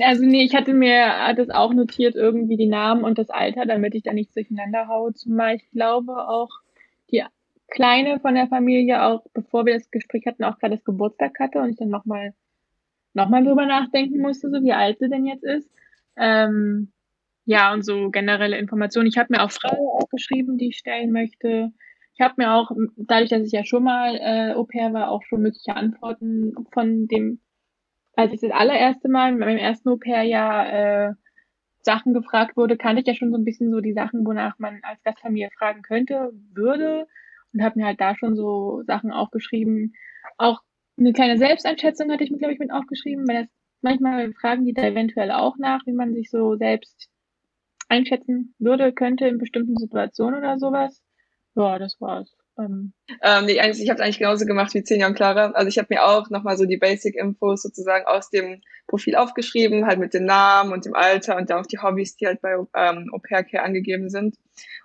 Also 0.00 0.24
nee, 0.24 0.44
ich 0.44 0.54
hatte 0.54 0.74
mir 0.74 1.34
das 1.36 1.50
auch 1.50 1.72
notiert, 1.72 2.14
irgendwie 2.14 2.56
die 2.56 2.68
Namen 2.68 3.04
und 3.04 3.18
das 3.18 3.30
Alter, 3.30 3.66
damit 3.66 3.94
ich 3.94 4.02
da 4.02 4.12
nichts 4.12 4.34
durcheinander 4.34 4.88
haue. 4.88 5.12
Zumal 5.14 5.56
ich 5.56 5.70
glaube 5.70 6.28
auch, 6.28 6.50
die 7.10 7.24
Kleine 7.68 8.20
von 8.20 8.34
der 8.34 8.46
Familie 8.46 9.02
auch, 9.02 9.24
bevor 9.34 9.66
wir 9.66 9.74
das 9.74 9.90
Gespräch 9.90 10.24
hatten, 10.26 10.44
auch 10.44 10.58
gerade 10.58 10.76
das 10.76 10.84
Geburtstag 10.84 11.38
hatte 11.40 11.58
und 11.58 11.70
ich 11.70 11.76
dann 11.76 11.88
nochmal 11.88 12.32
noch 13.12 13.28
mal 13.28 13.44
drüber 13.44 13.66
nachdenken 13.66 14.20
musste, 14.20 14.50
so 14.50 14.62
wie 14.62 14.72
alt 14.72 14.98
sie 14.98 15.08
denn 15.08 15.26
jetzt 15.26 15.42
ist. 15.42 15.68
Ähm, 16.16 16.92
ja, 17.46 17.72
und 17.72 17.84
so 17.84 18.10
generelle 18.10 18.58
Informationen. 18.58 19.08
Ich 19.08 19.18
habe 19.18 19.28
mir 19.30 19.42
auch 19.42 19.50
Fragen 19.50 19.86
aufgeschrieben, 19.98 20.58
die 20.58 20.68
ich 20.68 20.76
stellen 20.76 21.12
möchte. 21.12 21.72
Ich 22.14 22.20
habe 22.20 22.34
mir 22.38 22.52
auch, 22.52 22.70
dadurch, 22.96 23.30
dass 23.30 23.46
ich 23.46 23.52
ja 23.52 23.64
schon 23.64 23.84
mal 23.84 24.16
äh, 24.16 24.54
Au 24.54 24.64
pair 24.64 24.92
war, 24.92 25.10
auch 25.10 25.22
schon 25.24 25.42
mögliche 25.42 25.74
Antworten 25.74 26.54
von 26.72 27.08
dem, 27.08 27.40
als 28.16 28.32
ich 28.32 28.40
das 28.40 28.50
allererste 28.50 29.08
Mal 29.08 29.32
in 29.32 29.38
meinem 29.38 29.58
ersten 29.58 29.88
Au 29.90 29.96
pair-Jahr 29.96 30.72
äh, 30.72 31.14
Sachen 31.82 32.14
gefragt 32.14 32.56
wurde, 32.56 32.76
kannte 32.76 33.00
ich 33.00 33.06
ja 33.06 33.14
schon 33.14 33.30
so 33.30 33.38
ein 33.38 33.44
bisschen 33.44 33.70
so 33.70 33.80
die 33.80 33.92
Sachen, 33.92 34.26
wonach 34.26 34.58
man 34.58 34.80
als 34.82 35.02
Gastfamilie 35.04 35.50
fragen 35.56 35.82
könnte, 35.82 36.32
würde 36.52 37.06
und 37.52 37.62
habe 37.62 37.78
mir 37.78 37.86
halt 37.86 38.00
da 38.00 38.16
schon 38.16 38.34
so 38.34 38.82
Sachen 38.86 39.12
aufgeschrieben. 39.12 39.94
Auch 40.38 40.62
eine 40.98 41.12
kleine 41.12 41.38
Selbsteinschätzung 41.38 42.10
hatte 42.10 42.24
ich 42.24 42.30
mir, 42.30 42.38
glaube 42.38 42.54
ich, 42.54 42.58
mit 42.58 42.72
aufgeschrieben, 42.72 43.28
weil 43.28 43.42
das 43.42 43.52
manchmal 43.82 44.32
fragen 44.32 44.64
die 44.64 44.72
da 44.72 44.82
eventuell 44.82 45.30
auch 45.30 45.58
nach, 45.58 45.86
wie 45.86 45.92
man 45.92 46.14
sich 46.14 46.30
so 46.30 46.56
selbst 46.56 47.08
einschätzen 47.88 48.54
würde, 48.58 48.92
könnte 48.92 49.28
in 49.28 49.38
bestimmten 49.38 49.76
Situationen 49.76 50.40
oder 50.40 50.58
sowas. 50.58 51.02
Ja, 51.54 51.78
das 51.78 52.00
war's. 52.00 52.36
Ähm, 52.58 52.92
Ähm, 53.22 53.48
ich 53.48 53.90
habe 53.90 54.02
eigentlich 54.02 54.18
genauso 54.18 54.46
gemacht 54.46 54.74
wie 54.74 54.82
Xenia 54.82 55.06
und 55.06 55.14
Clara. 55.14 55.50
Also 55.52 55.68
ich 55.68 55.78
habe 55.78 55.88
mir 55.90 56.04
auch 56.04 56.30
nochmal 56.30 56.56
so 56.56 56.64
die 56.64 56.76
Basic-Infos 56.76 57.62
sozusagen 57.62 58.06
aus 58.06 58.30
dem 58.30 58.60
Profil 58.86 59.16
aufgeschrieben, 59.16 59.86
halt 59.86 59.98
mit 59.98 60.14
dem 60.14 60.24
Namen 60.24 60.72
und 60.72 60.84
dem 60.84 60.94
Alter 60.94 61.36
und 61.36 61.50
dann 61.50 61.60
auch 61.60 61.66
die 61.66 61.78
Hobbys, 61.78 62.16
die 62.16 62.26
halt 62.26 62.40
bei 62.40 62.54
ähm, 62.74 63.10
Au 63.12 63.18
Pair 63.18 63.44
Care 63.44 63.62
angegeben 63.62 64.08
sind. 64.10 64.36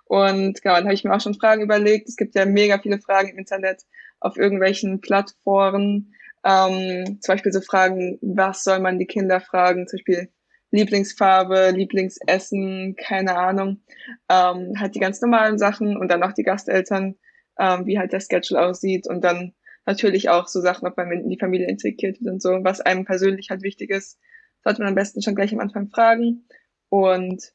Und 0.04 0.62
genau, 0.62 0.74
dann 0.76 0.84
habe 0.84 0.94
ich 0.94 1.04
mir 1.04 1.14
auch 1.14 1.20
schon 1.20 1.34
Fragen 1.34 1.62
überlegt. 1.62 2.08
Es 2.08 2.16
gibt 2.16 2.34
ja 2.34 2.44
mega 2.44 2.78
viele 2.78 2.98
Fragen 2.98 3.28
im 3.30 3.38
Internet 3.38 3.82
auf 4.20 4.36
irgendwelchen 4.36 5.00
Plattformen. 5.00 6.14
Ähm, 6.44 7.18
zum 7.20 7.34
Beispiel 7.34 7.52
so 7.52 7.60
Fragen, 7.60 8.18
was 8.20 8.64
soll 8.64 8.80
man 8.80 8.98
die 8.98 9.06
Kinder 9.06 9.40
fragen? 9.40 9.86
Zum 9.86 9.98
Beispiel 9.98 10.28
Lieblingsfarbe, 10.70 11.70
Lieblingsessen, 11.70 12.96
keine 12.96 13.36
Ahnung. 13.36 13.82
Ähm, 14.28 14.74
halt 14.78 14.94
die 14.94 15.00
ganz 15.00 15.20
normalen 15.20 15.58
Sachen 15.58 15.96
und 15.96 16.10
dann 16.10 16.22
auch 16.22 16.32
die 16.32 16.44
Gasteltern 16.44 17.16
ähm, 17.58 17.86
wie 17.86 17.98
halt 17.98 18.12
der 18.12 18.20
Schedule 18.20 18.62
aussieht 18.62 19.08
und 19.08 19.22
dann 19.22 19.54
natürlich 19.86 20.28
auch 20.28 20.46
so 20.48 20.60
Sachen, 20.60 20.86
ob 20.86 20.96
man 20.96 21.10
in 21.10 21.28
die 21.28 21.38
Familie 21.38 21.68
integriert 21.68 22.20
wird 22.20 22.32
und 22.32 22.42
so, 22.42 22.50
was 22.62 22.80
einem 22.80 23.04
persönlich 23.04 23.50
halt 23.50 23.62
wichtig 23.62 23.90
ist, 23.90 24.18
sollte 24.64 24.80
man 24.80 24.90
am 24.90 24.94
besten 24.94 25.22
schon 25.22 25.34
gleich 25.34 25.52
am 25.52 25.60
Anfang 25.60 25.88
fragen. 25.88 26.46
Und 26.88 27.52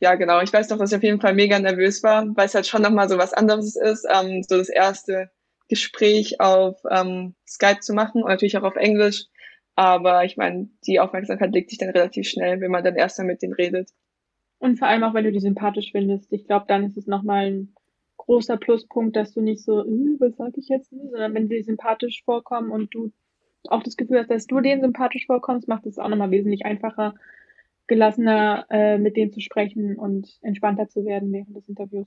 ja, 0.00 0.14
genau, 0.14 0.40
ich 0.40 0.52
weiß 0.52 0.68
noch, 0.70 0.78
dass 0.78 0.92
ich 0.92 0.96
auf 0.96 1.02
jeden 1.02 1.20
Fall 1.20 1.34
mega 1.34 1.58
nervös 1.58 2.02
war, 2.02 2.26
weil 2.36 2.46
es 2.46 2.54
halt 2.54 2.66
schon 2.66 2.82
nochmal 2.82 3.08
so 3.08 3.18
was 3.18 3.32
anderes 3.32 3.76
ist, 3.76 4.06
ähm, 4.10 4.42
so 4.42 4.56
das 4.56 4.68
erste 4.68 5.30
Gespräch 5.68 6.40
auf 6.40 6.80
ähm, 6.90 7.34
Skype 7.46 7.80
zu 7.80 7.94
machen 7.94 8.22
und 8.22 8.28
natürlich 8.28 8.56
auch 8.58 8.62
auf 8.64 8.76
Englisch. 8.76 9.26
Aber 9.76 10.24
ich 10.24 10.36
meine, 10.36 10.68
die 10.86 11.00
Aufmerksamkeit 11.00 11.52
legt 11.52 11.70
sich 11.70 11.78
dann 11.78 11.90
relativ 11.90 12.28
schnell, 12.28 12.60
wenn 12.60 12.70
man 12.70 12.84
dann 12.84 12.96
erst 12.96 13.18
mal 13.18 13.24
mit 13.24 13.42
denen 13.42 13.54
redet. 13.54 13.90
und 14.58 14.78
vor 14.78 14.88
allem 14.88 15.04
auch, 15.04 15.14
wenn 15.14 15.24
du 15.24 15.32
die 15.32 15.40
sympathisch 15.40 15.92
findest. 15.92 16.32
Ich 16.32 16.46
glaube, 16.46 16.66
dann 16.68 16.84
ist 16.84 16.96
es 16.96 17.06
nochmal 17.06 17.46
ein 17.46 17.74
großer 18.24 18.56
Pluspunkt, 18.56 19.16
dass 19.16 19.32
du 19.32 19.40
nicht 19.40 19.64
so, 19.64 19.80
äh, 19.80 20.16
was 20.18 20.36
sag 20.36 20.56
ich 20.56 20.68
jetzt, 20.68 20.90
sondern 20.90 21.34
wenn 21.34 21.48
sie 21.48 21.62
sympathisch 21.62 22.22
vorkommen 22.24 22.70
und 22.70 22.94
du 22.94 23.12
auch 23.68 23.82
das 23.82 23.96
Gefühl 23.96 24.18
hast, 24.20 24.30
dass 24.30 24.46
du 24.46 24.60
denen 24.60 24.80
sympathisch 24.80 25.26
vorkommst, 25.26 25.68
macht 25.68 25.86
es 25.86 25.98
auch 25.98 26.08
nochmal 26.08 26.30
wesentlich 26.30 26.64
einfacher, 26.64 27.14
gelassener 27.86 28.66
äh, 28.70 28.98
mit 28.98 29.16
denen 29.16 29.32
zu 29.32 29.40
sprechen 29.40 29.96
und 29.96 30.38
entspannter 30.42 30.88
zu 30.88 31.04
werden 31.04 31.32
während 31.32 31.56
des 31.56 31.68
Interviews. 31.68 32.06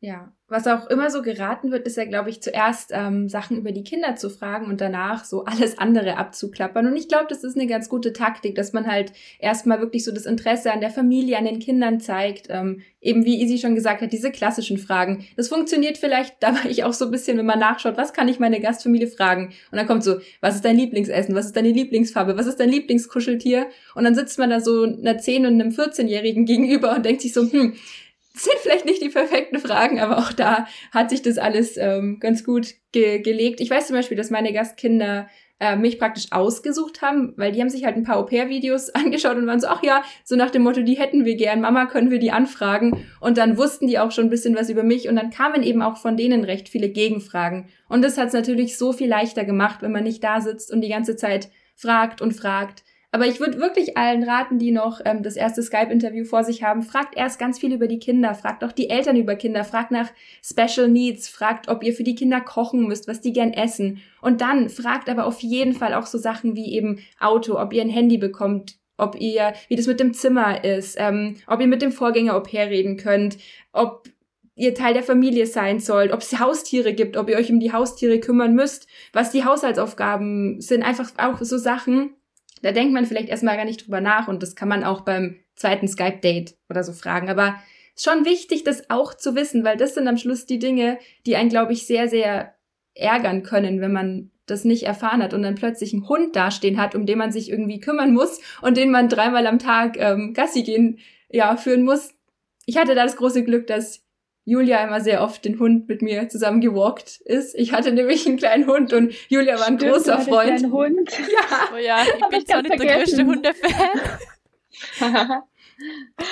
Ja, 0.00 0.30
was 0.48 0.66
auch 0.66 0.88
immer 0.88 1.10
so 1.10 1.22
geraten 1.22 1.72
wird, 1.72 1.86
ist 1.86 1.96
ja, 1.96 2.04
glaube 2.04 2.28
ich, 2.28 2.42
zuerst 2.42 2.90
ähm, 2.92 3.30
Sachen 3.30 3.56
über 3.56 3.72
die 3.72 3.82
Kinder 3.82 4.14
zu 4.14 4.28
fragen 4.28 4.66
und 4.66 4.80
danach 4.80 5.24
so 5.24 5.44
alles 5.44 5.78
andere 5.78 6.18
abzuklappern. 6.18 6.86
Und 6.86 6.96
ich 6.96 7.08
glaube, 7.08 7.26
das 7.30 7.42
ist 7.42 7.56
eine 7.56 7.66
ganz 7.66 7.88
gute 7.88 8.12
Taktik, 8.12 8.54
dass 8.54 8.74
man 8.74 8.86
halt 8.86 9.12
erstmal 9.38 9.80
wirklich 9.80 10.04
so 10.04 10.12
das 10.12 10.26
Interesse 10.26 10.70
an 10.70 10.80
der 10.80 10.90
Familie, 10.90 11.38
an 11.38 11.46
den 11.46 11.60
Kindern 11.60 11.98
zeigt. 11.98 12.46
Ähm, 12.50 12.82
eben 13.00 13.24
wie 13.24 13.42
Isi 13.42 13.58
schon 13.58 13.74
gesagt 13.74 14.02
hat, 14.02 14.12
diese 14.12 14.30
klassischen 14.30 14.78
Fragen. 14.78 15.26
Das 15.36 15.48
funktioniert 15.48 15.96
vielleicht, 15.96 16.34
da 16.40 16.54
war 16.54 16.66
ich 16.66 16.84
auch 16.84 16.92
so 16.92 17.06
ein 17.06 17.10
bisschen, 17.10 17.38
wenn 17.38 17.46
man 17.46 17.58
nachschaut, 17.58 17.96
was 17.96 18.12
kann 18.12 18.28
ich 18.28 18.38
meine 18.38 18.60
Gastfamilie 18.60 19.08
fragen? 19.08 19.54
Und 19.72 19.78
dann 19.78 19.86
kommt 19.86 20.04
so, 20.04 20.20
was 20.42 20.56
ist 20.56 20.64
dein 20.64 20.76
Lieblingsessen? 20.76 21.34
Was 21.34 21.46
ist 21.46 21.56
deine 21.56 21.70
Lieblingsfarbe? 21.70 22.36
Was 22.36 22.46
ist 22.46 22.60
dein 22.60 22.68
Lieblingskuscheltier? 22.68 23.66
Und 23.94 24.04
dann 24.04 24.14
sitzt 24.14 24.38
man 24.38 24.50
da 24.50 24.60
so 24.60 24.82
einer 24.82 25.18
10- 25.18 25.38
und 25.38 25.60
einem 25.60 25.70
14-Jährigen 25.70 26.44
gegenüber 26.44 26.94
und 26.94 27.04
denkt 27.06 27.22
sich 27.22 27.32
so, 27.32 27.50
hm, 27.50 27.74
sind 28.42 28.58
vielleicht 28.60 28.84
nicht 28.84 29.02
die 29.02 29.08
perfekten 29.08 29.58
Fragen, 29.58 29.98
aber 29.98 30.18
auch 30.18 30.32
da 30.32 30.66
hat 30.92 31.10
sich 31.10 31.22
das 31.22 31.38
alles 31.38 31.76
ähm, 31.76 32.18
ganz 32.20 32.44
gut 32.44 32.74
ge 32.92 33.20
gelegt. 33.20 33.60
Ich 33.60 33.70
weiß 33.70 33.86
zum 33.86 33.96
Beispiel, 33.96 34.16
dass 34.16 34.30
meine 34.30 34.52
Gastkinder 34.52 35.28
äh, 35.58 35.76
mich 35.76 35.98
praktisch 35.98 36.26
ausgesucht 36.32 37.00
haben, 37.00 37.32
weil 37.36 37.52
die 37.52 37.60
haben 37.62 37.70
sich 37.70 37.84
halt 37.86 37.96
ein 37.96 38.02
paar 38.02 38.18
Au-pair-Videos 38.18 38.90
angeschaut 38.94 39.36
und 39.36 39.46
waren 39.46 39.60
so, 39.60 39.68
ach 39.68 39.82
ja, 39.82 40.02
so 40.22 40.36
nach 40.36 40.50
dem 40.50 40.62
Motto, 40.62 40.82
die 40.82 40.98
hätten 40.98 41.24
wir 41.24 41.36
gern, 41.36 41.62
Mama, 41.62 41.86
können 41.86 42.10
wir 42.10 42.18
die 42.18 42.30
anfragen? 42.30 43.06
Und 43.20 43.38
dann 43.38 43.56
wussten 43.56 43.86
die 43.86 43.98
auch 43.98 44.10
schon 44.10 44.26
ein 44.26 44.30
bisschen 44.30 44.54
was 44.54 44.68
über 44.68 44.82
mich 44.82 45.08
und 45.08 45.16
dann 45.16 45.30
kamen 45.30 45.62
eben 45.62 45.80
auch 45.80 45.96
von 45.96 46.16
denen 46.16 46.44
recht 46.44 46.68
viele 46.68 46.90
Gegenfragen. 46.90 47.68
Und 47.88 48.02
das 48.02 48.18
hat 48.18 48.28
es 48.28 48.34
natürlich 48.34 48.76
so 48.76 48.92
viel 48.92 49.08
leichter 49.08 49.44
gemacht, 49.44 49.80
wenn 49.80 49.92
man 49.92 50.04
nicht 50.04 50.22
da 50.22 50.42
sitzt 50.42 50.70
und 50.70 50.82
die 50.82 50.90
ganze 50.90 51.16
Zeit 51.16 51.48
fragt 51.74 52.20
und 52.20 52.32
fragt. 52.32 52.84
Aber 53.16 53.26
ich 53.26 53.40
würde 53.40 53.58
wirklich 53.58 53.96
allen 53.96 54.24
raten, 54.24 54.58
die 54.58 54.72
noch 54.72 55.00
ähm, 55.06 55.22
das 55.22 55.36
erste 55.36 55.62
Skype-Interview 55.62 56.26
vor 56.26 56.44
sich 56.44 56.62
haben, 56.62 56.82
fragt 56.82 57.16
erst 57.16 57.38
ganz 57.38 57.58
viel 57.58 57.72
über 57.72 57.88
die 57.88 57.98
Kinder, 57.98 58.34
fragt 58.34 58.62
auch 58.62 58.72
die 58.72 58.90
Eltern 58.90 59.16
über 59.16 59.36
Kinder, 59.36 59.64
fragt 59.64 59.90
nach 59.90 60.10
Special 60.42 60.86
Needs, 60.86 61.26
fragt, 61.26 61.68
ob 61.68 61.82
ihr 61.82 61.94
für 61.94 62.04
die 62.04 62.14
Kinder 62.14 62.42
kochen 62.42 62.86
müsst, 62.86 63.08
was 63.08 63.22
die 63.22 63.32
gern 63.32 63.54
essen. 63.54 64.02
Und 64.20 64.42
dann 64.42 64.68
fragt 64.68 65.08
aber 65.08 65.24
auf 65.24 65.40
jeden 65.40 65.72
Fall 65.72 65.94
auch 65.94 66.04
so 66.04 66.18
Sachen 66.18 66.56
wie 66.56 66.74
eben 66.74 66.98
Auto, 67.18 67.58
ob 67.58 67.72
ihr 67.72 67.80
ein 67.80 67.88
Handy 67.88 68.18
bekommt, 68.18 68.76
ob 68.98 69.18
ihr, 69.18 69.54
wie 69.68 69.76
das 69.76 69.86
mit 69.86 69.98
dem 69.98 70.12
Zimmer 70.12 70.62
ist, 70.62 70.96
ähm, 71.00 71.36
ob 71.46 71.62
ihr 71.62 71.68
mit 71.68 71.80
dem 71.80 71.92
Vorgänger 71.92 72.36
Au 72.36 72.40
pair 72.40 72.68
reden 72.68 72.98
könnt, 72.98 73.38
ob 73.72 74.10
ihr 74.56 74.74
Teil 74.74 74.92
der 74.92 75.02
Familie 75.02 75.46
sein 75.46 75.80
sollt, 75.80 76.12
ob 76.12 76.20
es 76.20 76.38
Haustiere 76.38 76.92
gibt, 76.92 77.16
ob 77.16 77.30
ihr 77.30 77.38
euch 77.38 77.50
um 77.50 77.60
die 77.60 77.72
Haustiere 77.72 78.20
kümmern 78.20 78.54
müsst, 78.54 78.86
was 79.14 79.30
die 79.30 79.46
Haushaltsaufgaben 79.46 80.60
sind, 80.60 80.82
einfach 80.82 81.12
auch 81.16 81.38
so 81.40 81.56
Sachen, 81.56 82.10
da 82.62 82.72
denkt 82.72 82.92
man 82.92 83.06
vielleicht 83.06 83.28
erstmal 83.28 83.56
gar 83.56 83.64
nicht 83.64 83.86
drüber 83.86 84.00
nach 84.00 84.28
und 84.28 84.42
das 84.42 84.56
kann 84.56 84.68
man 84.68 84.84
auch 84.84 85.02
beim 85.02 85.36
zweiten 85.54 85.88
Skype-Date 85.88 86.56
oder 86.68 86.82
so 86.82 86.92
fragen. 86.92 87.28
Aber 87.28 87.56
ist 87.94 88.04
schon 88.04 88.24
wichtig, 88.24 88.64
das 88.64 88.90
auch 88.90 89.14
zu 89.14 89.34
wissen, 89.34 89.64
weil 89.64 89.76
das 89.76 89.94
sind 89.94 90.08
am 90.08 90.18
Schluss 90.18 90.46
die 90.46 90.58
Dinge, 90.58 90.98
die 91.24 91.36
einen, 91.36 91.48
glaube 91.48 91.72
ich, 91.72 91.86
sehr, 91.86 92.08
sehr 92.08 92.54
ärgern 92.94 93.42
können, 93.42 93.80
wenn 93.80 93.92
man 93.92 94.30
das 94.46 94.64
nicht 94.64 94.84
erfahren 94.84 95.22
hat 95.22 95.34
und 95.34 95.42
dann 95.42 95.56
plötzlich 95.56 95.92
einen 95.92 96.08
Hund 96.08 96.36
dastehen 96.36 96.80
hat, 96.80 96.94
um 96.94 97.04
den 97.04 97.18
man 97.18 97.32
sich 97.32 97.50
irgendwie 97.50 97.80
kümmern 97.80 98.12
muss 98.12 98.40
und 98.62 98.76
den 98.76 98.90
man 98.90 99.08
dreimal 99.08 99.46
am 99.46 99.58
Tag 99.58 99.96
ähm, 99.98 100.34
Gassi 100.34 100.62
gehen 100.62 100.98
ja, 101.28 101.56
führen 101.56 101.82
muss. 101.82 102.14
Ich 102.64 102.76
hatte 102.76 102.94
da 102.94 103.02
das 103.02 103.16
große 103.16 103.44
Glück, 103.44 103.66
dass 103.66 104.05
Julia 104.48 104.82
immer 104.84 105.00
sehr 105.00 105.22
oft 105.22 105.44
den 105.44 105.58
Hund 105.58 105.88
mit 105.88 106.02
mir 106.02 106.28
zusammen 106.28 106.60
gewalkt 106.60 107.20
ist. 107.24 107.54
Ich 107.56 107.72
hatte 107.72 107.90
nämlich 107.92 108.26
einen 108.26 108.36
kleinen 108.38 108.66
Hund 108.68 108.92
und 108.92 109.12
Julia 109.28 109.58
war 109.58 109.66
ein 109.66 109.76
Stimmt, 109.78 109.92
großer 109.92 110.20
Freund. 110.20 110.50
einen 110.52 110.72
Hund. 110.72 111.10
Ja, 111.18 111.68
Oh 111.74 111.76
ja, 111.76 111.98
ich 112.02 112.22
Hab 112.22 112.30
bin 112.30 112.38
ich 112.38 112.46
zwar 112.46 112.62
nicht 112.62 112.80
der 112.80 112.96
größte. 112.98 113.24
Hundefan. 113.26 113.70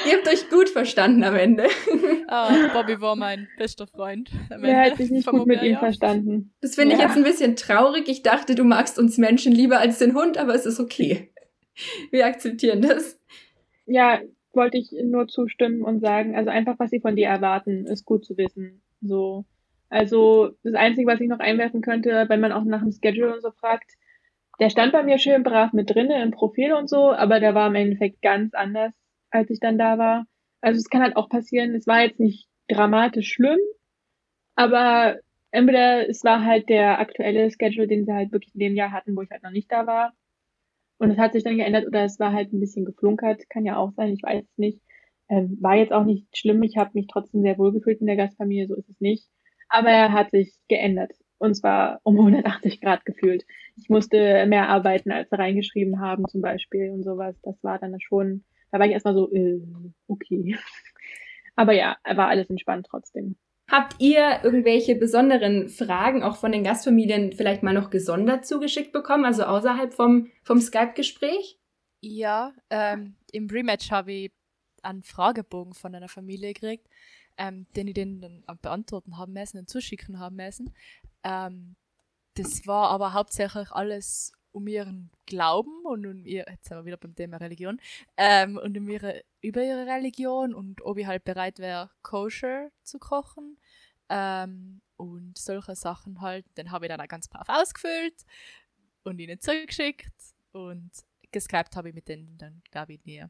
ihr 0.06 0.12
habt 0.16 0.28
euch 0.28 0.48
gut 0.48 0.68
verstanden 0.70 1.24
am 1.24 1.34
Ende. 1.36 1.66
Ah, 2.26 2.50
Bobby 2.72 3.00
war 3.02 3.16
mein 3.16 3.48
bester 3.58 3.86
Freund. 3.86 4.30
am 4.50 4.62
Wer 4.62 4.70
Ende 4.78 4.90
hat 4.92 4.96
sich 4.96 5.10
nicht 5.10 5.26
gut 5.28 5.46
mit 5.46 5.62
ihm 5.62 5.76
verstanden? 5.76 6.54
Das 6.62 6.74
finde 6.74 6.94
ich 6.94 7.00
Ja. 7.00 7.06
jetzt 7.08 7.16
ein 7.18 7.22
bisschen 7.22 7.54
traurig. 7.54 8.08
Ich 8.08 8.22
dachte, 8.22 8.54
du 8.54 8.64
magst 8.64 8.98
uns 8.98 9.18
Menschen 9.18 9.52
lieber 9.52 9.78
als 9.78 9.98
den 9.98 10.14
Hund, 10.14 10.38
aber 10.38 10.54
es 10.54 10.64
ist 10.66 10.80
okay. 10.80 11.30
Wir 12.10 12.24
akzeptieren 12.26 12.80
das. 12.80 13.20
Ja, 13.86 14.20
wollte 14.56 14.78
ich 14.78 14.92
nur 14.92 15.28
zustimmen 15.28 15.82
und 15.82 16.00
sagen, 16.00 16.36
also 16.36 16.50
einfach, 16.50 16.78
was 16.78 16.90
sie 16.90 17.00
von 17.00 17.16
dir 17.16 17.28
erwarten, 17.28 17.86
ist 17.86 18.04
gut 18.04 18.24
zu 18.24 18.36
wissen. 18.36 18.82
So. 19.00 19.44
Also, 19.88 20.52
das 20.62 20.74
Einzige, 20.74 21.10
was 21.10 21.20
ich 21.20 21.28
noch 21.28 21.38
einwerfen 21.38 21.80
könnte, 21.80 22.26
wenn 22.28 22.40
man 22.40 22.52
auch 22.52 22.64
nach 22.64 22.82
dem 22.82 22.92
Schedule 22.92 23.34
und 23.34 23.42
so 23.42 23.50
fragt, 23.52 23.92
der 24.60 24.70
stand 24.70 24.92
bei 24.92 25.02
mir 25.02 25.18
schön 25.18 25.42
brav 25.42 25.72
mit 25.72 25.90
drinne 25.90 26.22
im 26.22 26.30
Profil 26.30 26.72
und 26.72 26.88
so, 26.88 27.12
aber 27.12 27.40
der 27.40 27.54
war 27.54 27.68
im 27.68 27.74
Endeffekt 27.74 28.22
ganz 28.22 28.54
anders, 28.54 28.92
als 29.30 29.50
ich 29.50 29.60
dann 29.60 29.78
da 29.78 29.98
war. 29.98 30.26
Also, 30.60 30.78
es 30.78 30.88
kann 30.88 31.02
halt 31.02 31.16
auch 31.16 31.28
passieren, 31.28 31.74
es 31.74 31.86
war 31.86 32.02
jetzt 32.02 32.20
nicht 32.20 32.48
dramatisch 32.68 33.32
schlimm, 33.32 33.58
aber 34.56 35.18
entweder 35.50 36.08
es 36.08 36.24
war 36.24 36.44
halt 36.44 36.68
der 36.68 36.98
aktuelle 36.98 37.50
Schedule, 37.50 37.86
den 37.86 38.04
sie 38.04 38.12
halt 38.12 38.32
wirklich 38.32 38.54
in 38.54 38.60
dem 38.60 38.74
Jahr 38.74 38.92
hatten, 38.92 39.16
wo 39.16 39.22
ich 39.22 39.30
halt 39.30 39.42
noch 39.42 39.50
nicht 39.50 39.70
da 39.70 39.86
war. 39.86 40.12
Und 40.98 41.10
es 41.10 41.18
hat 41.18 41.32
sich 41.32 41.44
dann 41.44 41.56
geändert 41.56 41.86
oder 41.86 42.04
es 42.04 42.18
war 42.20 42.32
halt 42.32 42.52
ein 42.52 42.60
bisschen 42.60 42.84
geflunkert, 42.84 43.48
kann 43.50 43.64
ja 43.64 43.76
auch 43.76 43.92
sein, 43.92 44.12
ich 44.12 44.22
weiß 44.22 44.44
es 44.44 44.58
nicht. 44.58 44.80
Ähm, 45.28 45.58
war 45.60 45.74
jetzt 45.76 45.92
auch 45.92 46.04
nicht 46.04 46.36
schlimm, 46.36 46.62
ich 46.62 46.76
habe 46.76 46.90
mich 46.94 47.06
trotzdem 47.08 47.42
sehr 47.42 47.58
wohl 47.58 47.72
gefühlt 47.72 48.00
in 48.00 48.06
der 48.06 48.16
Gastfamilie, 48.16 48.66
so 48.66 48.74
ist 48.74 48.88
es 48.88 49.00
nicht. 49.00 49.28
Aber 49.68 49.88
er 49.90 50.12
hat 50.12 50.30
sich 50.30 50.54
geändert 50.68 51.12
und 51.38 51.54
zwar 51.54 52.00
um 52.04 52.16
180 52.18 52.80
Grad 52.80 53.04
gefühlt. 53.04 53.44
Ich 53.76 53.88
musste 53.88 54.46
mehr 54.46 54.68
arbeiten, 54.68 55.10
als 55.10 55.30
sie 55.30 55.38
reingeschrieben 55.38 56.00
haben 56.00 56.26
zum 56.28 56.40
Beispiel 56.40 56.90
und 56.90 57.02
sowas. 57.02 57.36
Das 57.42 57.62
war 57.62 57.78
dann 57.78 58.00
schon, 58.00 58.44
da 58.70 58.78
war 58.78 58.86
ich 58.86 58.92
erstmal 58.92 59.14
so, 59.14 59.32
äh, 59.32 59.60
okay. 60.06 60.56
Aber 61.56 61.72
ja, 61.72 61.96
war 62.04 62.28
alles 62.28 62.50
entspannt 62.50 62.86
trotzdem. 62.90 63.36
Habt 63.70 63.96
ihr 63.98 64.40
irgendwelche 64.42 64.94
besonderen 64.94 65.68
Fragen 65.68 66.22
auch 66.22 66.36
von 66.36 66.52
den 66.52 66.64
Gastfamilien 66.64 67.32
vielleicht 67.32 67.62
mal 67.62 67.72
noch 67.72 67.90
gesondert 67.90 68.46
zugeschickt 68.46 68.92
bekommen, 68.92 69.24
also 69.24 69.44
außerhalb 69.44 69.94
vom, 69.94 70.30
vom 70.42 70.60
Skype-Gespräch? 70.60 71.58
Ja, 72.00 72.52
ähm, 72.68 73.16
im 73.32 73.48
Rematch 73.48 73.90
habe 73.90 74.12
ich 74.12 74.32
einen 74.82 75.02
Fragebogen 75.02 75.72
von 75.72 75.94
einer 75.94 76.08
Familie 76.08 76.52
gekriegt, 76.52 76.86
ähm, 77.38 77.66
den 77.74 77.88
ich 77.88 77.94
denen 77.94 78.20
dann 78.20 78.44
beantworten 78.60 79.16
haben 79.16 79.32
müssen 79.32 79.58
und 79.58 79.70
zuschicken 79.70 80.18
haben 80.18 80.36
müssen. 80.36 80.74
Ähm, 81.22 81.76
das 82.34 82.66
war 82.66 82.90
aber 82.90 83.14
hauptsächlich 83.14 83.70
alles 83.70 84.32
um 84.54 84.68
ihren 84.68 85.10
Glauben 85.26 85.84
und 85.84 86.06
um 86.06 86.24
ihr, 86.24 86.46
jetzt 86.48 86.68
sind 86.68 86.78
wir 86.78 86.84
wieder 86.84 86.96
beim 86.96 87.14
Thema 87.14 87.38
Religion, 87.38 87.80
ähm, 88.16 88.56
und 88.56 88.78
um 88.78 88.88
ihre, 88.88 89.24
über 89.40 89.62
ihre 89.62 89.86
Religion 89.86 90.54
und 90.54 90.82
ob 90.82 90.96
ich 90.96 91.06
halt 91.06 91.24
bereit 91.24 91.58
wäre, 91.58 91.90
koscher 92.02 92.70
zu 92.82 92.98
kochen. 92.98 93.58
Ähm, 94.08 94.80
und 94.96 95.36
solche 95.36 95.74
Sachen 95.74 96.20
halt. 96.20 96.46
Den 96.56 96.70
habe 96.70 96.86
ich 96.86 96.90
dann 96.90 97.00
auch 97.00 97.08
ganz 97.08 97.26
brav 97.28 97.48
ausgefüllt 97.48 98.14
und 99.02 99.18
ihnen 99.18 99.40
zurückgeschickt 99.40 100.12
und 100.52 100.90
geskypt 101.32 101.74
habe 101.74 101.88
ich 101.88 101.94
mit 101.94 102.08
denen 102.08 102.38
dann, 102.38 102.62
glaube 102.70 102.92
ich, 102.92 103.04
nie. 103.04 103.24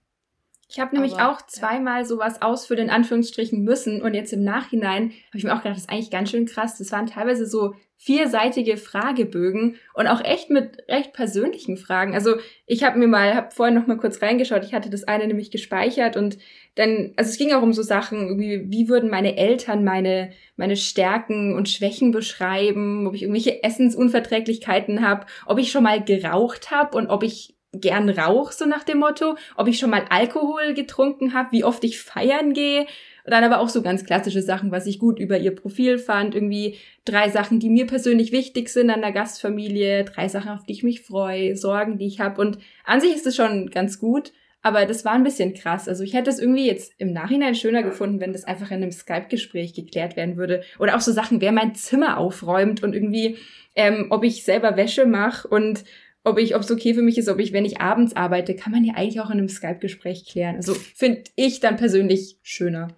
Ich 0.69 0.81
habe 0.81 0.95
nämlich 0.95 1.15
Aber, 1.15 1.33
auch 1.33 1.43
zweimal 1.47 2.05
sowas 2.05 2.43
ausfüllen, 2.43 2.89
in 2.89 2.91
Anführungsstrichen, 2.91 3.63
müssen. 3.63 4.03
Und 4.03 4.15
jetzt 4.15 4.33
im 4.33 4.45
Nachhinein 4.45 5.11
habe 5.29 5.39
ich 5.39 5.45
mir 5.45 5.53
auch 5.53 5.63
gedacht, 5.63 5.77
das 5.77 5.85
ist 5.85 5.91
eigentlich 5.91 6.11
ganz 6.11 6.31
schön 6.31 6.47
krass. 6.47 6.79
Das 6.79 6.91
waren 6.93 7.07
teilweise 7.07 7.47
so 7.47 7.75
vierseitige 8.05 8.77
Fragebögen 8.77 9.77
und 9.95 10.09
auch 10.09 10.23
echt 10.23 10.51
mit 10.51 10.85
recht 10.91 11.15
persönlichen 11.15 11.79
Fragen. 11.79 12.13
Also 12.13 12.37
ich 12.67 12.85
habe 12.85 12.99
mir 12.99 13.09
mal, 13.09 13.35
habe 13.35 13.51
vorhin 13.51 13.75
noch 13.75 13.87
mal 13.87 13.97
kurz 13.97 14.21
reingeschaut. 14.21 14.63
Ich 14.63 14.75
hatte 14.75 14.91
das 14.91 15.05
eine 15.05 15.27
nämlich 15.27 15.51
gespeichert 15.51 16.19
und 16.19 16.37
dann, 16.75 17.13
also 17.17 17.31
es 17.31 17.39
ging 17.39 17.55
auch 17.55 17.63
um 17.63 17.73
so 17.73 17.83
Sachen, 17.83 18.39
wie, 18.39 18.71
wie 18.71 18.89
würden 18.91 19.09
meine 19.09 19.39
Eltern 19.39 19.85
meine 19.85 20.33
meine 20.57 20.77
Stärken 20.77 21.55
und 21.55 21.69
Schwächen 21.69 22.13
beschreiben, 22.13 23.07
ob 23.07 23.15
ich 23.15 23.23
irgendwelche 23.23 23.63
Essensunverträglichkeiten 23.63 25.07
habe, 25.07 25.25
ob 25.47 25.59
ich 25.59 25.73
schon 25.73 25.83
mal 25.83 26.05
geraucht 26.05 26.71
habe 26.71 26.97
und 26.97 27.09
ob 27.09 27.23
ich 27.23 27.55
gern 27.73 28.09
rauch, 28.09 28.53
so 28.53 28.67
nach 28.67 28.85
dem 28.85 28.99
Motto, 28.99 29.37
ob 29.57 29.67
ich 29.67 29.79
schon 29.79 29.91
mal 29.91 30.05
Alkohol 30.11 30.75
getrunken 30.75 31.35
habe, 31.35 31.53
wie 31.53 31.65
oft 31.65 31.83
ich 31.85 32.01
feiern 32.01 32.53
gehe. 32.53 32.87
Dann 33.25 33.45
aber 33.45 33.61
auch 33.61 33.71
so 33.71 33.81
ganz 33.81 34.05
klassische 34.05 34.43
Sachen, 34.43 34.71
was 34.71 34.87
ich 34.87 34.99
gut 34.99 35.19
über 35.19 35.39
ihr 35.39 35.55
Profil 35.55 35.99
fand. 35.99 36.35
Irgendwie 36.35 36.77
drei 37.05 37.31
Sachen, 37.31 37.59
die 37.59 37.71
mir 37.71 37.87
persönlich 37.87 38.33
wichtig 38.33 38.69
sind 38.69 38.91
an 38.91 39.01
der 39.01 39.13
Gastfamilie, 39.13 40.05
drei 40.05 40.29
Sachen, 40.29 40.51
auf 40.51 40.65
die 40.65 40.73
ich 40.73 40.83
mich 40.83 41.01
freue, 41.01 41.57
Sorgen, 41.57 41.99
die 41.99 42.07
ich 42.07 42.21
habe. 42.21 42.41
Und 42.41 42.59
an 42.85 43.01
sich 43.01 43.15
ist 43.15 43.27
es 43.27 43.37
schon 43.37 43.71
ganz 43.71 43.99
gut, 43.99 44.33
aber 44.61 44.85
das 44.85 45.05
war 45.05 45.13
ein 45.13 45.25
bisschen 45.25 45.55
krass. 45.55 45.89
Also 45.89 46.05
ich 46.05 46.13
hätte 46.13 46.31
es 46.31 46.39
irgendwie 46.39 46.67
jetzt 46.67 46.93
im 46.99 47.13
Nachhinein 47.13 47.55
schöner 47.55 47.83
gefunden, 47.83 48.21
wenn 48.21 48.33
das 48.33 48.45
einfach 48.45 48.71
in 48.71 48.83
einem 48.83 48.93
Skype-Gespräch 48.93 49.75
geklärt 49.75 50.17
werden 50.17 50.37
würde. 50.37 50.63
Oder 50.79 50.97
auch 50.97 51.01
so 51.01 51.13
Sachen, 51.13 51.41
wer 51.41 51.53
mein 51.53 51.75
Zimmer 51.75 52.19
aufräumt 52.19 52.83
und 52.83 52.95
irgendwie, 52.95 53.37
ähm, 53.75 54.07
ob 54.11 54.23
ich 54.25 54.45
selber 54.45 54.77
Wäsche 54.77 55.07
mache 55.07 55.49
und 55.49 55.85
ob 56.25 56.39
ich, 56.39 56.57
ob 56.57 56.63
es 56.63 56.71
okay 56.71 56.95
für 56.95 57.03
mich 57.03 57.19
ist, 57.19 57.29
ob 57.29 57.39
ich, 57.39 57.53
wenn 57.53 57.67
ich 57.67 57.81
abends 57.81 58.17
arbeite, 58.17 58.57
kann 58.57 58.73
man 58.73 58.85
ja 58.85 58.95
eigentlich 58.95 59.21
auch 59.21 59.31
in 59.31 59.39
einem 59.39 59.49
Skype-Gespräch 59.49 60.25
klären. 60.27 60.57
Also 60.57 60.73
finde 60.73 61.25
ich 61.37 61.61
dann 61.61 61.77
persönlich 61.77 62.39
schöner. 62.43 62.89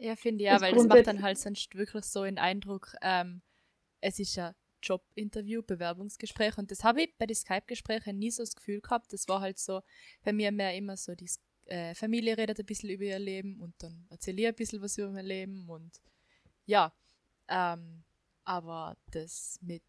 Ja, 0.00 0.16
finde 0.16 0.44
ich 0.44 0.46
ja, 0.46 0.60
weil 0.60 0.74
das 0.74 0.86
macht 0.86 1.06
dann 1.06 1.22
halt 1.22 1.38
sonst 1.38 1.74
wirklich 1.74 2.04
so 2.06 2.24
den 2.24 2.38
Eindruck, 2.38 2.94
ähm, 3.02 3.42
es 4.00 4.18
ist 4.18 4.34
ja 4.34 4.54
Jobinterview, 4.82 5.62
Bewerbungsgespräch 5.62 6.56
und 6.56 6.70
das 6.70 6.84
habe 6.84 7.02
ich 7.02 7.14
bei 7.18 7.26
den 7.26 7.36
Skype-Gesprächen 7.36 8.18
nie 8.18 8.30
so 8.30 8.42
das 8.42 8.56
Gefühl 8.56 8.80
gehabt. 8.80 9.12
Das 9.12 9.28
war 9.28 9.42
halt 9.42 9.58
so 9.58 9.82
bei 10.24 10.32
mir 10.32 10.52
mehr 10.52 10.74
immer 10.74 10.96
so, 10.96 11.14
die 11.14 11.28
äh, 11.66 11.94
Familie 11.94 12.38
redet 12.38 12.58
ein 12.58 12.64
bisschen 12.64 12.88
über 12.88 13.04
ihr 13.04 13.18
Leben 13.18 13.60
und 13.60 13.74
dann 13.82 14.06
erzähle 14.08 14.40
ich 14.40 14.48
ein 14.48 14.54
bisschen 14.54 14.80
was 14.80 14.96
über 14.96 15.10
mein 15.10 15.26
Leben 15.26 15.68
und 15.68 16.00
ja, 16.64 16.94
ähm, 17.48 18.02
aber 18.44 18.96
das 19.10 19.58
mit 19.60 19.82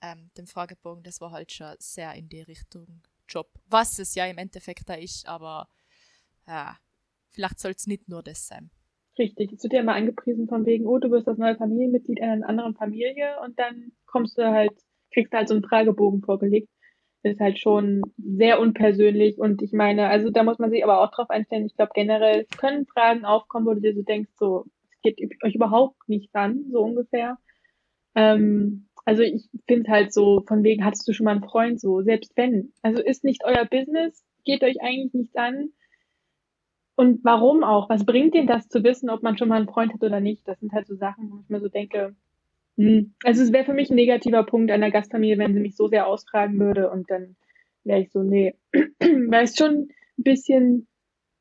ähm, 0.00 0.30
dem 0.38 0.46
Fragebogen, 0.46 1.02
das 1.02 1.20
war 1.20 1.30
halt 1.30 1.52
schon 1.52 1.76
sehr 1.78 2.14
in 2.14 2.30
die 2.30 2.40
Richtung 2.40 3.02
Job. 3.28 3.50
Was 3.66 3.98
es 3.98 4.14
ja 4.14 4.24
im 4.26 4.38
Endeffekt 4.38 4.88
da 4.88 4.94
ist, 4.94 5.26
aber 5.26 5.68
ja, 6.46 6.78
vielleicht 7.28 7.60
soll 7.60 7.72
es 7.72 7.86
nicht 7.86 8.08
nur 8.08 8.22
das 8.22 8.46
sein. 8.46 8.70
Richtig, 9.18 9.52
es 9.52 9.62
wird 9.64 9.72
ja 9.72 9.80
immer 9.80 9.94
angepriesen 9.94 10.46
von 10.48 10.64
wegen, 10.64 10.86
oh, 10.86 10.98
du 10.98 11.10
wirst 11.10 11.26
das 11.26 11.38
neue 11.38 11.56
Familienmitglied 11.56 12.22
einer 12.22 12.48
anderen 12.48 12.74
Familie 12.76 13.36
und 13.44 13.58
dann 13.58 13.90
kommst 14.06 14.38
du 14.38 14.48
halt, 14.48 14.72
kriegst 15.12 15.32
halt 15.32 15.48
so 15.48 15.54
einen 15.54 15.64
Fragebogen 15.64 16.22
vorgelegt. 16.22 16.68
Das 17.24 17.32
ist 17.32 17.40
halt 17.40 17.58
schon 17.58 18.02
sehr 18.16 18.60
unpersönlich 18.60 19.38
und 19.38 19.60
ich 19.60 19.72
meine, 19.72 20.08
also 20.08 20.30
da 20.30 20.44
muss 20.44 20.60
man 20.60 20.70
sich 20.70 20.84
aber 20.84 21.00
auch 21.00 21.10
drauf 21.10 21.30
einstellen. 21.30 21.66
Ich 21.66 21.74
glaube 21.74 21.90
generell 21.94 22.46
können 22.58 22.86
Fragen 22.86 23.24
aufkommen, 23.24 23.66
wo 23.66 23.74
du 23.74 23.80
dir 23.80 23.94
so 23.94 24.02
denkst, 24.02 24.30
so, 24.38 24.66
es 24.88 25.00
geht 25.02 25.18
euch 25.42 25.56
überhaupt 25.56 26.08
nicht 26.08 26.32
an, 26.36 26.66
so 26.70 26.80
ungefähr. 26.82 27.38
Ähm, 28.14 28.86
also 29.04 29.22
ich 29.22 29.48
finde 29.66 29.90
halt 29.90 30.12
so, 30.12 30.44
von 30.46 30.62
wegen, 30.62 30.84
hattest 30.84 31.08
du 31.08 31.12
schon 31.12 31.24
mal 31.24 31.32
einen 31.32 31.42
Freund, 31.42 31.80
so, 31.80 32.02
selbst 32.02 32.36
wenn. 32.36 32.72
Also 32.82 33.02
ist 33.02 33.24
nicht 33.24 33.44
euer 33.44 33.64
Business, 33.64 34.24
geht 34.44 34.62
euch 34.62 34.80
eigentlich 34.80 35.12
nichts 35.12 35.34
an. 35.34 35.70
Und 36.98 37.20
warum 37.22 37.62
auch? 37.62 37.88
Was 37.88 38.04
bringt 38.04 38.34
dir 38.34 38.44
das 38.44 38.68
zu 38.68 38.82
wissen, 38.82 39.08
ob 39.08 39.22
man 39.22 39.38
schon 39.38 39.48
mal 39.48 39.54
einen 39.54 39.68
Freund 39.68 39.92
hat 39.92 40.02
oder 40.02 40.18
nicht? 40.18 40.48
Das 40.48 40.58
sind 40.58 40.72
halt 40.72 40.88
so 40.88 40.96
Sachen, 40.96 41.30
wo 41.30 41.38
ich 41.38 41.48
mir 41.48 41.60
so 41.60 41.68
denke, 41.68 42.16
hm. 42.76 43.14
also 43.22 43.40
es 43.40 43.52
wäre 43.52 43.64
für 43.64 43.72
mich 43.72 43.88
ein 43.88 43.94
negativer 43.94 44.42
Punkt 44.42 44.72
einer 44.72 44.90
Gastfamilie, 44.90 45.38
wenn 45.38 45.54
sie 45.54 45.60
mich 45.60 45.76
so 45.76 45.86
sehr 45.86 46.08
ausfragen 46.08 46.58
würde 46.58 46.90
und 46.90 47.08
dann 47.08 47.36
wäre 47.84 48.00
ich 48.00 48.10
so, 48.10 48.24
nee, 48.24 48.56
weil 48.72 49.44
es 49.44 49.54
schon 49.54 49.90
ein 50.18 50.24
bisschen 50.24 50.88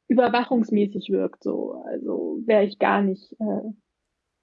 überwachungsmäßig 0.07 1.09
wirkt, 1.09 1.41
so. 1.41 1.83
Also 1.87 2.39
wäre 2.45 2.63
ich 2.63 2.77
gar 2.77 3.01
nicht 3.01 3.33
äh, 3.39 3.71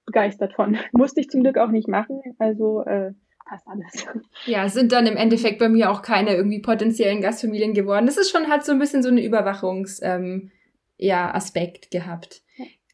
begeistert 0.05 0.51
von. 0.51 0.77
Musste 0.91 1.21
ich 1.21 1.29
zum 1.29 1.43
Glück 1.43 1.57
auch 1.57 1.71
nicht 1.71 1.87
machen, 1.87 2.19
also 2.39 2.81
äh, 2.81 3.13
passt 3.45 3.65
alles. 3.69 4.05
Ja, 4.47 4.67
sind 4.67 4.91
dann 4.91 5.07
im 5.07 5.15
Endeffekt 5.15 5.59
bei 5.59 5.69
mir 5.69 5.91
auch 5.91 6.01
keine 6.01 6.35
irgendwie 6.35 6.61
potenziellen 6.61 7.21
Gastfamilien 7.21 7.73
geworden. 7.73 8.05
Das 8.05 8.17
ist 8.17 8.31
schon, 8.31 8.49
hat 8.49 8.65
so 8.65 8.73
ein 8.73 8.79
bisschen 8.79 9.01
so 9.01 9.07
eine 9.07 9.23
Überwachungs, 9.23 10.01
ähm, 10.03 10.51
ja, 10.97 11.33
Aspekt 11.33 11.91
gehabt. 11.91 12.41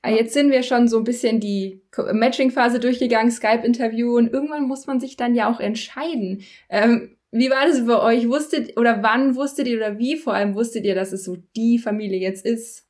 Aber 0.02 0.16
Jetzt 0.16 0.34
sind 0.34 0.52
wir 0.52 0.64
schon 0.64 0.88
so 0.88 0.98
ein 0.98 1.04
bisschen 1.04 1.40
die 1.40 1.82
Matching-Phase 1.96 2.80
durchgegangen, 2.80 3.32
Skype-Interview 3.32 4.18
und 4.18 4.34
irgendwann 4.34 4.68
muss 4.68 4.88
man 4.88 5.00
sich 5.00 5.16
dann 5.16 5.36
ja 5.36 5.52
auch 5.52 5.60
entscheiden. 5.60 6.44
Ähm, 6.70 7.18
wie 7.32 7.50
war 7.50 7.66
das 7.66 7.86
bei 7.86 8.02
euch? 8.02 8.28
Wusstet 8.28 8.78
oder 8.78 9.04
wann 9.04 9.36
wusstet 9.36 9.68
ihr 9.68 9.78
oder 9.78 9.98
wie 9.98 10.18
vor 10.18 10.34
allem 10.34 10.56
wusstet 10.56 10.86
ihr, 10.86 10.96
dass 10.96 11.14
es 11.14 11.24
so 11.24 11.38
die 11.56 11.78
Familie 11.78 12.20
jetzt 12.20 12.46
ist? 12.46 12.88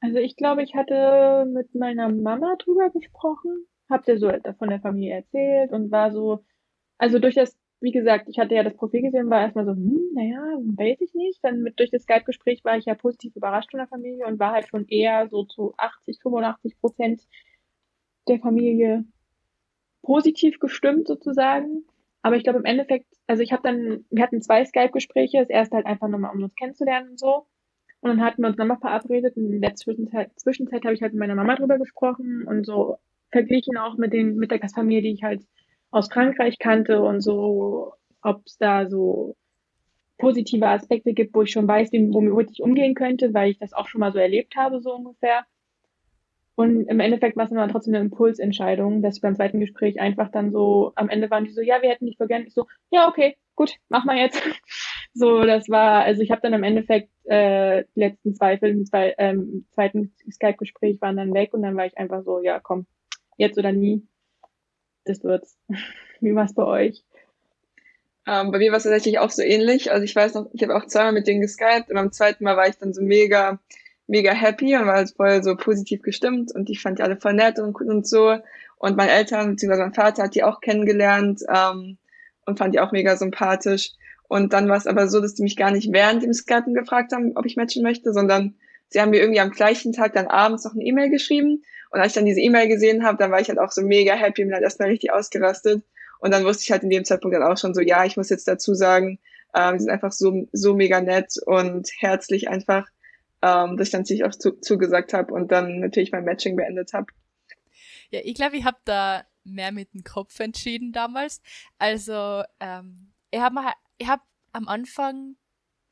Also 0.00 0.18
ich 0.18 0.36
glaube, 0.36 0.62
ich 0.62 0.74
hatte 0.74 1.46
mit 1.50 1.74
meiner 1.74 2.08
Mama 2.10 2.56
drüber 2.58 2.90
gesprochen, 2.90 3.66
hab 3.90 4.04
dir 4.04 4.18
so 4.18 4.30
von 4.58 4.68
der 4.68 4.80
Familie 4.80 5.16
erzählt 5.16 5.72
und 5.72 5.90
war 5.90 6.12
so, 6.12 6.44
also 6.98 7.18
durch 7.18 7.34
das, 7.34 7.56
wie 7.84 7.92
gesagt, 7.92 8.28
ich 8.28 8.38
hatte 8.38 8.54
ja 8.54 8.62
das 8.62 8.74
Profil 8.76 9.02
gesehen, 9.02 9.28
war 9.28 9.42
erstmal 9.42 9.66
so, 9.66 9.72
hm, 9.72 10.00
naja, 10.14 10.40
weiß 10.40 11.02
ich 11.02 11.14
nicht. 11.14 11.38
Dann 11.44 11.60
mit 11.60 11.78
durch 11.78 11.90
das 11.90 12.02
Skype-Gespräch 12.04 12.64
war 12.64 12.78
ich 12.78 12.86
ja 12.86 12.94
positiv 12.94 13.36
überrascht 13.36 13.70
von 13.70 13.78
der 13.78 13.86
Familie 13.86 14.26
und 14.26 14.40
war 14.40 14.52
halt 14.52 14.66
schon 14.68 14.88
eher 14.88 15.28
so 15.28 15.44
zu 15.44 15.74
80, 15.76 16.18
85 16.22 16.80
Prozent 16.80 17.22
der 18.26 18.38
Familie 18.38 19.04
positiv 20.02 20.58
gestimmt 20.60 21.06
sozusagen. 21.06 21.84
Aber 22.22 22.36
ich 22.36 22.42
glaube 22.42 22.58
im 22.58 22.64
Endeffekt, 22.64 23.06
also 23.26 23.42
ich 23.42 23.52
habe 23.52 23.62
dann, 23.62 24.06
wir 24.10 24.22
hatten 24.22 24.40
zwei 24.40 24.64
Skype-Gespräche, 24.64 25.40
das 25.40 25.50
erste 25.50 25.76
halt 25.76 25.86
einfach 25.86 26.08
nochmal, 26.08 26.34
um 26.34 26.42
uns 26.42 26.54
kennenzulernen 26.54 27.10
und 27.10 27.18
so. 27.18 27.46
Und 28.00 28.10
dann 28.10 28.22
hatten 28.22 28.40
wir 28.40 28.48
uns 28.48 28.56
nochmal 28.56 28.78
verabredet 28.78 29.36
und 29.36 29.52
in 29.52 29.60
der 29.60 29.74
Zwischenzeit, 29.74 30.30
Zwischenzeit 30.36 30.84
habe 30.84 30.94
ich 30.94 31.02
halt 31.02 31.12
mit 31.12 31.20
meiner 31.20 31.34
Mama 31.34 31.54
drüber 31.54 31.78
gesprochen 31.78 32.46
und 32.46 32.64
so 32.64 32.96
verglichen 33.30 33.76
auch 33.76 33.98
mit 33.98 34.14
den, 34.14 34.36
mit 34.36 34.50
der 34.50 34.58
Gastfamilie, 34.58 35.02
die 35.02 35.12
ich 35.12 35.22
halt 35.22 35.42
aus 35.94 36.08
Frankreich 36.12 36.58
kannte 36.58 37.00
und 37.02 37.20
so, 37.20 37.94
ob 38.20 38.42
es 38.46 38.58
da 38.58 38.88
so 38.88 39.36
positive 40.18 40.66
Aspekte 40.66 41.12
gibt, 41.12 41.34
wo 41.34 41.42
ich 41.42 41.52
schon 41.52 41.68
weiß, 41.68 41.90
womit 41.92 42.50
ich 42.50 42.62
umgehen 42.62 42.94
könnte, 42.94 43.32
weil 43.32 43.50
ich 43.50 43.58
das 43.58 43.72
auch 43.72 43.86
schon 43.86 44.00
mal 44.00 44.12
so 44.12 44.18
erlebt 44.18 44.56
habe, 44.56 44.80
so 44.80 44.94
ungefähr. 44.94 45.44
Und 46.56 46.86
im 46.88 47.00
Endeffekt 47.00 47.36
war 47.36 47.44
es 47.44 47.50
dann 47.50 47.68
trotzdem 47.68 47.94
eine 47.94 48.04
Impulsentscheidung, 48.04 49.02
dass 49.02 49.16
ich 49.16 49.22
beim 49.22 49.34
zweiten 49.36 49.60
Gespräch 49.60 50.00
einfach 50.00 50.30
dann 50.30 50.50
so, 50.50 50.92
am 50.94 51.08
Ende 51.08 51.30
waren 51.30 51.44
die 51.44 51.50
so, 51.50 51.60
ja, 51.60 51.82
wir 51.82 51.90
hätten 51.90 52.06
dich 52.06 52.16
vergessen. 52.16 52.46
Ich 52.46 52.54
so, 52.54 52.66
ja, 52.90 53.08
okay, 53.08 53.36
gut, 53.54 53.76
mach 53.88 54.04
mal 54.04 54.16
jetzt. 54.16 54.42
So, 55.16 55.44
das 55.44 55.68
war, 55.68 56.02
also 56.02 56.22
ich 56.22 56.32
habe 56.32 56.40
dann 56.40 56.54
im 56.54 56.64
Endeffekt 56.64 57.08
äh, 57.26 57.84
die 57.94 58.00
letzten 58.00 58.34
Zweifel 58.34 58.70
im 58.70 58.84
zwei, 58.84 59.14
ähm, 59.16 59.64
zweiten 59.70 60.12
Skype-Gespräch 60.28 61.00
waren 61.00 61.16
dann 61.16 61.32
weg 61.32 61.54
und 61.54 61.62
dann 61.62 61.76
war 61.76 61.86
ich 61.86 61.96
einfach 61.96 62.24
so, 62.24 62.40
ja, 62.40 62.58
komm, 62.58 62.86
jetzt 63.36 63.56
oder 63.56 63.70
nie. 63.70 64.04
Das 65.04 65.22
wird's. 65.24 65.56
Wie 66.20 66.34
war's 66.34 66.54
bei 66.54 66.64
euch? 66.64 67.04
Ähm, 68.26 68.52
bei 68.52 68.58
mir 68.58 68.70
war 68.70 68.78
es 68.78 68.84
tatsächlich 68.84 69.18
auch 69.18 69.30
so 69.30 69.42
ähnlich. 69.42 69.92
Also 69.92 70.04
ich 70.04 70.16
weiß 70.16 70.34
noch, 70.34 70.48
ich 70.52 70.62
habe 70.62 70.74
auch 70.74 70.86
zweimal 70.86 71.12
mit 71.12 71.26
denen 71.26 71.40
geskypt 71.40 71.90
und 71.90 71.94
beim 71.94 72.12
zweiten 72.12 72.44
Mal 72.44 72.56
war 72.56 72.68
ich 72.68 72.78
dann 72.78 72.94
so 72.94 73.02
mega, 73.02 73.58
mega 74.06 74.32
happy 74.32 74.76
und 74.76 74.86
war 74.86 74.94
halt 74.94 75.10
voll 75.14 75.42
so 75.42 75.56
positiv 75.56 76.02
gestimmt 76.02 76.54
und 76.54 76.70
ich 76.70 76.80
fand 76.80 76.98
die 76.98 77.02
alle 77.02 77.16
voll 77.16 77.34
nett 77.34 77.58
und, 77.58 77.74
und 77.74 78.06
so. 78.06 78.38
Und 78.78 78.96
meine 78.96 79.12
Eltern 79.12 79.56
bzw. 79.56 79.76
mein 79.76 79.94
Vater 79.94 80.24
hat 80.24 80.34
die 80.34 80.42
auch 80.42 80.60
kennengelernt 80.60 81.42
ähm, 81.54 81.98
und 82.46 82.58
fand 82.58 82.74
die 82.74 82.80
auch 82.80 82.92
mega 82.92 83.16
sympathisch. 83.16 83.92
Und 84.26 84.52
dann 84.52 84.68
war 84.68 84.76
es 84.76 84.86
aber 84.86 85.08
so, 85.08 85.20
dass 85.20 85.34
die 85.34 85.42
mich 85.42 85.56
gar 85.56 85.70
nicht 85.70 85.92
während 85.92 86.22
dem 86.22 86.32
Skypen 86.32 86.74
gefragt 86.74 87.12
haben, 87.12 87.36
ob 87.36 87.44
ich 87.44 87.56
matchen 87.56 87.82
möchte, 87.82 88.12
sondern 88.12 88.54
sie 88.88 89.00
haben 89.00 89.10
mir 89.10 89.20
irgendwie 89.20 89.40
am 89.40 89.50
gleichen 89.50 89.92
Tag 89.92 90.14
dann 90.14 90.26
abends 90.26 90.64
noch 90.64 90.72
eine 90.72 90.82
E-Mail 90.82 91.10
geschrieben. 91.10 91.62
Und 91.94 92.00
als 92.00 92.10
ich 92.10 92.14
dann 92.14 92.24
diese 92.24 92.40
E-Mail 92.40 92.66
gesehen 92.66 93.04
habe, 93.04 93.18
dann 93.18 93.30
war 93.30 93.40
ich 93.40 93.48
halt 93.48 93.60
auch 93.60 93.70
so 93.70 93.80
mega 93.80 94.14
happy 94.14 94.42
und 94.42 94.48
bin 94.48 94.54
halt 94.54 94.64
erstmal 94.64 94.88
richtig 94.88 95.12
ausgerastet. 95.12 95.84
Und 96.18 96.34
dann 96.34 96.44
wusste 96.44 96.64
ich 96.64 96.72
halt 96.72 96.82
in 96.82 96.90
dem 96.90 97.04
Zeitpunkt 97.04 97.36
dann 97.36 97.44
auch 97.44 97.56
schon 97.56 97.72
so, 97.72 97.80
ja, 97.80 98.04
ich 98.04 98.16
muss 98.16 98.30
jetzt 98.30 98.48
dazu 98.48 98.74
sagen, 98.74 99.20
ähm, 99.54 99.74
die 99.74 99.84
sind 99.84 99.92
einfach 99.92 100.10
so, 100.10 100.48
so 100.50 100.74
mega 100.74 101.00
nett 101.00 101.34
und 101.46 101.88
herzlich 101.98 102.48
einfach, 102.48 102.88
ähm, 103.42 103.76
dass 103.76 103.86
ich 103.86 103.92
dann 103.92 104.00
natürlich 104.00 104.24
auch 104.24 104.32
zu, 104.32 104.58
zugesagt 104.58 105.14
habe 105.14 105.32
und 105.32 105.52
dann 105.52 105.78
natürlich 105.78 106.10
mein 106.10 106.24
Matching 106.24 106.56
beendet 106.56 106.94
habe. 106.94 107.06
Ja, 108.10 108.18
ich 108.24 108.34
glaube, 108.34 108.56
ich 108.56 108.64
habe 108.64 108.78
da 108.84 109.22
mehr 109.44 109.70
mit 109.70 109.94
dem 109.94 110.02
Kopf 110.02 110.40
entschieden 110.40 110.90
damals. 110.90 111.42
Also, 111.78 112.42
ähm, 112.58 113.12
ich 113.30 113.38
habe 113.38 113.60
hab 114.02 114.22
am 114.50 114.66
Anfang, 114.66 115.36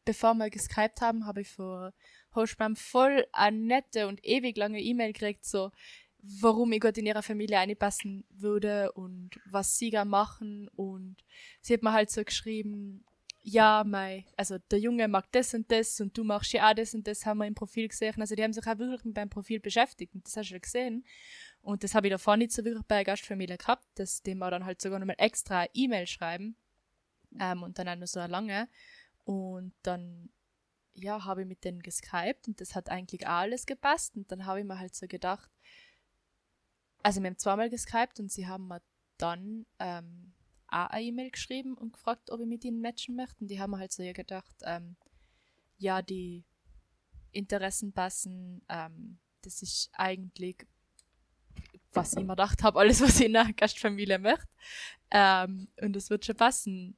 bevor 0.05 0.35
wir 0.35 0.51
geskypt 0.51 1.01
haben, 1.01 1.27
habe 1.27 1.43
ich 1.43 1.49
vor 1.53 1.93
Hochspam 2.35 2.77
voll 2.77 3.27
eine 3.33 3.59
nette 3.59 4.09
und 4.09 4.25
ewig 4.25 4.57
lange 4.57 4.81
E-Mail 4.81 5.13
gekriegt, 5.13 5.45
so, 5.45 5.71
warum 6.23 6.73
ich 6.73 6.81
gut 6.81 6.99
in 6.99 7.07
ihrer 7.07 7.23
Familie 7.23 7.59
einpassen 7.59 8.25
würde 8.31 8.93
und 8.93 9.31
was 9.51 9.79
sie 9.79 9.91
gern 9.91 10.09
machen. 10.09 10.69
Und 10.77 11.17
sie 11.61 11.75
hat 11.75 11.83
mir 11.83 11.93
halt 11.93 12.11
so 12.11 12.23
geschrieben, 12.25 13.05
ja, 13.45 13.83
mei, 13.85 14.25
also 14.37 14.59
der 14.71 14.79
Junge 14.79 15.09
mag 15.09 15.27
das 15.33 15.53
und 15.53 15.71
das 15.73 16.01
und 16.01 16.17
du 16.17 16.23
machst 16.23 16.53
ja 16.53 16.71
auch 16.71 16.75
das 16.75 16.95
und 16.95 17.07
das, 17.09 17.27
haben 17.27 17.39
wir 17.39 17.47
im 17.47 17.57
Profil 17.57 17.89
gesehen. 17.89 18.21
Also 18.21 18.37
die 18.37 18.43
haben 18.43 18.53
sich 18.53 18.65
auch 18.65 18.79
wirklich 18.79 19.05
mit 19.05 19.17
meinem 19.17 19.31
Profil 19.31 19.59
beschäftigt 19.59 20.15
und 20.15 20.25
das 20.25 20.37
hast 20.37 20.51
du 20.51 20.55
ja 20.55 20.61
gesehen. 20.61 21.05
Und 21.61 21.83
das 21.83 21.95
habe 21.95 22.07
ich 22.07 22.13
davor 22.13 22.37
nicht 22.37 22.53
so 22.53 22.65
wirklich 22.65 22.85
bei 22.87 22.97
der 22.97 23.05
Gastfamilie 23.05 23.57
gehabt, 23.57 23.87
dass 23.97 24.23
dem 24.23 24.39
wir 24.39 24.51
dann 24.51 24.65
halt 24.65 24.81
sogar 24.81 25.01
nochmal 25.01 25.17
extra 25.19 25.67
E-Mail 25.75 26.07
schreiben 26.07 26.57
ähm, 27.41 27.63
und 27.63 27.79
dann 27.79 27.89
auch 27.89 27.97
nur 27.97 28.07
so 28.07 28.21
lange. 28.21 28.69
Und 29.25 29.73
dann, 29.83 30.31
ja, 30.95 31.25
habe 31.25 31.43
ich 31.43 31.49
mit 31.49 31.65
denen 31.65 31.81
geskypt 31.81 32.49
und 32.49 32.61
das 32.61 32.75
hat 32.75 32.89
eigentlich 32.89 33.27
alles 33.27 33.67
gepasst. 33.67 34.17
Und 34.17 34.31
dann 34.31 34.47
habe 34.47 34.61
ich 34.61 34.67
mir 34.67 34.79
halt 34.79 34.95
so 34.95 35.07
gedacht, 35.07 35.51
also 37.03 37.21
wir 37.21 37.29
haben 37.31 37.39
zweimal 37.39 37.71
geskypt 37.71 38.21
und 38.21 38.31
sie 38.31 38.47
haben 38.47 38.69
mir 38.69 38.83
dann 39.19 39.67
ähm, 39.79 40.35
auch 40.69 40.87
eine 40.89 41.05
E-Mail 41.05 41.31
geschrieben 41.31 41.75
und 41.75 41.93
gefragt, 41.93 42.31
ob 42.31 42.41
ich 42.41 42.47
mit 42.47 42.65
ihnen 42.65 42.81
matchen 42.81 43.17
möchte. 43.17 43.41
Und 43.41 43.49
die 43.49 43.61
haben 43.61 43.77
halt 43.77 43.93
so 43.93 44.03
gedacht, 44.13 44.55
ähm, 44.63 44.97
ja, 45.79 46.03
die 46.03 46.45
Interessen 47.33 47.93
passen, 47.93 48.63
ähm, 48.69 49.19
das 49.43 49.63
ist 49.63 49.91
eigentlich, 49.93 50.67
was 51.93 52.13
ich 52.15 52.21
mir 52.21 52.29
gedacht 52.29 52.63
habe, 52.63 52.79
alles, 52.79 53.01
was 53.01 53.21
ich 53.21 53.27
in 53.27 53.37
einer 53.37 53.53
Gastfamilie 53.53 54.19
möchte. 54.19 54.49
Ähm, 55.11 55.69
und 55.81 55.95
das 55.95 56.11
wird 56.11 56.25
schon 56.25 56.37
passen. 56.37 56.97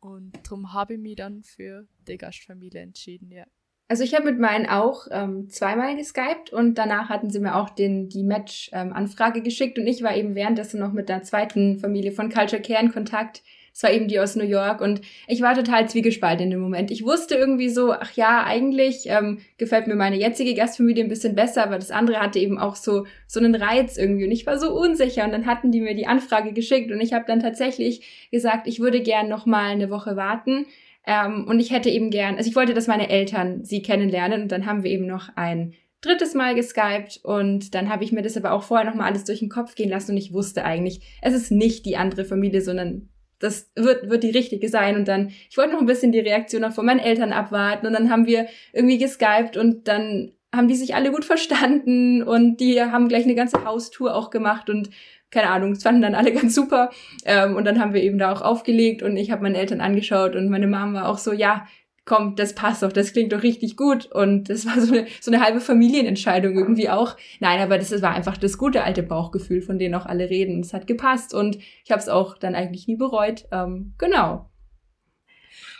Und 0.00 0.32
darum 0.44 0.72
habe 0.72 0.94
ich 0.94 1.00
mich 1.00 1.16
dann 1.16 1.42
für 1.42 1.86
die 2.06 2.18
Gastfamilie 2.18 2.80
entschieden, 2.80 3.30
ja. 3.30 3.44
Also 3.90 4.04
ich 4.04 4.14
habe 4.14 4.26
mit 4.26 4.38
meinen 4.38 4.66
auch 4.66 5.06
ähm, 5.10 5.48
zweimal 5.48 5.96
geskypt 5.96 6.52
und 6.52 6.74
danach 6.74 7.08
hatten 7.08 7.30
sie 7.30 7.40
mir 7.40 7.56
auch 7.56 7.70
den, 7.70 8.10
die 8.10 8.22
Match-Anfrage 8.22 9.38
ähm, 9.38 9.44
geschickt 9.44 9.78
und 9.78 9.86
ich 9.86 10.02
war 10.02 10.14
eben 10.14 10.34
währenddessen 10.34 10.78
noch 10.78 10.92
mit 10.92 11.08
der 11.08 11.22
zweiten 11.22 11.78
Familie 11.78 12.12
von 12.12 12.28
Culture 12.28 12.60
Care 12.60 12.84
in 12.84 12.92
Kontakt. 12.92 13.42
Es 13.78 13.84
war 13.84 13.92
eben 13.92 14.08
die 14.08 14.18
aus 14.18 14.34
New 14.34 14.42
York 14.42 14.80
und 14.80 15.02
ich 15.28 15.40
war 15.40 15.54
total 15.54 15.88
zwiegespalten 15.88 16.46
in 16.46 16.50
dem 16.50 16.58
Moment. 16.58 16.90
Ich 16.90 17.04
wusste 17.04 17.36
irgendwie 17.36 17.68
so, 17.68 17.92
ach 17.92 18.10
ja, 18.16 18.42
eigentlich 18.42 19.04
ähm, 19.06 19.38
gefällt 19.56 19.86
mir 19.86 19.94
meine 19.94 20.16
jetzige 20.16 20.52
Gastfamilie 20.54 21.04
ein 21.04 21.08
bisschen 21.08 21.36
besser, 21.36 21.62
aber 21.62 21.76
das 21.76 21.92
andere 21.92 22.18
hatte 22.18 22.40
eben 22.40 22.58
auch 22.58 22.74
so 22.74 23.06
so 23.28 23.38
einen 23.38 23.54
Reiz 23.54 23.96
irgendwie 23.96 24.24
und 24.24 24.32
ich 24.32 24.46
war 24.46 24.58
so 24.58 24.76
unsicher 24.76 25.24
und 25.24 25.30
dann 25.30 25.46
hatten 25.46 25.70
die 25.70 25.80
mir 25.80 25.94
die 25.94 26.08
Anfrage 26.08 26.52
geschickt 26.52 26.90
und 26.90 27.00
ich 27.00 27.12
habe 27.12 27.26
dann 27.28 27.38
tatsächlich 27.38 28.28
gesagt, 28.32 28.66
ich 28.66 28.80
würde 28.80 29.00
gern 29.00 29.28
noch 29.28 29.46
mal 29.46 29.70
eine 29.70 29.90
Woche 29.90 30.16
warten 30.16 30.66
ähm, 31.06 31.46
und 31.46 31.60
ich 31.60 31.70
hätte 31.70 31.88
eben 31.88 32.10
gern, 32.10 32.34
also 32.34 32.50
ich 32.50 32.56
wollte, 32.56 32.74
dass 32.74 32.88
meine 32.88 33.08
Eltern 33.08 33.62
sie 33.62 33.80
kennenlernen 33.80 34.42
und 34.42 34.50
dann 34.50 34.66
haben 34.66 34.82
wir 34.82 34.90
eben 34.90 35.06
noch 35.06 35.28
ein 35.36 35.74
drittes 36.00 36.34
Mal 36.34 36.56
geskypt 36.56 37.20
und 37.22 37.76
dann 37.76 37.88
habe 37.90 38.02
ich 38.02 38.10
mir 38.10 38.22
das 38.22 38.36
aber 38.36 38.50
auch 38.50 38.64
vorher 38.64 38.90
nochmal 38.90 39.06
alles 39.06 39.22
durch 39.22 39.38
den 39.38 39.48
Kopf 39.48 39.76
gehen 39.76 39.90
lassen 39.90 40.10
und 40.10 40.16
ich 40.16 40.32
wusste 40.32 40.64
eigentlich, 40.64 40.98
es 41.22 41.32
ist 41.32 41.52
nicht 41.52 41.86
die 41.86 41.96
andere 41.96 42.24
Familie, 42.24 42.60
sondern 42.60 43.08
das 43.38 43.70
wird, 43.76 44.08
wird 44.10 44.22
die 44.22 44.30
richtige 44.30 44.68
sein. 44.68 44.96
Und 44.96 45.08
dann, 45.08 45.30
ich 45.50 45.56
wollte 45.56 45.72
noch 45.72 45.80
ein 45.80 45.86
bisschen 45.86 46.12
die 46.12 46.20
Reaktion 46.20 46.64
auch 46.64 46.72
von 46.72 46.86
meinen 46.86 47.00
Eltern 47.00 47.32
abwarten. 47.32 47.86
Und 47.86 47.92
dann 47.92 48.10
haben 48.10 48.26
wir 48.26 48.46
irgendwie 48.72 48.98
geskypt 48.98 49.56
und 49.56 49.88
dann 49.88 50.32
haben 50.54 50.68
die 50.68 50.76
sich 50.76 50.94
alle 50.94 51.10
gut 51.10 51.24
verstanden. 51.24 52.22
Und 52.22 52.58
die 52.58 52.80
haben 52.82 53.08
gleich 53.08 53.24
eine 53.24 53.34
ganze 53.34 53.64
Haustour 53.64 54.14
auch 54.14 54.30
gemacht. 54.30 54.70
Und 54.70 54.90
keine 55.30 55.50
Ahnung, 55.50 55.74
das 55.74 55.82
fanden 55.82 56.02
dann 56.02 56.14
alle 56.14 56.32
ganz 56.34 56.54
super. 56.54 56.90
Ähm, 57.24 57.56
und 57.56 57.64
dann 57.64 57.80
haben 57.80 57.94
wir 57.94 58.02
eben 58.02 58.18
da 58.18 58.32
auch 58.32 58.42
aufgelegt. 58.42 59.02
Und 59.02 59.16
ich 59.16 59.30
habe 59.30 59.42
meine 59.42 59.58
Eltern 59.58 59.80
angeschaut. 59.80 60.34
Und 60.34 60.48
meine 60.48 60.66
Mom 60.66 60.94
war 60.94 61.08
auch 61.08 61.18
so, 61.18 61.32
ja, 61.32 61.66
komm, 62.08 62.34
das 62.36 62.54
passt 62.54 62.82
doch, 62.82 62.92
das 62.92 63.12
klingt 63.12 63.32
doch 63.32 63.42
richtig 63.42 63.76
gut. 63.76 64.06
Und 64.06 64.48
das 64.48 64.66
war 64.66 64.80
so 64.80 64.92
eine, 64.92 65.06
so 65.20 65.30
eine 65.30 65.44
halbe 65.44 65.60
Familienentscheidung 65.60 66.56
irgendwie 66.56 66.88
auch. 66.88 67.16
Nein, 67.38 67.60
aber 67.60 67.76
das 67.76 67.90
war 68.02 68.14
einfach 68.14 68.38
das 68.38 68.56
gute 68.56 68.82
alte 68.82 69.02
Bauchgefühl, 69.02 69.60
von 69.60 69.78
dem 69.78 69.94
auch 69.94 70.06
alle 70.06 70.30
reden. 70.30 70.60
Es 70.60 70.72
hat 70.72 70.86
gepasst 70.86 71.34
und 71.34 71.58
ich 71.84 71.90
habe 71.90 72.00
es 72.00 72.08
auch 72.08 72.38
dann 72.38 72.54
eigentlich 72.54 72.88
nie 72.88 72.96
bereut. 72.96 73.46
Ähm, 73.52 73.94
genau. 73.98 74.50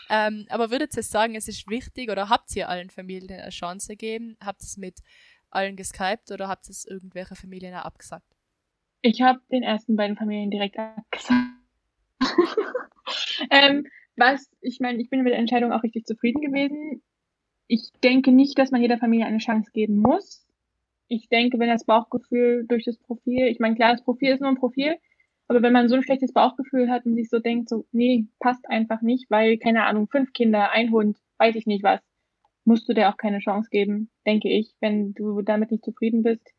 Ähm, 0.09 0.45
aber 0.49 0.71
würdet 0.71 0.95
ihr 0.95 1.03
sagen, 1.03 1.35
es 1.35 1.47
ist 1.47 1.67
wichtig 1.67 2.09
oder 2.09 2.29
habt 2.29 2.55
ihr 2.55 2.69
allen 2.69 2.91
Familien 2.91 3.39
eine 3.39 3.49
Chance 3.49 3.89
gegeben? 3.89 4.37
Habt 4.39 4.61
ihr 4.61 4.67
es 4.67 4.77
mit 4.77 4.99
allen 5.49 5.75
geskypt 5.75 6.31
oder 6.31 6.47
habt 6.47 6.67
ihr 6.67 6.71
es 6.71 6.85
irgendwelche 6.85 7.35
Familien 7.35 7.73
auch 7.73 7.85
abgesagt? 7.85 8.35
Ich 9.01 9.21
habe 9.21 9.39
den 9.51 9.63
ersten 9.63 9.95
beiden 9.95 10.15
Familien 10.15 10.51
direkt 10.51 10.77
abgesagt. 10.77 11.41
ähm, 13.51 13.87
was, 14.19 14.49
ich 14.61 14.79
meine, 14.79 15.01
ich 15.01 15.09
bin 15.09 15.23
mit 15.23 15.31
der 15.31 15.39
Entscheidung 15.39 15.71
auch 15.71 15.83
richtig 15.83 16.05
zufrieden 16.05 16.41
gewesen. 16.41 17.01
Ich 17.67 17.91
denke 18.03 18.31
nicht, 18.31 18.57
dass 18.57 18.71
man 18.71 18.81
jeder 18.81 18.97
Familie 18.97 19.25
eine 19.25 19.37
Chance 19.37 19.71
geben 19.71 19.97
muss. 19.97 20.45
Ich 21.07 21.29
denke, 21.29 21.59
wenn 21.59 21.69
das 21.69 21.85
Bauchgefühl 21.85 22.65
durch 22.67 22.85
das 22.85 22.97
Profil, 22.97 23.47
ich 23.47 23.59
meine, 23.59 23.75
klar, 23.75 23.91
das 23.91 24.03
Profil 24.03 24.33
ist 24.33 24.41
nur 24.41 24.49
ein 24.49 24.57
Profil, 24.57 24.95
aber 25.47 25.61
wenn 25.63 25.73
man 25.73 25.89
so 25.89 25.95
ein 25.95 26.03
schlechtes 26.03 26.33
Bauchgefühl 26.33 26.89
hat 26.89 27.05
und 27.05 27.15
sich 27.15 27.29
so 27.29 27.39
denkt, 27.39 27.69
so, 27.69 27.85
nee, 27.91 28.27
passt 28.39 28.69
einfach 28.69 29.01
nicht, 29.01 29.29
weil, 29.31 29.57
keine 29.57 29.85
Ahnung, 29.85 30.07
fünf 30.07 30.33
Kinder, 30.33 30.71
ein 30.71 30.91
Hund, 30.91 31.17
weiß 31.39 31.55
ich 31.55 31.65
nicht 31.65 31.83
was, 31.83 32.01
musst 32.65 32.87
du 32.87 32.93
dir 32.93 33.09
auch 33.09 33.17
keine 33.17 33.39
Chance 33.39 33.69
geben, 33.71 34.11
denke 34.27 34.49
ich, 34.49 34.75
wenn 34.79 35.13
du 35.13 35.41
damit 35.41 35.71
nicht 35.71 35.83
zufrieden 35.83 36.21
bist. 36.21 36.53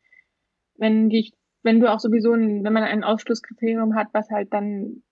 Wenn 0.75 1.09
dich 1.09 1.33
wenn 1.63 1.79
du 1.79 1.91
auch 1.91 1.99
sowieso, 1.99 2.31
wenn 2.31 2.63
man 2.63 2.83
ein 2.83 3.03
Ausschlusskriterium 3.03 3.95
hat, 3.95 4.07
was 4.13 4.29
halt 4.29 4.53
dann 4.53 5.03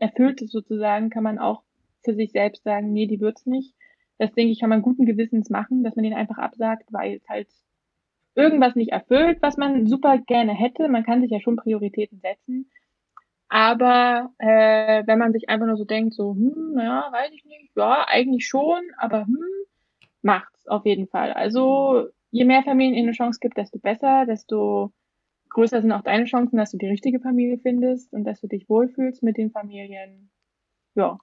erfüllt 0.00 0.42
ist 0.42 0.52
sozusagen, 0.52 1.10
kann 1.10 1.22
man 1.22 1.38
auch 1.38 1.62
für 2.04 2.14
sich 2.14 2.32
selbst 2.32 2.64
sagen, 2.64 2.92
nee, 2.92 3.06
die 3.06 3.20
wird's 3.20 3.46
nicht. 3.46 3.74
Das 4.18 4.32
denke 4.32 4.52
ich, 4.52 4.60
kann 4.60 4.70
man 4.70 4.82
guten 4.82 5.06
Gewissens 5.06 5.50
machen, 5.50 5.82
dass 5.82 5.96
man 5.96 6.04
den 6.04 6.14
einfach 6.14 6.38
absagt, 6.38 6.92
weil 6.92 7.16
es 7.16 7.28
halt 7.28 7.48
irgendwas 8.34 8.74
nicht 8.74 8.92
erfüllt, 8.92 9.38
was 9.40 9.56
man 9.56 9.86
super 9.86 10.18
gerne 10.18 10.52
hätte. 10.52 10.88
Man 10.88 11.04
kann 11.04 11.20
sich 11.20 11.30
ja 11.30 11.40
schon 11.40 11.56
Prioritäten 11.56 12.20
setzen. 12.20 12.70
Aber 13.48 14.30
äh, 14.38 15.02
wenn 15.06 15.18
man 15.18 15.32
sich 15.32 15.48
einfach 15.48 15.66
nur 15.66 15.76
so 15.76 15.84
denkt, 15.84 16.14
so, 16.14 16.34
hm, 16.34 16.72
naja, 16.74 17.08
weiß 17.10 17.32
ich 17.32 17.44
nicht, 17.44 17.76
ja, 17.76 18.06
eigentlich 18.06 18.46
schon, 18.46 18.80
aber 18.96 19.26
hm, 19.26 19.38
macht's 20.22 20.68
auf 20.68 20.86
jeden 20.86 21.08
Fall. 21.08 21.32
Also 21.32 22.08
je 22.30 22.44
mehr 22.44 22.62
Familien 22.62 23.06
eine 23.06 23.12
Chance 23.12 23.40
gibt, 23.40 23.56
desto 23.56 23.78
besser, 23.78 24.24
desto 24.26 24.92
größer 25.50 25.82
sind 25.82 25.92
auch 25.92 26.02
deine 26.02 26.24
Chancen, 26.24 26.56
dass 26.56 26.70
du 26.70 26.78
die 26.78 26.88
richtige 26.88 27.20
Familie 27.20 27.58
findest 27.58 28.12
und 28.12 28.24
dass 28.24 28.40
du 28.40 28.46
dich 28.46 28.68
wohlfühlst 28.68 29.22
mit 29.22 29.36
den 29.36 29.50
Familien. 29.50 30.30
Ja, 30.94 31.18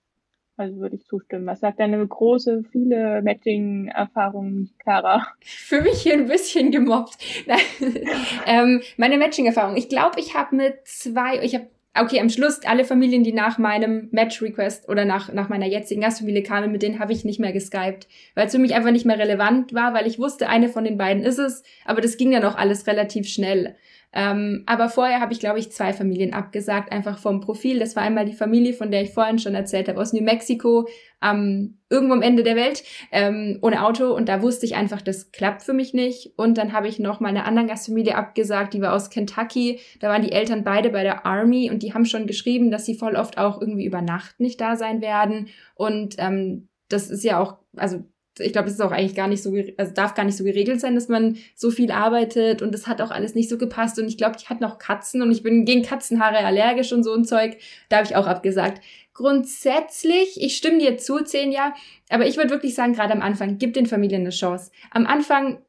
also 0.57 0.77
würde 0.77 0.95
ich 0.95 1.05
zustimmen. 1.05 1.45
Was 1.45 1.59
sagt 1.59 1.79
deine 1.79 2.05
große, 2.05 2.63
viele 2.71 3.21
Matching-Erfahrungen, 3.21 4.71
Clara? 4.79 5.27
Für 5.41 5.81
mich 5.81 6.01
hier 6.01 6.13
ein 6.13 6.27
bisschen 6.27 6.71
gemobbt. 6.71 7.17
ähm, 8.47 8.81
meine 8.97 9.17
Matching-Erfahrung. 9.17 9.77
Ich 9.77 9.87
glaube, 9.87 10.19
ich 10.19 10.35
habe 10.35 10.55
mit 10.55 10.75
zwei, 10.85 11.43
ich 11.43 11.53
habe 11.53 11.67
okay, 12.01 12.19
am 12.19 12.29
Schluss 12.29 12.61
alle 12.65 12.85
Familien, 12.85 13.23
die 13.23 13.33
nach 13.33 13.57
meinem 13.57 14.09
Match-Request 14.11 14.89
oder 14.89 15.05
nach, 15.05 15.31
nach 15.33 15.49
meiner 15.49 15.65
jetzigen 15.65 16.01
Gastfamilie 16.01 16.43
kamen, 16.43 16.71
mit 16.71 16.81
denen 16.81 16.99
habe 16.99 17.13
ich 17.13 17.25
nicht 17.25 17.39
mehr 17.39 17.53
geskypt, 17.53 18.07
weil 18.35 18.47
es 18.47 18.51
für 18.51 18.59
mich 18.59 18.75
einfach 18.75 18.91
nicht 18.91 19.05
mehr 19.05 19.19
relevant 19.19 19.73
war, 19.73 19.93
weil 19.93 20.07
ich 20.07 20.19
wusste, 20.19 20.49
eine 20.49 20.69
von 20.69 20.83
den 20.83 20.97
beiden 20.97 21.23
ist 21.23 21.39
es, 21.39 21.63
aber 21.85 22.01
das 22.01 22.17
ging 22.17 22.31
dann 22.31 22.43
auch 22.43 22.55
alles 22.55 22.87
relativ 22.87 23.27
schnell. 23.27 23.75
Ähm, 24.13 24.63
aber 24.65 24.89
vorher 24.89 25.19
habe 25.19 25.33
ich, 25.33 25.39
glaube 25.39 25.59
ich, 25.59 25.71
zwei 25.71 25.91
Familien 25.91 26.33
abgesagt, 26.33 26.91
einfach 26.91 27.19
vom 27.19 27.41
Profil. 27.41 27.79
Das 27.79 27.95
war 27.95 28.03
einmal 28.03 28.25
die 28.25 28.33
Familie, 28.33 28.73
von 28.73 28.89
der 28.89 29.01
ich 29.01 29.11
vorhin 29.11 29.37
schon 29.37 29.53
erzählt 29.53 29.89
habe, 29.89 29.99
aus 29.99 30.13
New 30.13 30.23
Mexico, 30.23 30.87
ähm, 31.21 31.79
irgendwo 31.89 32.13
am 32.13 32.21
Ende 32.21 32.43
der 32.43 32.55
Welt, 32.55 32.83
ähm, 33.11 33.59
ohne 33.61 33.85
Auto. 33.85 34.13
Und 34.15 34.29
da 34.29 34.41
wusste 34.41 34.65
ich 34.65 34.75
einfach, 34.75 35.01
das 35.01 35.31
klappt 35.31 35.61
für 35.61 35.73
mich 35.73 35.93
nicht. 35.93 36.31
Und 36.37 36.57
dann 36.57 36.71
habe 36.71 36.87
ich 36.87 36.99
noch 36.99 37.19
mal 37.19 37.29
eine 37.29 37.45
andere 37.45 37.67
Gastfamilie 37.67 38.15
abgesagt, 38.15 38.73
die 38.73 38.81
war 38.81 38.93
aus 38.93 39.09
Kentucky. 39.09 39.79
Da 39.99 40.09
waren 40.09 40.21
die 40.21 40.31
Eltern 40.31 40.63
beide 40.63 40.89
bei 40.89 41.03
der 41.03 41.25
Army 41.25 41.69
und 41.69 41.83
die 41.83 41.93
haben 41.93 42.05
schon 42.05 42.27
geschrieben, 42.27 42.71
dass 42.71 42.85
sie 42.85 42.95
voll 42.95 43.15
oft 43.15 43.37
auch 43.37 43.59
irgendwie 43.61 43.85
über 43.85 44.01
Nacht 44.01 44.39
nicht 44.39 44.61
da 44.61 44.77
sein 44.77 45.01
werden. 45.01 45.49
Und 45.75 46.15
ähm, 46.17 46.69
das 46.89 47.09
ist 47.09 47.23
ja 47.23 47.39
auch, 47.39 47.57
also 47.75 48.03
ich 48.39 48.51
glaube, 48.51 48.67
es 48.67 48.75
ist 48.75 48.81
auch 48.81 48.91
eigentlich 48.91 49.15
gar 49.15 49.27
nicht 49.27 49.43
so, 49.43 49.53
also 49.77 49.93
darf 49.93 50.13
gar 50.13 50.25
nicht 50.25 50.37
so 50.37 50.43
geregelt 50.43 50.81
sein, 50.81 50.95
dass 50.95 51.07
man 51.07 51.37
so 51.55 51.71
viel 51.71 51.91
arbeitet 51.91 52.61
und 52.61 52.73
das 52.73 52.87
hat 52.87 53.01
auch 53.01 53.11
alles 53.11 53.35
nicht 53.35 53.49
so 53.49 53.57
gepasst 53.57 53.99
und 53.99 54.07
ich 54.07 54.17
glaube, 54.17 54.35
ich 54.37 54.49
hatte 54.49 54.63
noch 54.63 54.77
Katzen 54.77 55.21
und 55.21 55.31
ich 55.31 55.43
bin 55.43 55.65
gegen 55.65 55.83
Katzenhaare 55.83 56.39
allergisch 56.39 56.91
und 56.93 57.03
so 57.03 57.13
ein 57.13 57.25
Zeug, 57.25 57.57
da 57.89 57.97
habe 57.97 58.07
ich 58.07 58.15
auch 58.15 58.27
abgesagt. 58.27 58.81
Grundsätzlich, 59.13 60.41
ich 60.41 60.55
stimme 60.57 60.77
dir 60.77 60.97
zu, 60.97 61.23
zehn 61.23 61.51
Jahre, 61.51 61.73
aber 62.09 62.27
ich 62.27 62.37
würde 62.37 62.51
wirklich 62.51 62.75
sagen, 62.75 62.93
gerade 62.93 63.13
am 63.13 63.21
Anfang, 63.21 63.57
gib 63.57 63.73
den 63.73 63.87
Familien 63.87 64.21
eine 64.21 64.29
Chance. 64.29 64.71
Am 64.91 65.07
Anfang 65.07 65.59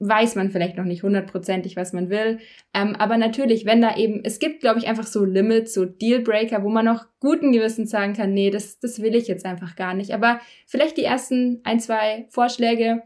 weiß 0.00 0.34
man 0.34 0.50
vielleicht 0.50 0.76
noch 0.76 0.84
nicht 0.84 1.02
hundertprozentig, 1.02 1.76
was 1.76 1.92
man 1.92 2.10
will. 2.10 2.38
Ähm, 2.74 2.96
aber 2.96 3.16
natürlich, 3.16 3.64
wenn 3.64 3.80
da 3.80 3.96
eben, 3.96 4.20
es 4.24 4.38
gibt, 4.38 4.60
glaube 4.60 4.78
ich, 4.78 4.86
einfach 4.86 5.06
so 5.06 5.24
Limits, 5.24 5.72
so 5.72 5.84
Dealbreaker, 5.84 6.62
wo 6.62 6.68
man 6.68 6.84
noch 6.84 7.06
guten 7.20 7.52
Gewissens 7.52 7.90
sagen 7.90 8.12
kann, 8.12 8.34
nee, 8.34 8.50
das, 8.50 8.80
das 8.80 9.00
will 9.00 9.14
ich 9.14 9.28
jetzt 9.28 9.46
einfach 9.46 9.76
gar 9.76 9.94
nicht. 9.94 10.12
Aber 10.12 10.40
vielleicht 10.66 10.96
die 10.96 11.04
ersten 11.04 11.60
ein, 11.64 11.80
zwei 11.80 12.26
Vorschläge 12.30 13.02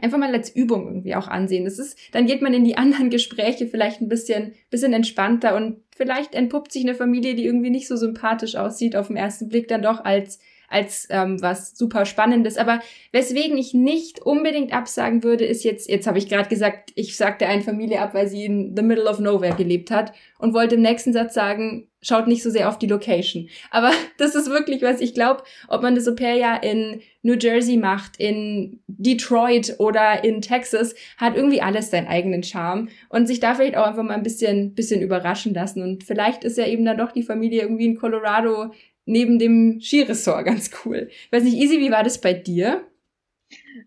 einfach 0.00 0.18
mal 0.18 0.32
als 0.32 0.54
Übung 0.54 0.86
irgendwie 0.88 1.14
auch 1.14 1.28
ansehen. 1.28 1.64
Das 1.64 1.78
ist, 1.78 1.98
dann 2.12 2.26
geht 2.26 2.42
man 2.42 2.54
in 2.54 2.64
die 2.64 2.76
anderen 2.76 3.10
Gespräche 3.10 3.66
vielleicht 3.66 4.00
ein 4.00 4.08
bisschen, 4.08 4.54
bisschen 4.70 4.92
entspannter 4.92 5.54
und 5.54 5.82
vielleicht 5.94 6.34
entpuppt 6.34 6.72
sich 6.72 6.82
eine 6.82 6.94
Familie, 6.94 7.34
die 7.34 7.44
irgendwie 7.44 7.70
nicht 7.70 7.86
so 7.86 7.96
sympathisch 7.96 8.56
aussieht, 8.56 8.96
auf 8.96 9.08
den 9.08 9.16
ersten 9.16 9.48
Blick 9.48 9.68
dann 9.68 9.82
doch 9.82 10.04
als 10.04 10.40
als 10.74 11.06
ähm, 11.10 11.40
was 11.40 11.76
super 11.76 12.04
Spannendes. 12.04 12.58
Aber 12.58 12.80
weswegen 13.12 13.56
ich 13.56 13.72
nicht 13.72 14.20
unbedingt 14.20 14.72
absagen 14.72 15.22
würde, 15.22 15.44
ist 15.44 15.64
jetzt, 15.64 15.88
jetzt 15.88 16.06
habe 16.06 16.18
ich 16.18 16.28
gerade 16.28 16.48
gesagt, 16.48 16.90
ich 16.96 17.16
sagte 17.16 17.46
eine 17.46 17.62
Familie 17.62 18.00
ab, 18.00 18.12
weil 18.12 18.28
sie 18.28 18.44
in 18.44 18.74
the 18.76 18.82
middle 18.82 19.08
of 19.08 19.20
nowhere 19.20 19.54
gelebt 19.54 19.90
hat 19.90 20.12
und 20.38 20.52
wollte 20.52 20.74
im 20.74 20.82
nächsten 20.82 21.12
Satz 21.12 21.32
sagen, 21.32 21.88
schaut 22.02 22.26
nicht 22.26 22.42
so 22.42 22.50
sehr 22.50 22.68
auf 22.68 22.78
die 22.78 22.86
Location. 22.86 23.48
Aber 23.70 23.90
das 24.18 24.34
ist 24.34 24.50
wirklich 24.50 24.82
was, 24.82 25.00
ich 25.00 25.14
glaube, 25.14 25.42
ob 25.68 25.82
man 25.82 25.94
das 25.94 26.08
Au-pair 26.08 26.34
ja 26.34 26.56
in 26.56 27.00
New 27.22 27.34
Jersey 27.34 27.76
macht, 27.76 28.18
in 28.18 28.80
Detroit 28.86 29.76
oder 29.78 30.24
in 30.24 30.42
Texas, 30.42 30.94
hat 31.16 31.36
irgendwie 31.36 31.62
alles 31.62 31.90
seinen 31.90 32.06
eigenen 32.06 32.42
Charme 32.42 32.88
und 33.08 33.26
sich 33.26 33.40
da 33.40 33.54
vielleicht 33.54 33.76
auch 33.76 33.86
einfach 33.86 34.02
mal 34.02 34.14
ein 34.14 34.22
bisschen, 34.22 34.74
bisschen 34.74 35.00
überraschen 35.00 35.54
lassen. 35.54 35.82
Und 35.82 36.04
vielleicht 36.04 36.44
ist 36.44 36.58
ja 36.58 36.66
eben 36.66 36.84
dann 36.84 36.98
doch 36.98 37.12
die 37.12 37.22
Familie 37.22 37.62
irgendwie 37.62 37.86
in 37.86 37.96
Colorado 37.96 38.72
neben 39.06 39.38
dem 39.38 39.80
Skiresort 39.80 40.44
ganz 40.46 40.70
cool. 40.84 41.08
Ich 41.10 41.32
weiß 41.32 41.42
nicht, 41.42 41.56
Easy, 41.56 41.78
wie 41.78 41.90
war 41.90 42.02
das 42.02 42.20
bei 42.20 42.32
dir? 42.32 42.86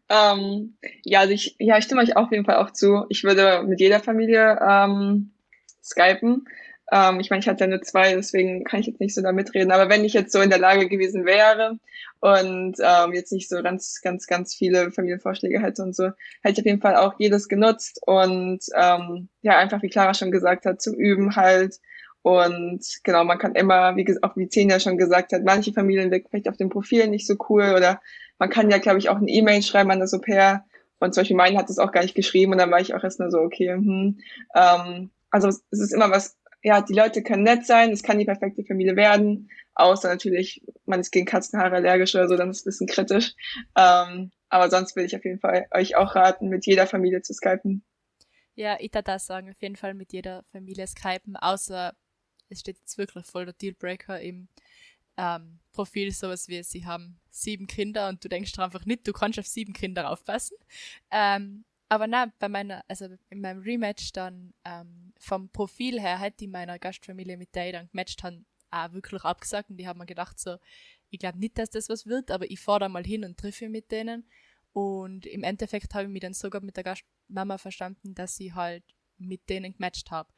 Ähm, 0.10 0.78
ja, 1.04 1.22
also 1.22 1.34
ich, 1.34 1.56
ja, 1.60 1.78
ich 1.78 1.86
stimme 1.86 2.02
euch 2.02 2.16
auf 2.16 2.32
jeden 2.32 2.46
Fall 2.46 2.58
auch 2.58 2.72
zu. 2.72 3.06
Ich 3.10 3.24
würde 3.24 3.64
mit 3.64 3.80
jeder 3.80 4.00
Familie 4.00 4.60
ähm, 4.62 5.32
skypen. 5.84 6.46
Ähm, 6.92 7.20
ich 7.20 7.30
meine, 7.30 7.42
ich 7.42 7.48
hatte 7.48 7.66
ja 7.66 7.70
nur 7.70 7.82
zwei, 7.82 8.16
deswegen 8.16 8.64
kann 8.64 8.80
ich 8.80 8.88
jetzt 8.88 9.00
nicht 9.00 9.14
so 9.14 9.22
da 9.22 9.32
mitreden. 9.32 9.72
Aber 9.72 9.90
wenn 9.90 10.06
ich 10.06 10.14
jetzt 10.14 10.32
so 10.32 10.42
in 10.42 10.50
der 10.50 10.60
Lage 10.60 10.88
gewesen 10.88 11.26
wäre 11.26 11.78
und 12.20 12.78
ähm, 12.80 13.14
jetzt 13.14 13.32
nicht 13.34 13.50
so 13.50 13.62
ganz, 13.62 14.02
ganz, 14.02 14.28
ganz 14.28 14.56
viele 14.56 14.92
Familienvorschläge 14.92 15.62
hätte 15.62 15.84
und 15.84 15.96
so, 15.96 16.12
hätte 16.42 16.54
ich 16.54 16.60
auf 16.60 16.66
jeden 16.66 16.82
Fall 16.82 16.96
auch 16.96 17.16
jedes 17.20 17.50
genutzt 17.50 18.00
und 18.06 18.60
ähm, 18.76 19.30
ja, 19.42 19.58
einfach 19.58 19.82
wie 19.82 19.90
Clara 19.90 20.14
schon 20.14 20.32
gesagt 20.32 20.66
hat, 20.66 20.82
zum 20.82 20.96
Üben 20.96 21.36
halt. 21.36 21.76
Und 22.28 22.84
genau, 23.04 23.24
man 23.24 23.38
kann 23.38 23.56
immer, 23.56 23.96
wie 23.96 24.06
auch 24.22 24.36
wie 24.36 24.50
Zehn 24.50 24.70
ja 24.70 24.82
schon 24.82 24.98
gesagt 24.98 25.32
hat, 25.32 25.44
manche 25.46 25.72
Familien 25.72 26.12
wirken 26.12 26.28
vielleicht 26.30 26.50
auf 26.50 26.58
dem 26.58 26.68
Profil 26.68 27.08
nicht 27.08 27.26
so 27.26 27.36
cool 27.48 27.74
oder 27.74 28.02
man 28.38 28.50
kann 28.50 28.70
ja, 28.70 28.80
glaube 28.80 28.98
ich, 28.98 29.08
auch 29.08 29.16
eine 29.16 29.30
E-Mail 29.30 29.62
schreiben 29.62 29.92
an 29.92 30.02
das 30.02 30.14
Au 30.14 30.20
pair. 30.20 30.66
Und 31.00 31.14
zum 31.14 31.22
Beispiel 31.22 31.38
meine 31.38 31.58
hat 31.58 31.70
es 31.70 31.80
auch 31.80 31.94
gar 31.94 32.02
nicht 32.02 32.16
geschrieben 32.16 32.52
und 32.52 32.58
dann 32.58 32.70
war 32.70 32.82
ich 32.82 32.94
auch 32.94 33.04
erst 33.04 33.20
mal 33.20 33.32
so, 33.32 33.40
okay, 33.40 33.72
hm. 33.72 34.20
Ähm, 34.56 35.10
also 35.30 35.48
es 35.48 35.64
ist 35.72 35.94
immer 35.94 36.12
was 36.12 36.38
ja, 36.64 36.82
die 36.82 36.94
Leute 36.94 37.24
können 37.24 37.44
nett 37.44 37.66
sein, 37.66 37.92
es 37.92 38.04
kann 38.04 38.18
die 38.18 38.26
perfekte 38.26 38.66
Familie 38.66 38.98
werden, 38.98 39.50
außer 39.76 40.10
natürlich, 40.10 40.66
man 40.86 41.00
ist 41.00 41.12
gegen 41.12 41.26
Katzenhaare 41.26 41.78
allergisch 41.78 42.14
oder 42.16 42.28
so, 42.28 42.36
dann 42.36 42.50
ist 42.50 42.58
es 42.58 42.66
ein 42.66 42.70
bisschen 42.72 42.88
kritisch. 42.88 43.36
Ähm, 43.78 44.32
aber 44.50 44.70
sonst 44.70 44.96
will 44.96 45.06
ich 45.06 45.16
auf 45.16 45.24
jeden 45.24 45.40
Fall 45.40 45.68
euch 45.72 45.96
auch 45.96 46.16
raten, 46.16 46.50
mit 46.50 46.66
jeder 46.66 46.88
Familie 46.88 47.22
zu 47.22 47.34
skypen. 47.34 47.86
Ja, 48.56 48.76
ich 48.80 48.94
würde 48.94 49.20
sagen, 49.20 49.50
auf 49.52 49.62
jeden 49.62 49.76
Fall 49.76 49.94
mit 49.94 50.12
jeder 50.12 50.44
Familie 50.52 50.88
skypen, 50.88 51.38
außer 51.38 51.94
es 52.50 52.62
steht 52.62 52.78
jetzt 52.80 52.98
wirklich 52.98 53.26
voll 53.26 53.46
der 53.46 53.54
Dealbreaker 53.54 54.20
im 54.22 54.48
ähm, 55.18 55.60
Profil, 55.72 56.12
sowas 56.12 56.48
wie 56.48 56.62
sie 56.64 56.86
haben 56.86 57.20
sieben 57.30 57.68
Kinder 57.68 58.08
und 58.10 58.24
du 58.24 58.30
denkst 58.30 58.58
einfach 58.60 58.86
nicht, 58.86 59.08
du 59.08 59.14
kannst 59.14 59.40
auf 59.40 59.48
sieben 59.48 59.74
Kinder 59.74 60.10
aufpassen. 60.12 60.58
Ähm, 61.12 61.66
aber 61.90 62.08
na, 62.08 62.32
bei 62.40 62.50
meiner, 62.50 62.84
also 62.88 63.08
in 63.30 63.42
meinem 63.42 63.62
Rematch 63.62 64.12
dann 64.12 64.54
ähm, 64.66 65.14
vom 65.18 65.50
Profil 65.50 66.00
her 66.00 66.20
hätte 66.20 66.46
ich 66.46 66.52
meiner 66.52 66.80
Gastfamilie, 66.80 67.38
mit 67.38 67.56
der 67.56 67.68
ich 67.68 67.72
dann 67.74 67.90
gematcht 67.90 68.24
habe, 68.24 68.44
auch 68.70 68.92
wirklich 68.94 69.24
abgesagt 69.24 69.70
und 69.70 69.78
die 69.78 69.88
haben 69.88 70.00
mir 70.00 70.06
gedacht 70.06 70.40
so, 70.40 70.58
ich 71.10 71.20
glaube 71.20 71.40
nicht, 71.40 71.58
dass 71.58 71.70
das 71.70 71.90
was 71.90 72.06
wird, 72.06 72.32
aber 72.32 72.50
ich 72.52 72.60
fahre 72.60 72.82
da 72.82 72.90
mal 72.90 73.06
hin 73.06 73.24
und 73.24 73.38
treffe 73.38 73.70
mit 73.70 73.92
denen 73.92 74.30
und 74.74 75.26
im 75.26 75.44
Endeffekt 75.44 75.94
habe 75.94 76.04
ich 76.04 76.10
mich 76.10 76.22
dann 76.22 76.34
sogar 76.34 76.62
mit 76.62 76.76
der 76.76 76.84
Gastmama 76.84 77.58
verstanden, 77.58 78.14
dass 78.14 78.40
ich 78.40 78.54
halt 78.54 78.84
mit 79.18 79.50
denen 79.50 79.74
gematcht 79.74 80.12
habe. 80.12 80.32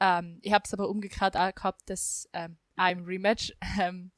Ähm, 0.00 0.38
ich 0.42 0.52
habe 0.52 0.64
es 0.64 0.72
aber 0.72 0.88
umgekehrt 0.88 1.36
auch 1.36 1.54
gehabt, 1.54 1.88
dass 1.88 2.28
ähm, 2.32 2.56
im 2.76 3.04
Rematch, 3.04 3.52
ähm, 3.80 4.10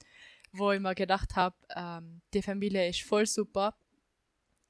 wo 0.52 0.70
ich 0.72 0.80
mir 0.80 0.94
gedacht 0.94 1.36
habe, 1.36 1.56
ähm, 1.74 2.20
die 2.32 2.42
Familie 2.42 2.88
ist 2.88 3.02
voll 3.02 3.26
super, 3.26 3.74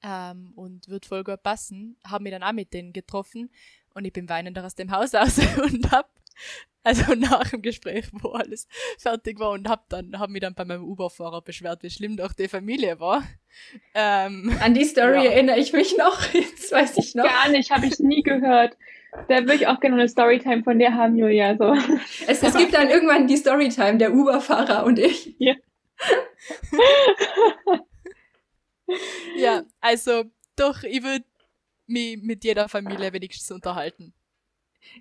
ähm, 0.03 0.53
und 0.57 0.89
wird 0.89 1.07
voll 1.07 1.25
gut 1.25 1.43
passen. 1.43 1.97
Habe 2.05 2.25
mich 2.25 2.33
dann 2.33 2.43
auch 2.43 2.53
mit 2.53 2.73
denen 2.75 2.93
getroffen 2.93 3.51
und 3.95 4.05
ich 4.05 4.13
bin 4.13 4.29
weinend 4.29 4.59
aus 4.59 4.75
dem 4.75 4.91
Haus 4.91 5.15
aus 5.15 5.39
und 5.39 5.91
hab 5.91 6.11
also 6.85 7.15
nach 7.15 7.51
dem 7.51 7.63
Gespräch, 7.63 8.07
wo 8.13 8.31
alles 8.31 8.67
fertig 8.99 9.39
war 9.39 9.51
und 9.51 9.69
hab 9.69 9.89
dann 9.89 10.19
hab 10.19 10.31
mich 10.31 10.41
dann 10.41 10.55
bei 10.55 10.65
meinem 10.65 10.85
Uberfahrer 10.85 11.43
beschwert, 11.43 11.83
wie 11.83 11.91
schlimm 11.91 12.17
doch 12.17 12.33
die 12.33 12.49
Familie 12.49 12.99
war. 12.99 13.23
Ähm, 13.95 14.57
An 14.61 14.75
die 14.75 14.85
Story 14.85 15.25
ja. 15.25 15.31
erinnere 15.31 15.59
ich 15.59 15.73
mich 15.73 15.97
noch. 15.97 16.21
Jetzt 16.33 16.73
weiß 16.73 16.99
ich 16.99 17.15
noch. 17.15 17.25
Gar 17.25 17.51
nicht, 17.51 17.71
habe 17.71 17.87
ich 17.87 17.99
nie 17.99 18.23
gehört. 18.23 18.77
Da 19.29 19.41
würde 19.41 19.55
ich 19.55 19.67
auch 19.67 19.79
gerne 19.79 19.97
eine 19.97 20.09
Storytime 20.09 20.65
von 20.65 20.79
dir 20.79 20.95
haben, 20.95 21.17
Julia. 21.17 21.57
So. 21.57 21.75
Es, 22.27 22.43
es 22.43 22.57
gibt 22.57 22.73
dann 22.73 22.89
irgendwann 22.89 23.27
die 23.27 23.37
Storytime, 23.37 23.99
der 23.99 24.15
Uberfahrer 24.15 24.85
und 24.85 24.99
ich. 24.99 25.35
Ja. 25.39 25.55
ja, 29.37 29.63
also 29.81 30.25
doch, 30.57 30.83
ich 30.83 31.03
würde 31.03 31.25
mich 31.87 32.23
mit 32.23 32.43
jeder 32.45 32.69
Familie 32.69 33.13
wenigstens 33.13 33.51
unterhalten. 33.51 34.15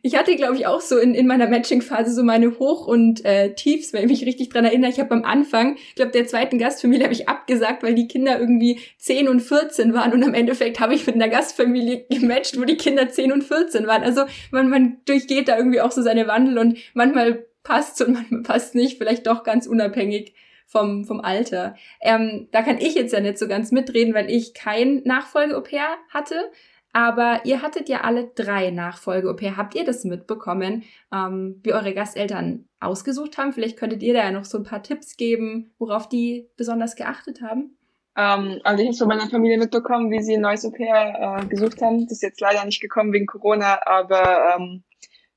Ich 0.03 0.15
hatte, 0.15 0.35
glaube 0.35 0.55
ich, 0.55 0.65
auch 0.67 0.81
so 0.81 0.97
in, 0.97 1.13
in 1.13 1.27
meiner 1.27 1.47
Matching-Phase 1.47 2.13
so 2.13 2.23
meine 2.23 2.59
Hoch- 2.59 2.87
und 2.87 3.23
äh, 3.25 3.53
Tiefs, 3.53 3.93
wenn 3.93 4.03
ich 4.03 4.09
mich 4.09 4.25
richtig 4.25 4.49
dran 4.49 4.65
erinnere. 4.65 4.89
Ich 4.89 4.99
habe 4.99 5.11
am 5.11 5.23
Anfang, 5.23 5.75
ich 5.75 5.95
glaube, 5.95 6.11
der 6.11 6.27
zweiten 6.27 6.57
Gastfamilie 6.57 7.03
habe 7.03 7.13
ich 7.13 7.29
abgesagt, 7.29 7.83
weil 7.83 7.93
die 7.93 8.07
Kinder 8.07 8.39
irgendwie 8.39 8.79
10 8.97 9.27
und 9.27 9.41
14 9.41 9.93
waren 9.93 10.13
und 10.13 10.23
am 10.23 10.33
Endeffekt 10.33 10.79
habe 10.79 10.95
ich 10.95 11.05
mit 11.05 11.15
einer 11.15 11.29
Gastfamilie 11.29 12.05
gematcht, 12.09 12.59
wo 12.59 12.65
die 12.65 12.77
Kinder 12.77 13.09
10 13.09 13.31
und 13.31 13.43
14 13.43 13.87
waren. 13.87 14.03
Also 14.03 14.23
man, 14.51 14.69
man 14.69 14.97
durchgeht 15.05 15.47
da 15.47 15.57
irgendwie 15.57 15.81
auch 15.81 15.91
so 15.91 16.01
seine 16.01 16.27
Wandel 16.27 16.57
und 16.57 16.77
manchmal 16.93 17.45
passt 17.63 18.01
und 18.01 18.13
manchmal 18.13 18.41
passt 18.41 18.75
nicht, 18.75 18.97
vielleicht 18.97 19.27
doch 19.27 19.43
ganz 19.43 19.67
unabhängig 19.67 20.33
vom, 20.71 21.03
vom 21.03 21.19
Alter. 21.19 21.75
Ähm, 21.99 22.47
da 22.51 22.61
kann 22.61 22.77
ich 22.79 22.95
jetzt 22.95 23.11
ja 23.11 23.19
nicht 23.19 23.37
so 23.37 23.47
ganz 23.47 23.71
mitreden, 23.71 24.13
weil 24.13 24.31
ich 24.31 24.53
kein 24.53 25.01
Nachfolge-Au-pair 25.03 25.97
hatte. 26.09 26.49
Aber 26.93 27.41
ihr 27.45 27.61
hattet 27.61 27.87
ja 27.89 28.01
alle 28.01 28.31
drei 28.35 28.69
Nachfolge-Au-pair. 28.71 29.57
Habt 29.57 29.75
ihr 29.75 29.85
das 29.85 30.03
mitbekommen, 30.03 30.83
ähm, 31.13 31.59
wie 31.63 31.73
eure 31.73 31.93
Gasteltern 31.93 32.67
ausgesucht 32.79 33.37
haben? 33.37 33.53
Vielleicht 33.53 33.77
könntet 33.77 34.03
ihr 34.03 34.13
da 34.13 34.23
ja 34.23 34.31
noch 34.31 34.45
so 34.45 34.57
ein 34.57 34.63
paar 34.63 34.83
Tipps 34.83 35.15
geben, 35.15 35.73
worauf 35.79 36.09
die 36.09 36.49
besonders 36.57 36.95
geachtet 36.95 37.41
haben. 37.41 37.77
Ähm, 38.17 38.59
also 38.63 38.83
ich 38.83 38.89
habe 38.89 38.97
von 38.97 39.07
meiner 39.07 39.29
Familie 39.29 39.57
mitbekommen, 39.57 40.11
wie 40.11 40.21
sie 40.21 40.35
ein 40.35 40.41
neues 40.41 40.65
Au-pair 40.65 41.39
äh, 41.39 41.45
gesucht 41.45 41.81
haben. 41.81 42.01
Das 42.03 42.13
ist 42.13 42.23
jetzt 42.23 42.41
leider 42.41 42.65
nicht 42.65 42.81
gekommen 42.81 43.13
wegen 43.13 43.25
Corona, 43.25 43.79
aber 43.85 44.55
ähm, 44.57 44.83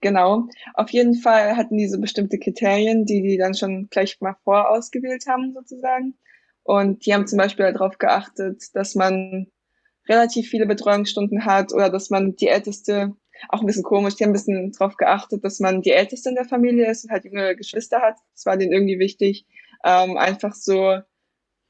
Genau. 0.04 0.48
Auf 0.74 0.90
jeden 0.90 1.14
Fall 1.14 1.56
hatten 1.56 1.78
die 1.78 1.88
so 1.88 1.98
bestimmte 1.98 2.38
Kriterien, 2.38 3.06
die 3.06 3.22
die 3.22 3.38
dann 3.38 3.54
schon 3.54 3.88
gleich 3.88 4.20
mal 4.20 4.36
vorausgewählt 4.44 5.24
haben, 5.26 5.54
sozusagen. 5.54 6.14
Und 6.62 7.06
die 7.06 7.14
haben 7.14 7.26
zum 7.26 7.38
Beispiel 7.38 7.72
darauf 7.72 7.96
geachtet, 7.96 8.64
dass 8.74 8.94
man 8.94 9.46
relativ 10.08 10.48
viele 10.48 10.66
Betreuungsstunden 10.66 11.44
hat 11.44 11.72
oder 11.72 11.90
dass 11.90 12.10
man 12.10 12.36
die 12.36 12.48
älteste, 12.48 13.14
auch 13.48 13.60
ein 13.60 13.66
bisschen 13.66 13.82
komisch, 13.82 14.16
die 14.16 14.24
haben 14.24 14.30
ein 14.30 14.34
bisschen 14.34 14.72
darauf 14.72 14.96
geachtet, 14.96 15.44
dass 15.44 15.60
man 15.60 15.82
die 15.82 15.92
älteste 15.92 16.28
in 16.28 16.34
der 16.34 16.44
Familie 16.44 16.90
ist 16.90 17.04
und 17.04 17.10
halt 17.10 17.24
jüngere 17.24 17.54
Geschwister 17.54 18.00
hat. 18.00 18.16
Das 18.34 18.46
war 18.46 18.56
denen 18.56 18.72
irgendwie 18.72 18.98
wichtig, 18.98 19.46
ähm, 19.84 20.16
einfach 20.16 20.54
so 20.54 20.98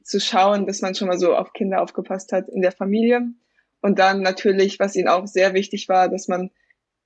zu 0.03 0.20
schauen, 0.20 0.66
dass 0.66 0.82
man 0.82 0.95
schon 0.95 1.09
mal 1.09 1.18
so 1.18 1.35
auf 1.35 1.53
Kinder 1.53 1.82
aufgepasst 1.82 2.32
hat 2.32 2.49
in 2.49 2.61
der 2.61 2.72
Familie. 2.72 3.22
Und 3.80 3.99
dann 3.99 4.22
natürlich, 4.22 4.78
was 4.78 4.97
ihnen 4.97 5.09
auch 5.09 5.26
sehr 5.26 5.55
wichtig 5.55 5.89
war, 5.89 6.09
dass 6.09 6.28
man 6.28 6.51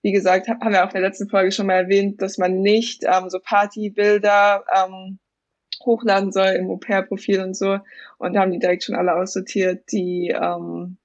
wie 0.03 0.12
gesagt, 0.12 0.49
haben 0.49 0.72
wir 0.72 0.85
auch 0.85 0.95
in 0.95 1.01
der 1.01 1.11
letzten 1.11 1.29
Folge 1.29 1.53
schon 1.53 1.66
mal 1.66 1.74
erwähnt, 1.74 2.22
dass 2.22 2.39
man 2.39 2.61
nicht 2.61 3.05
ähm, 3.05 3.31
so 3.31 3.41
Partybilder 3.41 4.64
ähm, 4.74 5.18
hochladen 5.85 6.33
soll 6.33 6.49
im 6.49 6.70
Au-pair-Profil 6.70 7.41
und 7.41 7.57
so. 7.57 7.79
Und 8.18 8.35
da 8.35 8.41
haben 8.41 8.53
die 8.53 8.59
direkt 8.59 8.85
schon 8.85 8.95
alle 8.95 9.14
aussortiert, 9.14 9.91
die 9.93 10.29
ähm, 10.29 10.99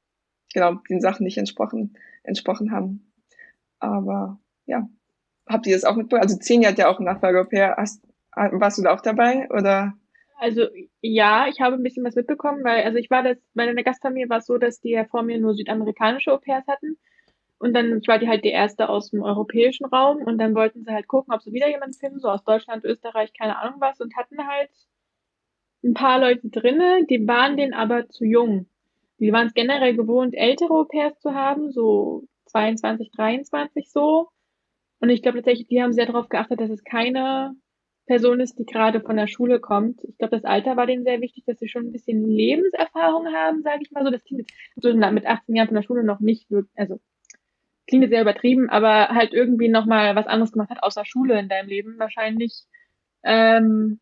genau 0.53 0.75
den 0.89 1.01
Sachen 1.01 1.23
nicht 1.23 1.37
entsprochen, 1.37 1.97
entsprochen 2.23 2.71
haben. 2.71 3.11
Aber 3.79 4.39
ja, 4.65 4.87
habt 5.47 5.67
ihr 5.67 5.75
das 5.75 5.83
auch 5.83 5.95
mitbekommen? 5.95 6.23
Also 6.23 6.37
Zehn 6.37 6.65
hat 6.65 6.77
ja 6.77 6.87
auch 6.89 6.99
ein 6.99 7.05
Nachfolge-Au-pair. 7.05 7.75
Warst 8.35 8.77
du 8.77 8.81
da 8.83 8.93
auch 8.93 9.01
dabei 9.01 9.49
oder? 9.49 9.93
Also 10.37 10.67
ja, 11.01 11.47
ich 11.47 11.61
habe 11.61 11.75
ein 11.75 11.83
bisschen 11.83 12.03
was 12.03 12.15
mitbekommen, 12.15 12.63
weil 12.63 12.83
also 12.83 12.97
ich 12.97 13.09
war 13.09 13.23
das, 13.23 13.37
bei 13.53 13.63
einer 13.63 13.83
Gastfamilie 13.83 14.29
war 14.29 14.39
es 14.39 14.45
so, 14.45 14.57
dass 14.57 14.81
die 14.81 14.91
ja 14.91 15.05
vor 15.05 15.23
mir 15.23 15.39
nur 15.39 15.53
südamerikanische 15.53 16.31
Au-pairs 16.31 16.67
hatten 16.67 16.97
und 17.63 17.73
dann, 17.73 17.99
ich 18.01 18.07
war 18.09 18.19
die 18.19 18.27
halt 18.27 18.43
die 18.43 18.49
erste 18.49 18.89
aus 18.89 19.11
dem 19.11 19.23
europäischen 19.23 19.85
Raum 19.85 20.17
und 20.17 20.37
dann 20.37 20.53
wollten 20.53 20.83
sie 20.83 20.91
halt 20.91 21.07
gucken, 21.07 21.33
ob 21.33 21.41
sie 21.41 21.53
wieder 21.53 21.69
jemanden 21.69 21.97
finden, 21.97 22.19
so 22.19 22.27
aus 22.27 22.43
Deutschland, 22.43 22.83
Österreich, 22.83 23.31
keine 23.31 23.57
Ahnung 23.57 23.79
was, 23.79 24.01
und 24.01 24.17
hatten 24.17 24.45
halt 24.45 24.69
ein 25.81 25.93
paar 25.93 26.19
Leute 26.19 26.49
drinne, 26.49 27.05
die 27.09 27.25
waren 27.25 27.55
denen 27.55 27.73
aber 27.73 28.09
zu 28.09 28.25
jung. 28.25 28.65
Die 29.19 29.31
waren 29.31 29.47
es 29.47 29.53
generell 29.53 29.95
gewohnt, 29.95 30.33
ältere 30.35 30.73
Au-pairs 30.73 31.19
zu 31.19 31.33
haben, 31.33 31.71
so 31.71 32.23
22, 32.47 33.11
23 33.11 33.91
so. 33.91 34.29
Und 34.99 35.09
ich 35.09 35.21
glaube 35.21 35.39
tatsächlich, 35.39 35.67
die 35.67 35.81
haben 35.81 35.93
sehr 35.93 36.05
darauf 36.05 36.29
geachtet, 36.29 36.61
dass 36.61 36.69
es 36.69 36.83
keine 36.83 37.55
Person 38.05 38.39
ist, 38.39 38.59
die 38.59 38.65
gerade 38.65 39.01
von 39.01 39.15
der 39.15 39.27
Schule 39.27 39.59
kommt. 39.59 40.03
Ich 40.03 40.17
glaube, 40.17 40.35
das 40.35 40.43
Alter 40.43 40.75
war 40.75 40.85
denen 40.85 41.03
sehr 41.03 41.21
wichtig, 41.21 41.45
dass 41.45 41.59
sie 41.59 41.69
schon 41.69 41.87
ein 41.87 41.91
bisschen 41.91 42.27
Lebenserfahrung 42.27 43.27
haben, 43.27 43.61
sage 43.63 43.79
ich 43.81 43.91
mal 43.91 44.03
so. 44.03 44.11
Das 44.11 44.23
Kind 44.23 44.49
so 44.75 44.93
mit 44.93 45.25
18 45.25 45.55
Jahren 45.55 45.67
von 45.67 45.75
der 45.75 45.83
Schule 45.83 46.03
noch 46.03 46.19
nicht, 46.19 46.47
also 46.75 46.99
klingt 47.87 48.09
sehr 48.09 48.21
übertrieben, 48.21 48.69
aber 48.69 49.09
halt 49.09 49.33
irgendwie 49.33 49.69
nochmal 49.69 50.15
was 50.15 50.27
anderes 50.27 50.51
gemacht 50.51 50.69
hat, 50.69 50.83
außer 50.83 51.05
Schule 51.05 51.39
in 51.39 51.49
deinem 51.49 51.67
Leben 51.67 51.97
wahrscheinlich. 51.99 52.63
Ähm, 53.23 53.99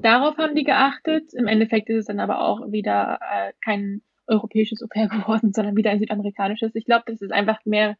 darauf 0.00 0.36
haben 0.38 0.54
die 0.54 0.64
geachtet. 0.64 1.32
Im 1.34 1.46
Endeffekt 1.46 1.88
ist 1.88 1.96
es 1.98 2.06
dann 2.06 2.20
aber 2.20 2.40
auch 2.40 2.70
wieder 2.70 3.18
äh, 3.20 3.52
kein 3.64 4.02
europäisches 4.26 4.82
Au-pair 4.82 5.08
geworden, 5.08 5.52
sondern 5.52 5.76
wieder 5.76 5.90
ein 5.90 6.00
südamerikanisches. 6.00 6.74
Ich 6.74 6.84
glaube, 6.84 7.04
das 7.06 7.20
ist 7.20 7.32
einfach 7.32 7.64
mehr 7.64 7.96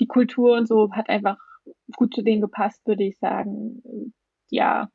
die 0.00 0.06
Kultur 0.06 0.56
und 0.56 0.66
so 0.66 0.92
hat 0.92 1.08
einfach 1.08 1.38
gut 1.96 2.14
zu 2.14 2.22
denen 2.22 2.40
gepasst, 2.40 2.86
würde 2.86 3.04
ich 3.04 3.18
sagen. 3.18 3.82
Ja, 4.50 4.90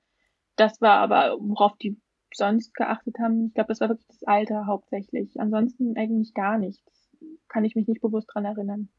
das 0.55 0.81
war 0.81 0.97
aber, 0.99 1.37
worauf 1.39 1.77
die 1.77 1.99
sonst 2.33 2.73
geachtet 2.73 3.17
haben. 3.19 3.47
Ich 3.47 3.53
glaube, 3.53 3.69
das 3.69 3.79
war 3.79 3.89
wirklich 3.89 4.07
das 4.07 4.23
Alter 4.23 4.65
hauptsächlich. 4.65 5.39
Ansonsten 5.39 5.95
eigentlich 5.97 6.33
gar 6.33 6.57
nichts. 6.57 7.09
Kann 7.47 7.63
ich 7.63 7.75
mich 7.75 7.87
nicht 7.87 8.01
bewusst 8.01 8.29
dran 8.33 8.45
erinnern. 8.45 8.89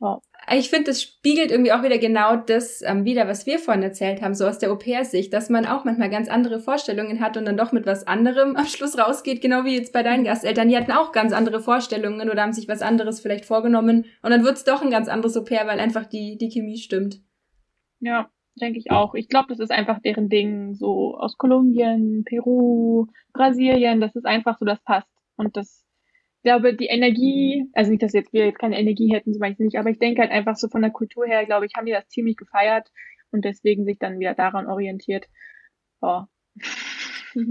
Oh. 0.00 0.18
Ich 0.50 0.70
finde, 0.70 0.84
das 0.84 1.02
spiegelt 1.02 1.50
irgendwie 1.50 1.72
auch 1.72 1.82
wieder 1.82 1.98
genau 1.98 2.36
das 2.36 2.82
ähm, 2.82 3.04
wieder, 3.04 3.26
was 3.26 3.46
wir 3.46 3.58
vorhin 3.58 3.82
erzählt 3.82 4.22
haben, 4.22 4.34
so 4.34 4.46
aus 4.46 4.58
der 4.58 4.70
Au-pair-Sicht, 4.70 5.32
dass 5.32 5.50
man 5.50 5.66
auch 5.66 5.84
manchmal 5.84 6.08
ganz 6.08 6.28
andere 6.28 6.60
Vorstellungen 6.60 7.20
hat 7.20 7.36
und 7.36 7.44
dann 7.44 7.56
doch 7.56 7.72
mit 7.72 7.84
was 7.84 8.06
anderem 8.06 8.54
am 8.56 8.66
Schluss 8.66 8.96
rausgeht, 8.96 9.42
genau 9.42 9.64
wie 9.64 9.76
jetzt 9.76 9.92
bei 9.92 10.04
deinen 10.04 10.24
Gasteltern. 10.24 10.68
Die 10.68 10.76
hatten 10.76 10.92
auch 10.92 11.10
ganz 11.10 11.32
andere 11.32 11.60
Vorstellungen 11.60 12.30
oder 12.30 12.42
haben 12.42 12.52
sich 12.52 12.68
was 12.68 12.80
anderes 12.80 13.20
vielleicht 13.20 13.44
vorgenommen 13.44 14.06
und 14.22 14.30
dann 14.30 14.44
wird's 14.44 14.64
doch 14.64 14.82
ein 14.82 14.90
ganz 14.90 15.08
anderes 15.08 15.36
Au-pair, 15.36 15.66
weil 15.66 15.80
einfach 15.80 16.06
die, 16.06 16.38
die 16.38 16.48
Chemie 16.48 16.78
stimmt. 16.78 17.20
Ja, 17.98 18.30
denke 18.60 18.78
ich 18.78 18.92
auch. 18.92 19.14
Ich 19.14 19.28
glaube, 19.28 19.48
das 19.48 19.58
ist 19.58 19.72
einfach 19.72 19.98
deren 20.00 20.28
Ding, 20.28 20.74
so 20.74 21.16
aus 21.18 21.36
Kolumbien, 21.36 22.22
Peru, 22.24 23.06
Brasilien, 23.32 24.00
das 24.00 24.14
ist 24.14 24.26
einfach 24.26 24.58
so, 24.58 24.64
das 24.64 24.80
passt. 24.84 25.10
Und 25.36 25.56
das 25.56 25.84
glaube, 26.42 26.74
die 26.74 26.86
Energie, 26.86 27.68
also 27.72 27.90
nicht, 27.90 28.02
dass 28.02 28.12
jetzt 28.12 28.32
wir 28.32 28.46
jetzt 28.46 28.58
keine 28.58 28.78
Energie 28.78 29.12
hätten, 29.12 29.32
so 29.34 29.40
weiß 29.40 29.52
ich 29.52 29.58
nicht, 29.58 29.78
aber 29.78 29.90
ich 29.90 29.98
denke 29.98 30.20
halt 30.22 30.30
einfach 30.30 30.56
so 30.56 30.68
von 30.68 30.82
der 30.82 30.90
Kultur 30.90 31.26
her, 31.26 31.44
glaube 31.46 31.66
ich, 31.66 31.72
haben 31.76 31.86
die 31.86 31.92
das 31.92 32.08
ziemlich 32.08 32.36
gefeiert 32.36 32.90
und 33.30 33.44
deswegen 33.44 33.84
sich 33.84 33.98
dann 33.98 34.18
wieder 34.18 34.34
daran 34.34 34.66
orientiert. 34.66 35.28
Oh. 36.00 36.22
Ja, 37.34 37.44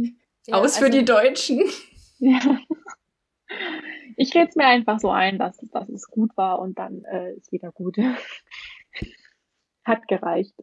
Aus 0.52 0.78
für 0.78 0.86
also, 0.86 0.98
die 0.98 1.06
Deutschen. 1.06 1.62
Ja. 2.20 2.40
Ich 4.16 4.34
rede 4.34 4.48
es 4.50 4.56
mir 4.56 4.66
einfach 4.66 5.00
so 5.00 5.12
ein, 5.12 5.38
dass, 5.38 5.58
dass 5.72 5.88
es 5.88 6.08
gut 6.08 6.36
war 6.36 6.58
und 6.58 6.80
dann 6.80 7.04
äh, 7.04 7.34
ist 7.34 7.52
wieder 7.52 7.72
gut. 7.72 7.96
hat 9.86 10.08
gereicht. 10.08 10.56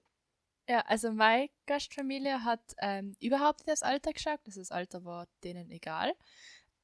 Ja, 0.68 0.80
also 0.80 1.12
meine 1.12 1.48
Gastfamilie 1.66 2.42
hat 2.42 2.60
ähm, 2.80 3.14
überhaupt 3.20 3.60
nicht 3.60 3.68
das 3.68 3.84
Alter 3.84 4.12
geschaut. 4.12 4.40
Das 4.44 4.72
Alter 4.72 5.04
war 5.04 5.28
denen 5.44 5.70
egal. 5.70 6.12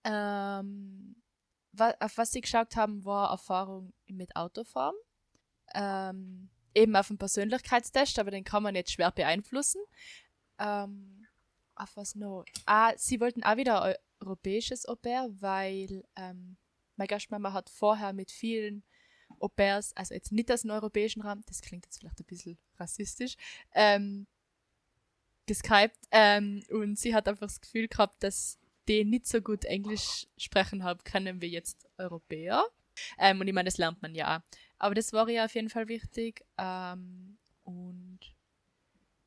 Ähm, 0.04 1.16
auf 1.78 2.18
was 2.18 2.32
sie 2.32 2.40
geschaut 2.40 2.76
haben, 2.76 3.04
war 3.04 3.30
Erfahrung 3.30 3.92
mit 4.06 4.34
Autofahren. 4.36 4.96
Ähm, 5.74 6.50
eben 6.74 6.96
auf 6.96 7.08
den 7.08 7.18
Persönlichkeitstest, 7.18 8.18
aber 8.18 8.30
den 8.30 8.44
kann 8.44 8.62
man 8.62 8.74
jetzt 8.74 8.92
schwer 8.92 9.10
beeinflussen. 9.10 9.80
Ähm, 10.58 11.26
auf 11.74 11.96
was 11.96 12.14
noch? 12.14 12.44
Ah, 12.66 12.92
sie 12.96 13.20
wollten 13.20 13.42
auch 13.42 13.56
wieder 13.56 13.82
ein 13.82 13.94
europäisches 14.20 14.86
Au-pair, 14.86 15.28
weil 15.40 16.04
ähm, 16.16 16.56
meine 16.96 17.08
Gastmama 17.08 17.52
hat 17.52 17.70
vorher 17.70 18.12
mit 18.12 18.30
vielen 18.30 18.84
Au-pairs, 19.38 19.96
also 19.96 20.14
jetzt 20.14 20.32
nicht 20.32 20.50
aus 20.52 20.62
dem 20.62 20.70
europäischen 20.70 21.22
Raum, 21.22 21.42
das 21.46 21.62
klingt 21.62 21.86
jetzt 21.86 21.98
vielleicht 21.98 22.20
ein 22.20 22.26
bisschen 22.26 22.58
rassistisch, 22.78 23.36
ähm, 23.72 24.26
geskypt 25.46 25.98
ähm, 26.10 26.62
und 26.70 26.98
sie 26.98 27.14
hat 27.14 27.26
einfach 27.26 27.46
das 27.46 27.60
Gefühl 27.60 27.88
gehabt, 27.88 28.22
dass 28.22 28.59
die 28.88 29.04
nicht 29.04 29.26
so 29.26 29.40
gut 29.40 29.64
Englisch 29.64 30.26
sprechen 30.36 30.84
haben, 30.84 31.02
können 31.04 31.40
wir 31.40 31.48
jetzt 31.48 31.88
Europäer. 31.98 32.64
Ähm, 33.18 33.40
und 33.40 33.48
ich 33.48 33.54
meine, 33.54 33.68
das 33.68 33.78
lernt 33.78 34.02
man 34.02 34.14
ja 34.14 34.38
auch. 34.38 34.40
Aber 34.78 34.94
das 34.94 35.12
war 35.12 35.28
ja 35.28 35.44
auf 35.44 35.54
jeden 35.54 35.70
Fall 35.70 35.88
wichtig. 35.88 36.44
Ähm, 36.58 37.38
und 37.64 38.20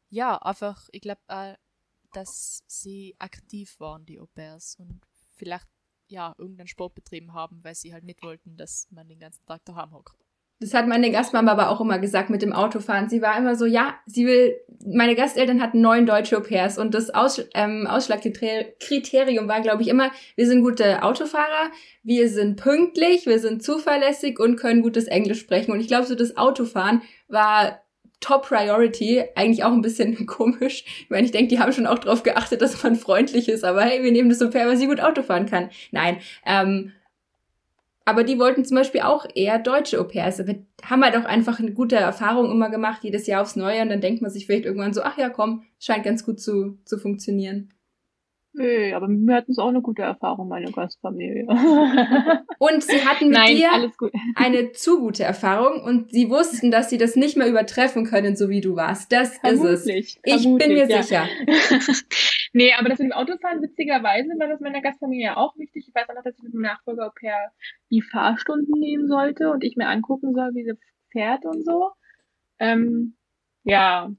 ja, 0.10 0.38
einfach, 0.38 0.90
ich 0.92 1.02
glaube, 1.02 1.22
äh, 1.28 1.56
dass 2.12 2.64
sie 2.68 3.16
aktiv 3.20 3.80
waren, 3.80 4.06
die 4.06 4.20
Au-pairs. 4.20 4.76
Und 4.76 5.02
vielleicht 5.36 5.68
ja 6.08 6.36
irgendeinen 6.38 6.68
Sport 6.68 6.96
betrieben 6.96 7.34
haben, 7.34 7.64
weil 7.64 7.76
sie 7.76 7.94
halt 7.94 8.04
nicht 8.04 8.22
wollten, 8.22 8.56
dass 8.58 8.88
man 8.92 9.08
den 9.08 9.20
ganzen 9.20 9.46
Tag 9.46 9.66
daheim 9.66 9.92
hockt. 9.92 10.23
Das 10.64 10.74
hat 10.74 10.88
meine 10.88 11.12
Gastmama 11.12 11.52
aber 11.52 11.70
auch 11.70 11.82
immer 11.82 12.00
gesagt 12.00 12.30
mit 12.30 12.42
dem 12.42 12.54
Autofahren. 12.54 13.10
Sie 13.10 13.22
war 13.22 13.38
immer 13.38 13.58
so, 13.58 13.66
ja, 13.66 13.96
sie 14.06 14.26
will, 14.26 14.56
meine 14.86 15.14
Gasteltern 15.14 15.62
hatten 15.62 15.82
neun 15.82 16.06
deutsche 16.06 16.38
Au-pairs 16.38 16.78
und 16.78 16.94
das 16.94 17.10
Aus, 17.10 17.46
ähm, 17.54 17.86
Ausschlagkriterium 17.86 19.50
war, 19.50 19.60
glaube 19.60 19.82
ich, 19.82 19.90
immer, 19.90 20.10
wir 20.38 20.48
sind 20.48 20.64
gute 20.64 21.04
Autofahrer, 21.04 21.70
wir 22.02 22.30
sind 22.30 22.56
pünktlich, 22.56 23.26
wir 23.26 23.40
sind 23.40 23.62
zuverlässig 23.62 24.40
und 24.40 24.56
können 24.56 24.82
gutes 24.82 25.08
Englisch 25.08 25.42
sprechen. 25.42 25.74
Und 25.74 25.82
ich 25.82 25.90
glaube, 25.90 26.06
so 26.06 26.16
das 26.16 26.38
Autofahren 26.38 27.02
war 27.28 27.82
Top 28.22 28.48
Priority, 28.48 29.22
eigentlich 29.36 29.66
auch 29.66 29.74
ein 29.74 29.82
bisschen 29.82 30.26
komisch. 30.26 30.86
Ich 31.02 31.10
meine, 31.10 31.26
ich 31.26 31.32
denke, 31.32 31.50
die 31.50 31.60
haben 31.60 31.74
schon 31.74 31.88
auch 31.88 32.00
darauf 32.00 32.24
geachtet, 32.24 32.62
dass 32.62 32.82
man 32.84 32.96
freundlich 32.96 33.50
ist, 33.50 33.66
aber 33.66 33.82
hey, 33.82 34.02
wir 34.02 34.14
nehmen 34.14 34.30
das 34.30 34.42
Au-pair, 34.42 34.66
weil 34.66 34.78
sie 34.78 34.88
gut 34.88 35.02
Auto 35.02 35.24
fahren 35.24 35.46
kann. 35.46 35.70
Nein, 35.92 36.20
ähm, 36.46 36.94
aber 38.06 38.24
die 38.24 38.38
wollten 38.38 38.66
zum 38.66 38.76
Beispiel 38.76 39.02
auch 39.02 39.26
eher 39.34 39.60
deutsche 39.60 40.00
Au-pairs. 40.00 40.46
Wir 40.46 40.66
haben 40.84 41.04
halt 41.04 41.16
auch 41.16 41.26
einfach 41.26 41.60
eine 41.60 41.72
gute 41.72 41.96
Erfahrung 41.96 42.52
immer 42.52 42.70
gemacht, 42.70 43.04
jedes 43.04 43.28
Jahr 43.28 43.42
aufs 43.42 43.56
Neue. 43.56 43.82
Und 43.82 43.90
dann 43.90 44.02
denkt 44.02 44.22
man 44.22 44.32
sich 44.32 44.46
vielleicht 44.46 44.66
irgendwann 44.66 44.94
so, 44.94 45.02
ach 45.04 45.18
ja, 45.18 45.30
komm, 45.30 45.64
scheint 45.80 46.04
ganz 46.04 46.26
gut 46.26 46.40
zu, 46.42 46.78
zu 46.84 46.98
funktionieren. 46.98 47.70
Nee, 48.56 48.94
aber 48.94 49.08
wir 49.08 49.36
hatten 49.36 49.52
es 49.52 49.58
auch 49.58 49.70
eine 49.70 49.82
gute 49.82 50.04
Erfahrung, 50.04 50.48
meine 50.48 50.72
Gastfamilie. 50.72 51.48
und 52.60 52.84
sie 52.84 53.04
hatten 53.04 53.30
mit 53.30 53.38
Nein, 53.38 53.56
dir 53.56 53.70
eine 54.36 54.72
zu 54.74 55.00
gute 55.00 55.24
Erfahrung 55.24 55.82
und 55.82 56.12
sie 56.12 56.30
wussten, 56.30 56.70
dass 56.70 56.90
sie 56.90 57.00
das 57.00 57.16
nicht 57.16 57.36
mehr 57.36 57.48
übertreffen 57.48 58.06
können, 58.06 58.36
so 58.36 58.50
wie 58.50 58.62
du 58.62 58.76
warst. 58.76 59.12
Das 59.12 59.38
vermutlich, 59.40 60.20
ist 60.20 60.20
es. 60.24 60.46
Ich 60.46 60.58
bin 60.58 60.74
mir 60.74 60.88
ja. 60.88 61.02
sicher. 61.02 61.26
nee, 62.54 62.74
aber 62.74 62.90
das 62.90 63.00
mit 63.00 63.10
dem 63.10 63.14
Autofahren, 63.14 63.62
witzigerweise 63.62 64.30
war 64.40 64.48
das 64.48 64.62
meiner 64.62 64.82
Gastfamilie 64.82 65.36
auch 65.38 65.58
wichtig. 65.58 65.86
Ich 65.88 65.96
weiß 65.96 66.10
auch 66.10 66.16
noch, 66.16 66.24
dass 66.24 66.38
ich 66.38 66.44
mit 66.44 66.54
dem 66.54 66.62
Nachfolger 66.62 67.12
per 67.16 67.52
die 67.92 68.02
Fahrstunden 68.02 68.80
nehmen 68.80 69.08
sollte 69.08 69.52
und 69.52 69.64
ich 69.64 69.76
mir 69.76 69.88
angucken 69.88 70.34
soll, 70.34 70.54
wie 70.54 70.64
sie 70.64 70.78
fährt 71.12 71.46
und 71.46 71.66
so. 71.66 71.92
Ähm, 72.60 73.16
ja, 73.64 74.12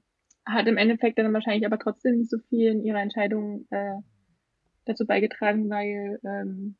hat 0.45 0.67
im 0.67 0.77
Endeffekt 0.77 1.17
dann 1.17 1.33
wahrscheinlich 1.33 1.65
aber 1.65 1.79
trotzdem 1.79 2.17
nicht 2.17 2.29
so 2.29 2.37
viel 2.49 2.71
in 2.71 2.83
ihrer 2.83 3.01
Entscheidung 3.01 3.65
äh, 3.71 3.95
dazu 4.85 5.05
beigetragen, 5.05 5.69
weil 5.69 6.19
ähm, 6.23 6.77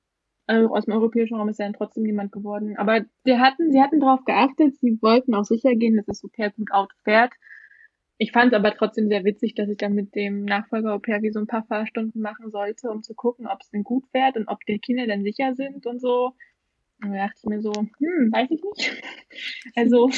also 0.47 0.73
aus 0.73 0.85
dem 0.85 0.93
europäischen 0.93 1.35
Raum 1.35 1.49
ist 1.49 1.59
ja 1.59 1.65
dann 1.65 1.73
trotzdem 1.73 2.03
niemand 2.03 2.31
geworden. 2.31 2.77
Aber 2.77 3.01
sie 3.23 3.37
hatten, 3.37 3.71
sie 3.71 3.81
hatten 3.81 3.99
darauf 3.99 4.23
geachtet, 4.25 4.75
sie 4.79 4.99
wollten 5.01 5.33
auch 5.33 5.43
sicher 5.43 5.75
gehen, 5.75 5.95
dass 5.95 6.05
das 6.05 6.23
Au-pair 6.23 6.51
gut 6.51 6.71
Auto 6.71 6.93
fährt. 7.03 7.33
Ich 8.17 8.31
fand 8.31 8.53
es 8.53 8.57
aber 8.57 8.73
trotzdem 8.73 9.09
sehr 9.09 9.25
witzig, 9.25 9.55
dass 9.55 9.69
ich 9.69 9.77
dann 9.77 9.93
mit 9.93 10.15
dem 10.15 10.45
Nachfolger 10.45 10.93
Au-pair 10.93 11.21
wie 11.21 11.31
so 11.31 11.39
ein 11.39 11.47
paar 11.47 11.65
Fahrstunden 11.65 12.21
machen 12.21 12.49
sollte, 12.49 12.89
um 12.89 13.03
zu 13.03 13.13
gucken, 13.13 13.47
ob 13.47 13.61
es 13.61 13.69
denn 13.69 13.83
gut 13.83 14.05
fährt 14.11 14.37
und 14.37 14.47
ob 14.47 14.65
die 14.65 14.79
Kinder 14.79 15.05
denn 15.05 15.23
sicher 15.23 15.53
sind 15.55 15.85
und 15.85 15.99
so. 15.99 16.33
Und 17.03 17.11
da 17.11 17.27
dachte 17.27 17.39
ich 17.39 17.49
mir 17.49 17.61
so, 17.61 17.73
hm, 17.73 18.31
weiß 18.31 18.49
ich 18.51 18.61
nicht. 18.63 19.03
Also 19.75 20.09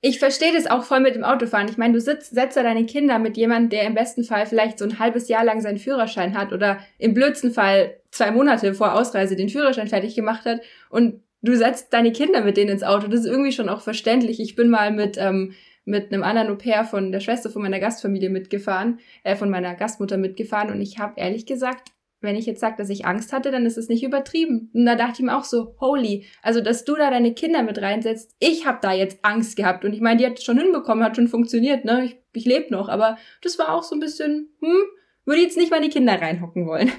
ich 0.00 0.18
verstehe 0.18 0.52
das 0.52 0.66
auch 0.66 0.84
voll 0.84 1.00
mit 1.00 1.16
dem 1.16 1.24
Autofahren. 1.24 1.68
Ich 1.68 1.76
meine, 1.76 1.94
du 1.94 2.00
sitzt, 2.00 2.32
setzt 2.32 2.56
da 2.56 2.62
deine 2.62 2.86
Kinder 2.86 3.18
mit 3.18 3.36
jemandem, 3.36 3.70
der 3.70 3.82
im 3.84 3.94
besten 3.94 4.22
Fall 4.22 4.46
vielleicht 4.46 4.78
so 4.78 4.84
ein 4.84 4.98
halbes 4.98 5.28
Jahr 5.28 5.44
lang 5.44 5.60
seinen 5.60 5.78
Führerschein 5.78 6.36
hat 6.36 6.52
oder 6.52 6.78
im 6.98 7.14
blödsten 7.14 7.50
Fall 7.52 8.00
zwei 8.10 8.30
Monate 8.30 8.74
vor 8.74 8.94
Ausreise 8.94 9.34
den 9.34 9.48
Führerschein 9.48 9.88
fertig 9.88 10.14
gemacht 10.14 10.44
hat 10.44 10.60
und 10.90 11.22
du 11.42 11.56
setzt 11.56 11.92
deine 11.92 12.12
Kinder 12.12 12.42
mit 12.42 12.56
denen 12.56 12.70
ins 12.70 12.84
Auto. 12.84 13.08
Das 13.08 13.20
ist 13.20 13.26
irgendwie 13.26 13.52
schon 13.52 13.68
auch 13.68 13.80
verständlich. 13.80 14.40
Ich 14.40 14.54
bin 14.54 14.68
mal 14.68 14.92
mit, 14.92 15.16
ähm, 15.18 15.54
mit 15.88 16.12
einem 16.12 16.22
anderen 16.22 16.50
Au-pair 16.50 16.84
von 16.84 17.12
der 17.12 17.20
Schwester 17.20 17.50
von 17.50 17.62
meiner 17.62 17.80
Gastfamilie 17.80 18.30
mitgefahren, 18.30 19.00
äh, 19.24 19.36
von 19.36 19.50
meiner 19.50 19.74
Gastmutter 19.74 20.16
mitgefahren 20.16 20.70
und 20.70 20.80
ich 20.80 20.98
habe 20.98 21.14
ehrlich 21.16 21.46
gesagt 21.46 21.92
wenn 22.20 22.36
ich 22.36 22.46
jetzt 22.46 22.60
sage, 22.60 22.76
dass 22.76 22.90
ich 22.90 23.06
Angst 23.06 23.32
hatte, 23.32 23.50
dann 23.50 23.64
ist 23.64 23.78
es 23.78 23.88
nicht 23.88 24.02
übertrieben. 24.02 24.70
Und 24.74 24.86
da 24.86 24.96
dachte 24.96 25.14
ich 25.18 25.24
mir 25.24 25.36
auch 25.36 25.44
so, 25.44 25.76
holy, 25.80 26.26
also 26.42 26.60
dass 26.60 26.84
du 26.84 26.96
da 26.96 27.10
deine 27.10 27.32
Kinder 27.34 27.62
mit 27.62 27.80
reinsetzt, 27.80 28.34
ich 28.40 28.66
habe 28.66 28.78
da 28.82 28.92
jetzt 28.92 29.24
Angst 29.24 29.56
gehabt. 29.56 29.84
Und 29.84 29.92
ich 29.92 30.00
meine, 30.00 30.18
die 30.18 30.26
hat 30.26 30.42
schon 30.42 30.58
hinbekommen, 30.58 31.04
hat 31.04 31.16
schon 31.16 31.28
funktioniert, 31.28 31.84
ne? 31.84 32.04
Ich, 32.04 32.16
ich 32.32 32.44
lebe 32.44 32.72
noch, 32.72 32.88
aber 32.88 33.18
das 33.42 33.58
war 33.58 33.72
auch 33.72 33.84
so 33.84 33.94
ein 33.94 34.00
bisschen, 34.00 34.48
hm, 34.60 34.82
würde 35.24 35.42
jetzt 35.42 35.56
nicht 35.56 35.70
mal 35.70 35.80
die 35.80 35.90
Kinder 35.90 36.20
reinhocken 36.20 36.66
wollen. 36.66 36.90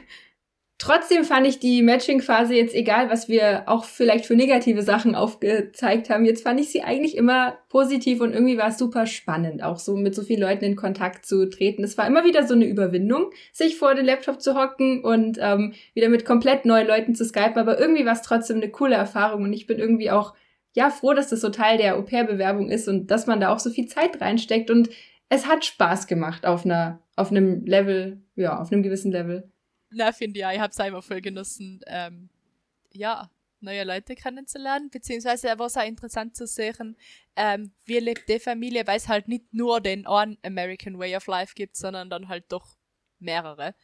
Trotzdem 0.81 1.25
fand 1.25 1.45
ich 1.45 1.59
die 1.59 1.83
Matching-Phase 1.83 2.55
jetzt 2.55 2.73
egal, 2.73 3.09
was 3.09 3.27
wir 3.27 3.63
auch 3.67 3.83
vielleicht 3.83 4.25
für 4.25 4.37
negative 4.37 4.81
Sachen 4.81 5.13
aufgezeigt 5.13 6.09
haben. 6.09 6.23
Jetzt 6.23 6.43
fand 6.43 6.57
ich 6.57 6.71
sie 6.71 6.83
eigentlich 6.83 7.17
immer 7.17 7.57
positiv 7.67 8.21
und 8.21 8.31
irgendwie 8.31 8.57
war 8.57 8.69
es 8.69 8.77
super 8.77 9.05
spannend, 9.05 9.61
auch 9.61 9.77
so 9.77 9.97
mit 9.97 10.15
so 10.15 10.23
vielen 10.23 10.39
Leuten 10.39 10.63
in 10.63 10.77
Kontakt 10.77 11.25
zu 11.25 11.49
treten. 11.49 11.83
Es 11.83 11.97
war 11.97 12.07
immer 12.07 12.23
wieder 12.23 12.47
so 12.47 12.53
eine 12.53 12.65
Überwindung, 12.65 13.29
sich 13.51 13.75
vor 13.75 13.93
den 13.93 14.05
Laptop 14.05 14.41
zu 14.41 14.55
hocken 14.55 15.03
und 15.03 15.37
ähm, 15.41 15.73
wieder 15.93 16.07
mit 16.07 16.23
komplett 16.23 16.63
neuen 16.63 16.87
Leuten 16.87 17.13
zu 17.13 17.25
skypen. 17.25 17.57
Aber 17.57 17.77
irgendwie 17.77 18.05
war 18.05 18.13
es 18.13 18.21
trotzdem 18.21 18.57
eine 18.57 18.71
coole 18.71 18.95
Erfahrung 18.95 19.43
und 19.43 19.51
ich 19.51 19.67
bin 19.67 19.79
irgendwie 19.79 20.11
auch 20.11 20.33
ja 20.75 20.89
froh, 20.91 21.13
dass 21.13 21.27
das 21.27 21.41
so 21.41 21.49
Teil 21.49 21.77
der 21.77 21.97
Au-pair-Bewerbung 21.97 22.69
ist 22.69 22.87
und 22.87 23.11
dass 23.11 23.27
man 23.27 23.41
da 23.41 23.49
auch 23.53 23.59
so 23.59 23.69
viel 23.69 23.87
Zeit 23.87 24.21
reinsteckt 24.21 24.71
und 24.71 24.89
es 25.27 25.45
hat 25.45 25.65
Spaß 25.65 26.07
gemacht 26.07 26.45
auf 26.45 26.63
einer 26.63 27.01
auf 27.17 27.31
einem 27.31 27.65
Level, 27.65 28.21
ja, 28.37 28.57
auf 28.61 28.71
einem 28.71 28.81
gewissen 28.81 29.11
Level. 29.11 29.51
Na, 29.91 30.11
finde 30.11 30.39
ja, 30.39 30.51
ich 30.51 30.59
habe 30.59 30.71
es 30.71 30.79
einfach 30.79 31.03
voll 31.03 31.21
genossen, 31.21 31.81
ähm, 31.87 32.29
ja, 32.91 33.29
neue 33.61 33.83
Leute 33.83 34.15
kennenzulernen, 34.15 34.89
beziehungsweise 34.89 35.47
war 35.59 35.67
es 35.67 35.77
auch 35.77 35.85
interessant 35.85 36.35
zu 36.35 36.47
sehen, 36.47 36.95
ähm, 37.35 37.73
wie 37.85 37.99
lebt 37.99 38.29
die 38.29 38.39
Familie, 38.39 38.85
weil 38.87 38.97
es 38.97 39.07
halt 39.07 39.27
nicht 39.27 39.53
nur 39.53 39.81
den 39.81 40.07
einen 40.07 40.37
American 40.43 40.97
Way 40.97 41.15
of 41.17 41.27
Life 41.27 41.53
gibt, 41.55 41.75
sondern 41.75 42.09
dann 42.09 42.27
halt 42.27 42.45
doch 42.51 42.77
mehrere. 43.19 43.75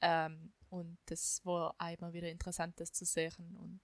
Ähm, 0.00 0.52
und 0.70 0.98
das 1.06 1.40
war 1.44 1.74
auch 1.78 1.98
immer 1.98 2.12
wieder 2.12 2.28
interessant, 2.28 2.78
das 2.80 2.92
zu 2.92 3.04
sehen 3.04 3.56
und 3.60 3.80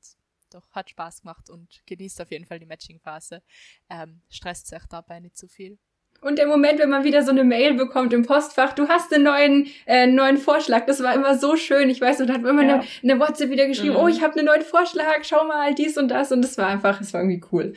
doch 0.51 0.71
hat 0.73 0.91
Spaß 0.91 1.23
gemacht 1.23 1.49
und 1.49 1.83
genießt 1.87 2.21
auf 2.21 2.31
jeden 2.31 2.45
Fall 2.45 2.59
die 2.59 2.67
Matching-Phase. 2.67 3.43
Ähm, 3.89 4.23
stresst 4.29 4.67
sich 4.67 4.83
dabei 4.89 5.21
nicht 5.21 5.37
zu 5.37 5.49
viel. 5.49 5.79
Und 6.23 6.39
der 6.39 6.47
Moment, 6.47 6.79
wenn 6.79 6.91
man 6.91 7.05
wieder 7.05 7.23
so 7.23 7.31
eine 7.31 7.45
Mail 7.45 7.75
bekommt 7.75 8.13
im 8.13 8.27
Postfach, 8.27 8.75
du 8.75 8.89
hast 8.89 9.13
einen 9.13 9.25
neuen, 9.25 9.69
äh, 9.87 10.07
neuen 10.07 10.37
Vorschlag, 10.37 10.85
das 10.85 11.03
war 11.03 11.15
immer 11.15 11.35
so 11.35 11.57
schön. 11.57 11.89
Ich 11.89 12.01
weiß, 12.01 12.19
da 12.19 12.29
hat 12.29 12.43
man 12.43 12.51
immer 12.51 12.65
ja. 12.65 12.75
eine, 12.75 12.85
eine 13.03 13.21
WhatsApp 13.21 13.51
wieder 13.51 13.67
geschrieben, 13.67 13.95
mhm. 13.95 14.01
oh, 14.01 14.09
ich 14.09 14.23
habe 14.23 14.37
einen 14.37 14.47
neuen 14.47 14.63
Vorschlag, 14.63 15.23
schau 15.23 15.45
mal, 15.47 15.75
dies 15.75 15.97
und 15.97 16.09
das. 16.09 16.31
Und 16.31 16.43
das 16.43 16.59
war 16.59 16.67
einfach, 16.67 17.01
es 17.01 17.15
war 17.15 17.23
irgendwie 17.23 17.43
cool. 17.53 17.73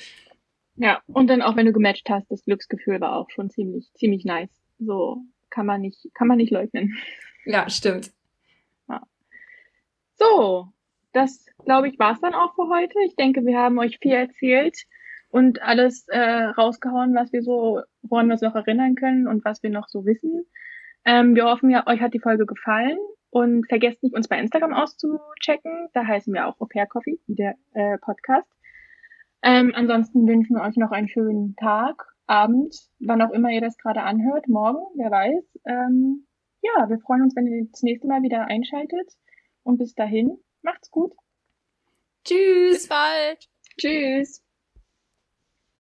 Ja, 0.75 1.01
und 1.07 1.27
dann 1.27 1.41
auch 1.41 1.55
wenn 1.55 1.67
du 1.67 1.71
gematcht 1.71 2.09
hast, 2.09 2.29
das 2.31 2.43
Glücksgefühl 2.43 2.99
war 2.99 3.15
auch 3.15 3.29
schon 3.29 3.49
ziemlich, 3.49 3.91
ziemlich 3.93 4.25
nice. 4.25 4.49
So 4.79 5.21
kann 5.49 5.65
man 5.65 5.81
nicht, 5.81 6.09
kann 6.13 6.27
man 6.27 6.37
nicht 6.37 6.51
leugnen. 6.51 6.97
Ja, 7.45 7.69
stimmt. 7.69 8.11
Ja. 8.89 9.01
So, 10.15 10.67
das 11.13 11.45
glaube 11.63 11.87
ich 11.87 11.99
war's 11.99 12.19
dann 12.21 12.33
auch 12.33 12.55
für 12.55 12.67
heute. 12.69 12.95
Ich 13.05 13.15
denke, 13.15 13.45
wir 13.45 13.57
haben 13.57 13.77
euch 13.79 13.99
viel 13.99 14.13
erzählt 14.13 14.77
und 15.29 15.61
alles 15.61 16.07
äh, 16.09 16.19
rausgehauen, 16.19 17.15
was 17.15 17.31
wir 17.31 17.43
so, 17.43 17.81
woran 18.03 18.27
wir 18.27 18.33
uns 18.33 18.41
noch 18.41 18.55
erinnern 18.55 18.95
können 18.95 19.27
und 19.27 19.43
was 19.45 19.63
wir 19.63 19.69
noch 19.69 19.87
so 19.87 20.05
wissen. 20.05 20.45
Ähm, 21.05 21.35
wir 21.35 21.45
hoffen 21.45 21.69
ja, 21.69 21.85
euch 21.87 22.01
hat 22.01 22.13
die 22.13 22.19
Folge 22.19 22.45
gefallen 22.45 22.97
und 23.29 23.67
vergesst 23.67 24.03
nicht, 24.03 24.15
uns 24.15 24.27
bei 24.27 24.39
Instagram 24.39 24.73
auszuchecken. 24.73 25.89
Da 25.93 26.05
heißen 26.05 26.33
wir 26.33 26.47
auch 26.47 26.59
Au 26.61 26.65
Pair 26.65 26.85
Coffee, 26.85 27.19
wie 27.27 27.35
der 27.35 27.55
äh, 27.73 27.97
Podcast. 27.97 28.49
Ähm, 29.41 29.73
ansonsten 29.75 30.27
wünschen 30.27 30.55
wir 30.55 30.63
euch 30.63 30.77
noch 30.77 30.91
einen 30.91 31.09
schönen 31.09 31.55
Tag, 31.57 32.13
Abend, 32.25 32.73
wann 32.99 33.21
auch 33.21 33.31
immer 33.31 33.49
ihr 33.49 33.59
das 33.59 33.77
gerade 33.77 34.01
anhört, 34.01 34.47
morgen, 34.47 34.79
wer 34.95 35.11
weiß. 35.11 35.59
Ähm, 35.65 36.25
ja, 36.61 36.89
wir 36.89 36.99
freuen 36.99 37.23
uns, 37.23 37.35
wenn 37.35 37.47
ihr 37.47 37.67
das 37.69 37.83
nächste 37.83 38.07
Mal 38.07 38.21
wieder 38.21 38.45
einschaltet. 38.45 39.11
Und 39.63 39.77
bis 39.77 39.93
dahin, 39.93 40.37
macht's 40.61 40.89
gut. 40.89 41.13
Tschüss. 42.23 42.71
Bis 42.71 42.87
bald. 42.87 43.49
Tschüss. 43.77 44.43